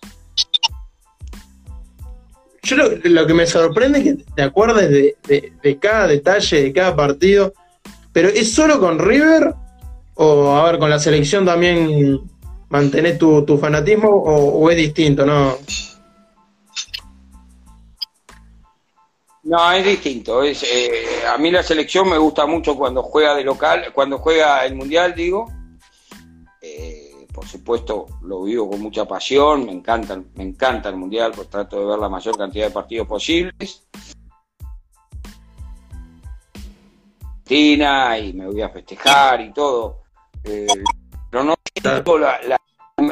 Yo 2.62 2.76
lo, 2.76 3.26
que 3.26 3.34
me 3.34 3.46
sorprende 3.46 3.98
es 3.98 4.04
que 4.04 4.24
te 4.36 4.42
acuerdes 4.42 5.16
de, 5.26 5.78
cada 5.80 6.06
detalle, 6.06 6.62
de 6.62 6.72
cada 6.72 6.94
partido, 6.94 7.52
pero 8.12 8.28
¿es 8.28 8.54
solo 8.54 8.78
con 8.78 9.00
River? 9.00 9.54
O 10.14 10.54
a 10.54 10.64
ver, 10.70 10.78
con 10.78 10.88
la 10.88 11.00
selección 11.00 11.44
también 11.44 12.20
mantenés 12.68 13.18
tu, 13.18 13.58
fanatismo 13.60 14.08
o, 14.08 14.70
es 14.70 14.76
distinto, 14.76 15.26
¿no? 15.26 15.56
No, 19.42 19.72
es 19.72 19.84
distinto. 19.84 20.44
Es, 20.44 20.62
eh, 20.62 21.26
a 21.26 21.36
mí 21.38 21.50
la 21.50 21.64
selección 21.64 22.08
me 22.08 22.16
gusta 22.16 22.46
mucho 22.46 22.76
cuando 22.76 23.02
juega 23.02 23.34
de 23.34 23.42
local, 23.42 23.92
cuando 23.92 24.18
juega 24.18 24.64
el 24.64 24.76
mundial, 24.76 25.14
digo. 25.16 25.50
Por 27.32 27.46
supuesto 27.46 28.06
lo 28.22 28.42
vivo 28.42 28.68
con 28.68 28.80
mucha 28.80 29.06
pasión, 29.06 29.64
me 29.64 29.72
encanta, 29.72 30.20
me 30.34 30.42
encanta 30.42 30.88
el 30.90 30.96
Mundial, 30.96 31.32
pues 31.34 31.48
trato 31.48 31.80
de 31.80 31.86
ver 31.86 31.98
la 31.98 32.08
mayor 32.08 32.36
cantidad 32.36 32.66
de 32.66 32.72
partidos 32.72 33.08
posibles. 33.08 33.86
y 37.48 38.32
me 38.34 38.46
voy 38.46 38.62
a 38.62 38.70
festejar 38.70 39.42
y 39.42 39.52
todo, 39.52 40.00
eh, 40.44 40.66
pero 41.30 41.44
no 41.44 41.54
siento 41.74 42.18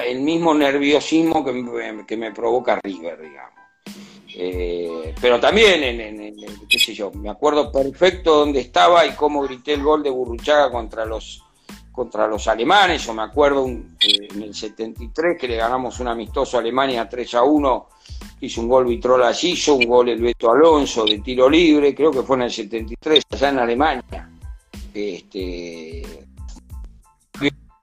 el 0.07 0.21
mismo 0.21 0.55
nerviosismo 0.55 1.45
que 1.45 1.53
me, 1.53 2.07
que 2.07 2.17
me 2.17 2.33
provoca 2.33 2.81
River, 2.83 3.21
digamos. 3.21 3.61
Eh, 4.35 5.15
pero 5.21 5.41
también, 5.41 5.83
en, 5.83 6.37
qué 6.69 6.79
sé 6.79 6.95
yo, 6.95 7.11
me 7.11 7.29
acuerdo 7.29 7.71
perfecto 7.71 8.37
dónde 8.37 8.61
estaba 8.61 9.05
y 9.05 9.11
cómo 9.11 9.43
grité 9.43 9.75
el 9.75 9.83
gol 9.83 10.03
de 10.03 10.11
Burruchaga 10.11 10.71
contra 10.71 11.05
los 11.05 11.43
contra 11.93 12.27
los 12.27 12.47
alemanes, 12.49 13.05
yo 13.05 13.13
me 13.15 13.23
acuerdo 13.23 13.67
eh, 13.69 14.29
en 14.31 14.43
el 14.43 14.55
73 14.55 15.37
que 15.39 15.49
le 15.49 15.57
ganamos 15.57 15.99
un 16.01 16.09
amistoso 16.09 16.57
a 16.57 16.61
Alemania 16.61 17.09
3 17.09 17.35
a 17.35 17.43
1, 17.43 17.89
hizo 18.41 18.61
un 18.61 18.69
gol 18.69 18.87
Vitrola 18.87 19.29
allí, 19.29 19.59
un 19.69 19.85
gol 19.87 20.09
el 20.09 20.21
Beto 20.21 20.51
Alonso 20.51 21.05
de 21.05 21.19
tiro 21.19 21.49
libre, 21.49 21.95
creo 21.95 22.11
que 22.11 22.23
fue 22.23 22.37
en 22.37 22.43
el 22.43 22.51
73, 22.51 23.25
allá 23.31 23.49
en 23.49 23.59
Alemania. 23.59 24.31
Este, 24.93 26.03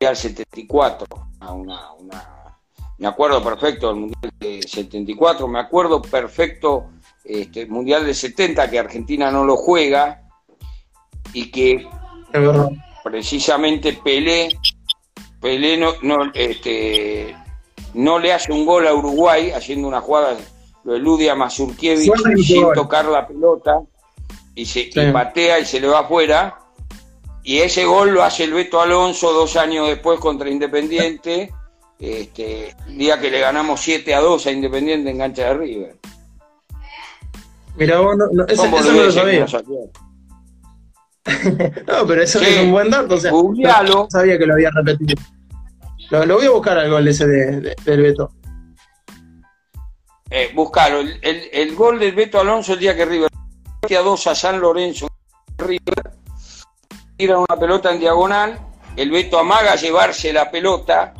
al 0.05 0.15
74, 0.15 1.07
una, 1.53 1.93
una, 1.93 2.57
me 2.97 3.07
acuerdo 3.07 3.43
perfecto 3.43 3.87
del 3.87 3.97
Mundial 3.97 4.33
de 4.39 4.61
74, 4.61 5.47
me 5.47 5.59
acuerdo 5.59 6.01
perfecto 6.01 6.89
este, 7.23 7.65
Mundial 7.65 8.05
de 8.05 8.13
70 8.13 8.69
que 8.69 8.79
Argentina 8.79 9.31
no 9.31 9.43
lo 9.43 9.57
juega 9.57 10.23
y 11.33 11.51
que 11.51 11.87
precisamente 13.09 13.93
Pelé, 13.93 14.49
Pelé 15.41 15.77
no, 15.77 15.93
no, 16.01 16.31
este, 16.33 17.35
no 17.93 18.19
le 18.19 18.33
hace 18.33 18.51
un 18.51 18.65
gol 18.65 18.85
a 18.85 18.93
Uruguay 18.93 19.51
haciendo 19.51 19.87
una 19.87 20.01
jugada, 20.01 20.37
lo 20.83 20.95
elude 20.95 21.29
a 21.29 21.35
Mazurkiewicz 21.35 22.11
sin 22.43 22.73
tocar 22.73 23.05
la 23.05 23.25
pelota 23.25 23.81
y 24.55 24.65
se 24.65 24.89
patea 25.13 25.59
y 25.59 25.65
se 25.65 25.79
le 25.79 25.87
va 25.87 25.99
afuera. 25.99 26.59
Y 27.43 27.59
ese 27.59 27.85
gol 27.85 28.11
lo 28.11 28.23
hace 28.23 28.43
el 28.43 28.53
Beto 28.53 28.81
Alonso 28.81 29.31
dos 29.31 29.55
años 29.55 29.87
después 29.87 30.19
contra 30.19 30.49
Independiente, 30.49 31.53
este, 31.97 32.75
día 32.89 33.21
que 33.21 33.31
le 33.31 33.39
ganamos 33.39 33.79
7 33.79 34.13
a 34.13 34.19
2 34.19 34.47
a 34.47 34.51
Independiente 34.51 35.09
en 35.09 35.17
cancha 35.17 35.45
de 35.45 35.53
River. 35.53 35.95
Mira, 37.77 37.99
vos, 38.01 38.17
no, 38.17 38.45
eso, 38.47 38.67
no 38.67 38.91
lo 38.91 39.11
sabía. 39.11 39.45
no, 41.87 42.07
pero 42.07 42.21
eso 42.21 42.39
es 42.41 42.59
un 42.59 42.71
buen 42.71 42.89
dato. 42.89 43.15
O 43.15 43.19
sea, 43.19 43.31
no 43.83 44.07
sabía 44.09 44.37
que 44.37 44.45
lo 44.45 44.53
había 44.53 44.69
repetido. 44.71 45.21
Lo, 46.09 46.35
voy 46.37 46.45
a 46.45 46.51
buscar 46.51 46.77
al 46.77 46.89
gol 46.89 47.07
ese 47.07 47.27
de, 47.27 47.75
del 47.83 48.01
Beto. 48.01 48.31
Eh, 50.29 50.51
buscarlo. 50.53 50.99
El, 50.99 51.49
el, 51.51 51.75
gol 51.75 51.99
del 51.99 52.13
Beto 52.13 52.39
Alonso 52.39 52.73
el 52.73 52.79
día 52.79 52.95
que 52.95 53.05
River 53.05 53.29
a 53.95 54.01
dos 54.01 54.27
a 54.27 54.35
San 54.35 54.59
Lorenzo. 54.59 55.07
River 55.57 56.11
tira 57.17 57.37
una 57.37 57.57
pelota 57.59 57.91
en 57.91 57.99
diagonal. 57.99 58.59
El 58.95 59.11
Beto 59.11 59.39
amaga 59.39 59.75
llevarse 59.75 60.33
la 60.33 60.49
pelota. 60.49 61.13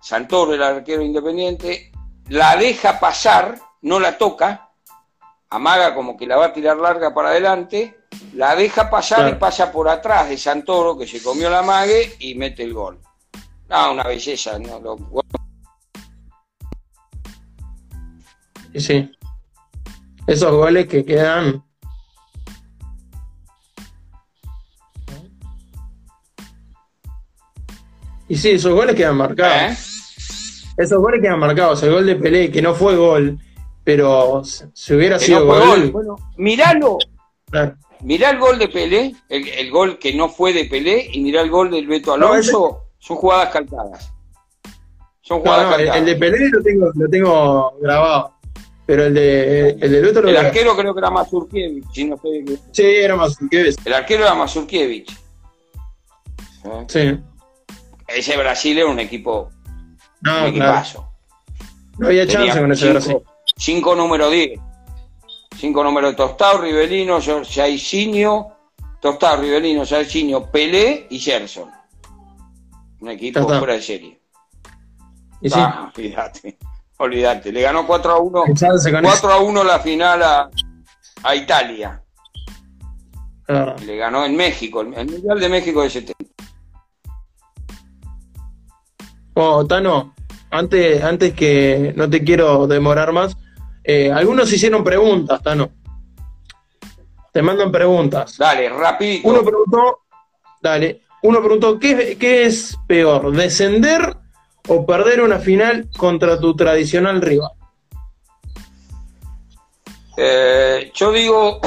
Santoro, 0.00 0.52
el 0.52 0.62
arquero 0.62 1.02
independiente, 1.02 1.90
la 2.28 2.56
deja 2.56 3.00
pasar, 3.00 3.58
no 3.82 3.98
la 3.98 4.18
toca. 4.18 4.63
Amaga 5.54 5.94
como 5.94 6.16
que 6.16 6.26
la 6.26 6.36
va 6.36 6.46
a 6.46 6.52
tirar 6.52 6.76
larga 6.78 7.14
para 7.14 7.28
adelante 7.28 7.96
la 8.32 8.56
deja 8.56 8.90
pasar 8.90 9.32
y 9.32 9.38
pasa 9.38 9.70
por 9.70 9.88
atrás 9.88 10.28
de 10.28 10.36
Santoro, 10.36 10.98
que 10.98 11.06
se 11.06 11.22
comió 11.22 11.48
la 11.48 11.62
mague 11.62 12.16
y 12.18 12.34
mete 12.34 12.64
el 12.64 12.74
gol. 12.74 12.98
No, 13.68 13.92
una 13.92 14.02
belleza. 14.02 14.58
¿no? 14.58 14.80
Lo... 14.80 14.96
Sí. 18.74 19.12
Esos 20.26 20.50
goles 20.50 20.88
que 20.88 21.04
quedan. 21.04 21.62
Y 28.26 28.36
sí, 28.36 28.50
esos 28.50 28.74
goles 28.74 28.96
quedan 28.96 29.18
marcados. 29.18 29.70
¿Eh? 29.70 29.76
Esos 30.78 30.98
goles 30.98 31.20
quedan 31.20 31.38
marcados. 31.38 31.80
El 31.84 31.92
gol 31.92 32.06
de 32.06 32.16
Pelé, 32.16 32.50
que 32.50 32.60
no 32.60 32.74
fue 32.74 32.96
gol, 32.96 33.38
pero 33.84 34.42
si 34.44 34.94
hubiera 34.94 35.18
sido 35.18 35.46
gol. 35.46 35.90
Bueno, 35.90 36.16
miralo. 36.36 36.98
Mirá 38.00 38.30
el 38.30 38.38
gol 38.38 38.58
de 38.58 38.68
Pelé, 38.68 39.14
el, 39.28 39.70
gol 39.70 39.98
que 39.98 40.12
no 40.14 40.28
fue 40.28 40.52
de 40.52 40.66
Pelé, 40.66 41.08
y 41.12 41.20
mirá 41.20 41.40
el 41.40 41.50
gol 41.50 41.70
del 41.70 41.86
Beto 41.86 42.12
Alonso, 42.12 42.88
son 42.98 43.16
jugadas 43.16 43.50
calcadas. 43.50 44.12
Son 45.22 45.40
jugadas 45.40 45.74
calcadas. 45.74 45.96
El, 45.96 46.04
de 46.04 46.16
Pelé 46.16 46.48
lo 46.50 46.62
tengo, 46.62 46.90
lo 46.94 47.08
tengo 47.08 47.78
grabado. 47.80 48.34
Pero 48.86 49.06
el 49.06 49.14
de 49.14 49.70
el 49.70 49.90
de 49.90 50.00
Beto 50.02 50.20
lo 50.20 50.28
El 50.28 50.36
arquero 50.36 50.76
creo 50.76 50.92
que 50.92 51.00
era 51.00 51.10
Mazurkiewicz, 51.10 51.86
si 51.94 52.04
no 52.04 52.18
sé 52.18 52.44
Sí, 52.72 52.82
era 52.82 53.16
Mazurkiewicz. 53.16 53.76
El 53.86 53.92
arquero 53.94 54.24
era 54.24 54.34
Mazurkiewicz. 54.34 55.18
Sí. 56.88 57.18
Ese 58.06 58.36
Brasil 58.36 58.78
era 58.78 58.88
un 58.88 59.00
equipo. 59.00 59.50
No, 60.20 60.42
un 60.42 60.48
equipazo. 60.48 61.08
No 61.98 62.08
había 62.08 62.26
chance 62.26 62.60
con 62.60 62.72
ese 62.72 62.90
Brasil. 62.90 63.16
Cinco 63.56 63.94
número 63.94 64.30
10. 64.30 64.60
Cinco 65.56 65.84
números, 65.84 66.16
Tostado, 66.16 66.58
Rivelino, 66.58 67.18
Jairzinho, 67.20 68.56
Tostado, 69.00 69.42
Rivelino, 69.42 69.86
Jairzinho, 69.86 70.50
Pelé 70.50 71.06
y 71.10 71.18
Gerson. 71.18 71.70
Un 73.00 73.10
equipo 73.10 73.46
fuera 73.46 73.74
de 73.74 73.82
serie. 73.82 74.20
Ah, 75.52 75.92
olvídate, 75.94 76.58
olvídate. 76.98 77.52
Le 77.52 77.62
ganó 77.62 77.86
4 77.86 78.12
a 78.12 78.18
1, 78.18 78.44
4 79.02 79.32
a 79.32 79.40
1 79.40 79.64
la 79.64 79.78
final 79.78 80.22
a, 80.22 81.34
Italia. 81.34 82.02
Le 83.86 83.96
ganó 83.96 84.24
en 84.24 84.36
México, 84.36 84.80
el 84.80 84.88
Mundial 84.88 85.38
de 85.38 85.48
México 85.48 85.82
de 85.82 85.90
70. 85.90 86.24
Oh, 89.34 89.66
Tano, 89.66 90.14
antes, 90.50 91.02
antes 91.02 91.34
que 91.34 91.92
no 91.96 92.08
te 92.08 92.24
quiero 92.24 92.66
demorar 92.66 93.12
más, 93.12 93.36
eh, 93.84 94.10
algunos 94.10 94.50
hicieron 94.50 94.82
preguntas, 94.82 95.42
Tano. 95.42 95.70
Te 97.30 97.42
mandan 97.42 97.70
preguntas. 97.70 98.38
Dale, 98.38 98.68
rápido. 98.70 99.28
Uno 99.28 99.42
preguntó, 99.44 100.00
dale, 100.62 101.02
uno 101.22 101.40
preguntó, 101.40 101.78
¿qué, 101.78 102.16
¿qué, 102.18 102.46
es 102.46 102.78
peor, 102.86 103.32
descender 103.32 104.16
o 104.68 104.86
perder 104.86 105.20
una 105.20 105.38
final 105.38 105.90
contra 105.96 106.40
tu 106.40 106.56
tradicional 106.56 107.20
rival? 107.20 107.50
Eh, 110.16 110.92
yo 110.94 111.12
digo 111.12 111.60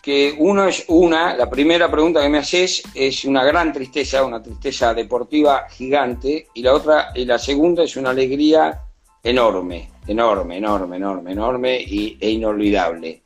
que 0.00 0.34
uno 0.38 0.64
es 0.64 0.84
una, 0.88 1.34
la 1.34 1.50
primera 1.50 1.90
pregunta 1.90 2.22
que 2.22 2.28
me 2.28 2.38
haces 2.38 2.82
es 2.94 3.24
una 3.24 3.44
gran 3.44 3.72
tristeza, 3.72 4.24
una 4.24 4.42
tristeza 4.42 4.94
deportiva 4.94 5.66
gigante, 5.68 6.48
y 6.54 6.62
la 6.62 6.72
otra, 6.72 7.10
y 7.14 7.24
la 7.24 7.38
segunda 7.38 7.82
es 7.82 7.96
una 7.96 8.10
alegría 8.10 8.80
enorme 9.22 9.90
enorme, 10.10 10.58
enorme, 10.58 10.96
enorme, 10.96 11.32
enorme 11.32 11.80
y, 11.80 12.18
e 12.20 12.30
inolvidable. 12.30 13.22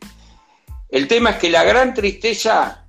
El 0.88 1.08
tema 1.08 1.30
es 1.30 1.36
que 1.36 1.50
la 1.50 1.64
gran 1.64 1.94
tristeza 1.94 2.86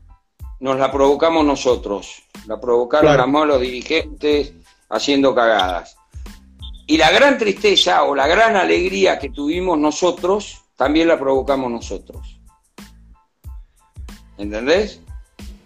nos 0.60 0.78
la 0.78 0.92
provocamos 0.92 1.46
nosotros, 1.46 2.24
la 2.46 2.60
provocaron 2.60 3.18
los 3.18 3.28
malos 3.28 3.62
dirigentes 3.62 4.54
haciendo 4.90 5.34
cagadas. 5.34 5.98
Y 6.88 6.98
la 6.98 7.12
gran 7.12 7.38
tristeza 7.38 8.04
o 8.04 8.14
la 8.14 8.28
gran 8.28 8.56
alegría 8.56 9.18
que 9.18 9.30
tuvimos 9.30 9.80
nosotros, 9.80 10.62
también 10.76 11.08
la 11.08 11.18
provocamos 11.18 11.72
nosotros. 11.72 12.40
¿Entendés? 14.38 15.02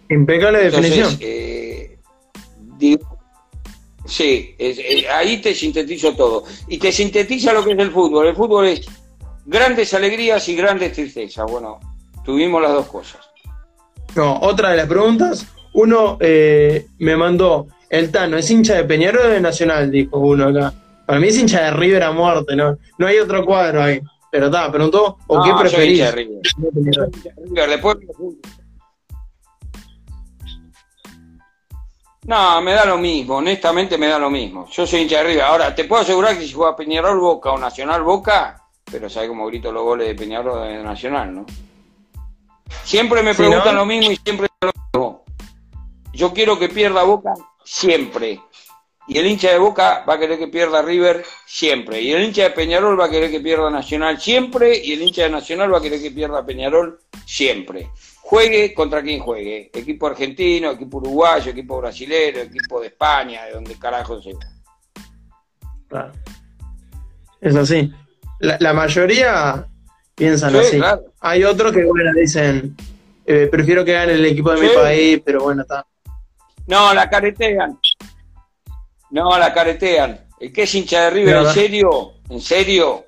Impecable 0.08 0.70
definición. 0.70 1.16
Eh, 1.20 1.98
sí, 4.10 4.56
ahí 5.12 5.40
te 5.40 5.54
sintetizo 5.54 6.14
todo. 6.14 6.44
Y 6.68 6.78
te 6.78 6.92
sintetiza 6.92 7.52
lo 7.52 7.64
que 7.64 7.72
es 7.72 7.78
el 7.78 7.90
fútbol. 7.90 8.26
El 8.26 8.36
fútbol 8.36 8.66
es 8.66 8.86
grandes 9.46 9.94
alegrías 9.94 10.48
y 10.48 10.56
grandes 10.56 10.92
tristezas. 10.92 11.50
Bueno, 11.50 11.80
tuvimos 12.24 12.60
las 12.60 12.72
dos 12.72 12.86
cosas. 12.86 13.20
No, 14.14 14.38
otra 14.40 14.70
de 14.70 14.76
las 14.76 14.86
preguntas. 14.86 15.46
Uno 15.72 16.18
eh, 16.20 16.86
me 16.98 17.16
mandó, 17.16 17.68
el 17.88 18.10
Tano, 18.10 18.36
¿es 18.36 18.50
hincha 18.50 18.74
de 18.74 18.84
Peñarol 18.84 19.26
o 19.26 19.28
de 19.28 19.40
Nacional? 19.40 19.90
Dijo 19.90 20.18
uno 20.18 20.48
acá. 20.48 20.74
Para 21.06 21.20
mí 21.20 21.28
es 21.28 21.38
hincha 21.38 21.64
de 21.64 21.70
River 21.72 22.02
a 22.04 22.12
muerte, 22.12 22.54
¿no? 22.56 22.78
No 22.98 23.06
hay 23.06 23.18
otro 23.18 23.44
cuadro 23.44 23.82
ahí. 23.82 24.00
Pero 24.30 24.46
está, 24.46 24.70
preguntó, 24.70 25.18
¿o 25.26 25.42
qué 25.42 25.50
preferís? 25.58 25.98
Soy 25.98 26.22
hincha 26.76 27.06
de 27.06 27.32
River. 27.46 27.70
Después 27.70 27.96
No, 32.30 32.62
me 32.62 32.74
da 32.74 32.84
lo 32.84 32.96
mismo, 32.96 33.38
honestamente 33.38 33.98
me 33.98 34.06
da 34.06 34.16
lo 34.16 34.30
mismo. 34.30 34.68
Yo 34.70 34.86
soy 34.86 35.00
hincha 35.00 35.16
de 35.16 35.24
River. 35.24 35.42
Ahora, 35.42 35.74
te 35.74 35.82
puedo 35.82 36.02
asegurar 36.02 36.38
que 36.38 36.46
si 36.46 36.52
juega 36.52 36.76
Peñarol 36.76 37.18
Boca 37.18 37.50
o 37.50 37.58
Nacional 37.58 38.04
Boca, 38.04 38.68
pero 38.88 39.10
sabe 39.10 39.26
cómo 39.26 39.48
grito 39.48 39.72
los 39.72 39.82
goles 39.82 40.06
de 40.06 40.14
Peñarol 40.14 40.62
de 40.62 40.80
Nacional, 40.80 41.34
¿no? 41.34 41.46
Siempre 42.84 43.24
me 43.24 43.34
preguntan 43.34 43.74
lo 43.74 43.84
mismo 43.84 44.12
y 44.12 44.16
siempre 44.16 44.46
lo 44.60 44.70
mismo. 44.92 45.24
Yo 46.12 46.32
quiero 46.32 46.56
que 46.56 46.68
pierda 46.68 47.02
Boca 47.02 47.34
siempre. 47.64 48.40
Y 49.08 49.18
el 49.18 49.26
hincha 49.26 49.50
de 49.50 49.58
Boca 49.58 50.04
va 50.08 50.14
a 50.14 50.18
querer 50.20 50.38
que 50.38 50.46
pierda 50.46 50.82
River 50.82 51.24
siempre. 51.46 52.00
Y 52.00 52.12
el 52.12 52.22
hincha 52.22 52.44
de 52.44 52.50
Peñarol 52.50 53.00
va 53.00 53.06
a 53.06 53.10
querer 53.10 53.32
que 53.32 53.40
pierda 53.40 53.70
Nacional 53.70 54.20
siempre. 54.20 54.80
Y 54.80 54.92
el 54.92 55.02
hincha 55.02 55.24
de 55.24 55.30
Nacional 55.30 55.74
va 55.74 55.78
a 55.78 55.82
querer 55.82 56.00
que 56.00 56.12
pierda 56.12 56.46
Peñarol 56.46 57.00
siempre 57.26 57.90
juegue 58.30 58.72
contra 58.72 59.02
quien 59.02 59.18
juegue, 59.18 59.72
equipo 59.74 60.06
argentino, 60.06 60.70
equipo 60.70 60.98
uruguayo, 60.98 61.50
equipo 61.50 61.80
brasilero, 61.80 62.38
equipo 62.38 62.80
de 62.80 62.86
España, 62.86 63.44
de 63.46 63.50
donde 63.54 63.76
carajo 63.76 64.22
sea. 64.22 64.34
Claro. 65.88 66.12
Es 67.40 67.56
así. 67.56 67.92
La, 68.38 68.72
mayoría 68.72 69.66
piensan 70.14 70.54
así. 70.54 70.80
Hay 71.18 71.42
otros 71.42 71.72
que, 71.72 71.84
bueno, 71.84 72.12
dicen, 72.14 72.76
eh, 73.26 73.48
prefiero 73.50 73.84
que 73.84 73.94
gane 73.94 74.12
el 74.12 74.24
equipo 74.24 74.52
de 74.52 74.60
mi 74.60 74.68
país, 74.76 75.20
pero 75.24 75.42
bueno, 75.42 75.62
está. 75.62 75.84
No, 76.68 76.94
la 76.94 77.10
caretean. 77.10 77.80
No, 79.10 79.36
la 79.40 79.52
caretean. 79.52 80.28
El 80.38 80.52
que 80.52 80.62
es 80.62 80.74
hincha 80.76 81.06
de 81.06 81.10
River, 81.10 81.36
¿en 81.38 81.46
serio? 81.48 82.12
¿En 82.28 82.40
serio? 82.40 83.06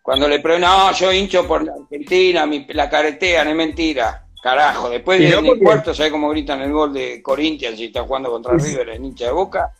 Cuando 0.00 0.28
le 0.28 0.38
preguntan, 0.38 0.70
no, 0.70 0.92
yo 0.92 1.12
hincho 1.12 1.44
por 1.44 1.64
la 1.64 1.72
Argentina, 1.72 2.48
la 2.68 2.88
caretean, 2.88 3.48
es 3.48 3.56
mentira. 3.56 4.23
Carajo, 4.44 4.90
después 4.90 5.18
de 5.18 5.30
el 5.30 5.58
cuarto, 5.58 5.94
¿sabes 5.94 6.12
cómo 6.12 6.28
gritan 6.28 6.60
el 6.60 6.70
gol 6.70 6.92
de 6.92 7.22
Corinthians 7.22 7.78
si 7.78 7.86
está 7.86 8.02
jugando 8.02 8.30
contra 8.30 8.52
River 8.52 8.90
en 8.90 9.06
hincha 9.06 9.24
de 9.24 9.30
boca? 9.30 9.72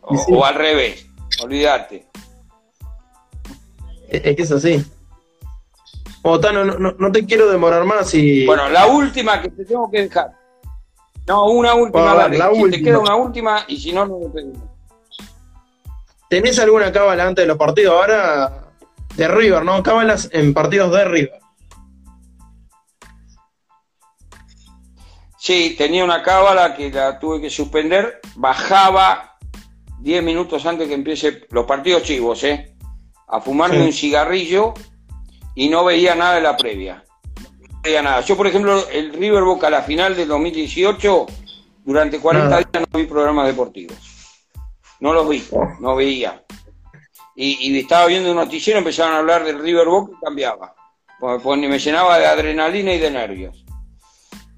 O, 0.00 0.42
al 0.46 0.54
revés, 0.54 1.06
olvídate. 1.42 2.06
Es 4.08 4.34
que 4.34 4.42
es 4.42 4.50
así. 4.50 4.82
Otano, 6.22 6.64
no, 6.64 6.92
no, 6.98 7.12
te 7.12 7.26
quiero 7.26 7.50
demorar 7.50 7.84
más 7.84 8.14
y. 8.14 8.46
Bueno, 8.46 8.70
la 8.70 8.86
última 8.86 9.42
que 9.42 9.50
te 9.50 9.66
tengo 9.66 9.90
que 9.90 10.00
dejar. 10.00 10.32
No, 11.26 11.44
una 11.50 11.74
última, 11.74 12.14
dale. 12.14 12.38
La 12.38 12.50
si 12.50 12.70
te 12.70 12.82
queda 12.82 13.00
una 13.00 13.14
última 13.14 13.66
y 13.68 13.76
si 13.76 13.92
no, 13.92 14.06
no 14.06 14.20
me 14.20 14.28
pedimos. 14.30 14.70
¿Tenés 16.30 16.58
alguna 16.58 16.90
cábala 16.90 17.26
antes 17.26 17.42
de 17.42 17.46
los 17.48 17.58
partidos 17.58 17.92
ahora? 17.92 18.70
De 19.16 19.28
River, 19.28 19.66
¿no? 19.66 19.82
Cábalas 19.82 20.30
en 20.32 20.54
partidos 20.54 20.92
de 20.92 21.04
River. 21.04 21.37
Sí, 25.48 25.76
tenía 25.78 26.04
una 26.04 26.22
cábala 26.22 26.74
que 26.74 26.90
la 26.90 27.18
tuve 27.18 27.40
que 27.40 27.48
suspender, 27.48 28.20
bajaba 28.34 29.38
10 29.98 30.22
minutos 30.22 30.66
antes 30.66 30.86
que 30.86 30.92
empiece 30.92 31.46
los 31.48 31.64
partidos 31.64 32.02
chivos, 32.02 32.44
¿eh? 32.44 32.76
A 33.28 33.40
fumarme 33.40 33.82
un 33.82 33.94
cigarrillo 33.94 34.74
y 35.54 35.70
no 35.70 35.86
veía 35.86 36.14
nada 36.14 36.34
de 36.34 36.42
la 36.42 36.54
previa. 36.54 37.02
No 37.62 37.80
veía 37.82 38.02
nada. 38.02 38.20
Yo, 38.20 38.36
por 38.36 38.46
ejemplo, 38.46 38.86
el 38.90 39.14
River 39.14 39.42
Boca, 39.42 39.70
la 39.70 39.80
final 39.80 40.14
del 40.14 40.28
2018, 40.28 41.24
durante 41.82 42.20
40 42.20 42.54
días 42.58 42.68
no 42.92 42.98
vi 42.98 43.06
programas 43.06 43.46
deportivos. 43.46 43.96
No 45.00 45.14
los 45.14 45.26
vi, 45.26 45.42
no 45.80 45.96
veía. 45.96 46.44
Y, 47.34 47.74
estaba 47.78 48.04
viendo 48.04 48.32
un 48.32 48.36
noticiero, 48.36 48.80
empezaron 48.80 49.14
a 49.14 49.20
hablar 49.20 49.44
del 49.44 49.60
River 49.60 49.86
Boca 49.86 50.12
y 50.14 50.24
cambiaba. 50.26 50.74
Pues, 51.18 51.58
me 51.58 51.78
llenaba 51.78 52.18
de 52.18 52.26
adrenalina 52.26 52.92
y 52.92 52.98
de 52.98 53.10
nervios. 53.10 53.64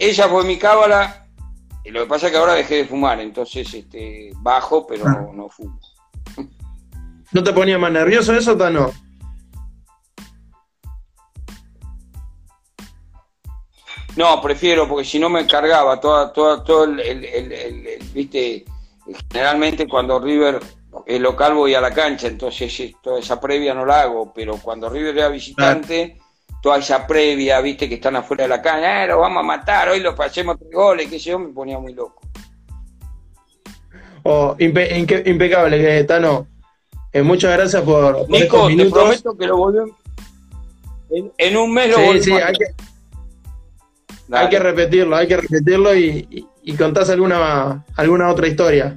Esa 0.00 0.30
fue 0.30 0.44
mi 0.44 0.56
cábala. 0.56 1.26
Y 1.84 1.90
lo 1.90 2.00
que 2.00 2.06
pasa 2.06 2.26
es 2.26 2.32
que 2.32 2.38
ahora 2.38 2.54
dejé 2.54 2.76
de 2.76 2.84
fumar, 2.86 3.20
entonces 3.20 3.72
este, 3.72 4.30
bajo, 4.36 4.86
pero 4.86 5.06
ah. 5.06 5.26
no, 5.32 5.48
fumo. 5.48 5.78
¿No 7.32 7.42
te 7.42 7.52
ponía 7.52 7.78
más 7.78 7.92
nervioso 7.92 8.34
eso, 8.34 8.56
Tano? 8.56 8.90
No, 14.16 14.40
prefiero, 14.42 14.88
porque 14.88 15.04
si 15.04 15.18
no 15.18 15.28
me 15.28 15.46
cargaba 15.46 16.00
toda, 16.00 16.32
toda, 16.32 16.64
todo 16.64 16.84
el, 16.84 17.00
el, 17.00 17.98
viste, 18.12 18.64
generalmente 19.30 19.86
cuando 19.86 20.18
River 20.18 20.60
es 21.06 21.20
local 21.20 21.54
voy 21.54 21.74
a 21.74 21.80
la 21.80 21.92
cancha, 21.92 22.26
entonces 22.26 22.94
toda 23.02 23.20
esa 23.20 23.40
previa 23.40 23.74
no 23.74 23.86
la 23.86 24.02
hago, 24.02 24.32
pero 24.34 24.56
cuando 24.58 24.88
River 24.88 25.16
era 25.16 25.28
visitante, 25.28 26.18
esa 26.76 27.06
previa, 27.06 27.60
viste, 27.60 27.88
que 27.88 27.94
están 27.96 28.16
afuera 28.16 28.44
de 28.44 28.48
la 28.48 28.62
caña, 28.62 29.04
eh, 29.04 29.08
lo 29.08 29.20
vamos 29.20 29.42
a 29.42 29.46
matar, 29.46 29.88
hoy 29.88 30.00
lo 30.00 30.14
pasemos 30.14 30.58
tres 30.58 30.70
goles, 30.72 31.08
que 31.08 31.18
yo, 31.18 31.38
me 31.38 31.48
ponía 31.48 31.78
muy 31.78 31.94
loco. 31.94 32.20
Oh, 34.22 34.54
impecable, 34.58 36.04
Tano. 36.04 36.46
Eh, 37.12 37.22
muchas 37.22 37.56
gracias 37.56 37.82
por, 37.82 38.18
por 38.18 38.30
Nico, 38.30 38.68
te 38.68 38.90
prometo 38.90 39.36
que 39.36 39.46
lo 39.46 39.56
volvemos. 39.56 39.96
En, 41.38 41.56
un 41.56 41.72
mes 41.72 41.90
lo 41.90 41.96
sí, 41.96 42.20
Sí, 42.20 42.32
hay 42.32 42.52
que, 42.52 42.66
hay 44.30 44.48
que 44.48 44.58
repetirlo, 44.60 45.16
hay 45.16 45.26
que 45.26 45.36
repetirlo 45.38 45.94
y, 45.96 46.46
y, 46.62 46.76
contás 46.76 47.10
alguna, 47.10 47.84
alguna 47.96 48.30
otra 48.30 48.46
historia. 48.46 48.96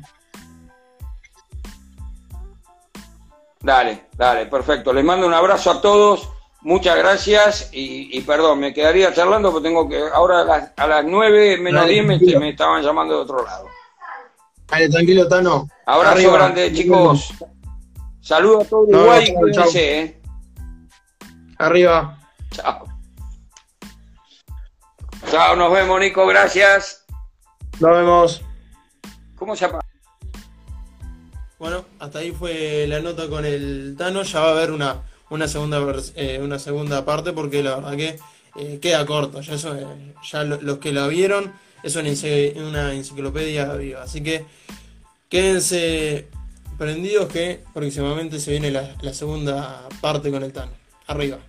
Dale, 3.62 4.10
dale, 4.16 4.46
perfecto. 4.46 4.94
Les 4.94 5.04
mando 5.04 5.26
un 5.26 5.34
abrazo 5.34 5.72
a 5.72 5.82
todos 5.82 6.30
Muchas 6.64 6.96
gracias 6.98 7.70
y, 7.74 8.22
perdón, 8.22 8.60
me 8.60 8.74
quedaría 8.74 9.14
charlando 9.14 9.52
porque 9.52 9.68
tengo 9.68 9.90
que. 9.90 10.02
Ahora 10.14 10.42
a 10.42 10.44
las, 10.46 10.72
a 10.78 10.88
las 10.88 11.04
9 11.04 11.58
menos 11.58 11.88
10 11.88 12.06
me, 12.40 12.50
estaban 12.50 12.82
llamando 12.82 13.16
de 13.16 13.22
otro 13.22 13.44
lado. 13.44 13.68
Dale, 14.68 14.90
tranquilo, 14.90 15.28
Tano. 15.28 15.68
Abrazo 15.86 16.32
grande, 16.32 16.72
chicos. 16.72 17.34
Saludos 18.22 18.66
a 18.66 18.70
todo 18.70 18.82
Uruguay 18.84 19.26
y 19.28 19.34
cuídense, 19.34 20.00
¿eh? 20.00 20.22
Arriba. 21.58 22.18
Chao. 22.52 22.86
Chao, 25.30 25.56
nos 25.58 25.74
vemos, 25.74 26.00
Nico, 26.00 26.26
gracias. 26.26 27.06
Nos 27.82 27.92
vemos. 27.92 28.42
¿Cómo 29.36 29.54
se 29.58 29.68
llama? 29.68 29.80
Bueno, 31.60 31.84
hasta 32.00 32.20
ahí 32.20 32.32
fue 32.32 32.86
la 32.88 33.02
nota 33.02 33.28
con 33.28 33.44
el 33.44 33.96
Tano. 33.98 34.24
Ya 34.24 34.40
va 34.40 34.48
a 34.48 34.52
haber 34.52 34.72
una 34.72 35.02
una 35.34 35.48
segunda, 35.48 35.82
eh, 36.16 36.40
una 36.42 36.60
segunda 36.60 37.04
parte 37.06 37.34
porque 37.34 37.64
la 37.64 37.78
verdad 37.78 37.98
que 37.98 38.20
eh, 38.56 38.80
queda 38.80 39.06
corto. 39.06 39.42
Ya, 39.42 39.56
eso, 39.56 39.76
eh, 39.76 40.14
ya 40.32 40.44
los 40.44 40.78
que 40.78 40.94
la 40.94 41.08
vieron 41.08 41.52
es 41.82 41.96
una, 41.96 42.94
enciclopedia 42.94 43.74
viva. 43.74 44.04
Así 44.04 44.22
que 44.22 44.46
quédense 45.30 46.28
prendidos 46.78 47.32
que 47.32 47.64
próximamente 47.74 48.40
se 48.40 48.52
viene 48.52 48.70
la, 48.70 49.14
segunda 49.14 49.90
parte 50.02 50.30
con 50.30 50.44
el 50.44 50.54
Tano. 50.54 50.72
Arriba. 51.08 51.40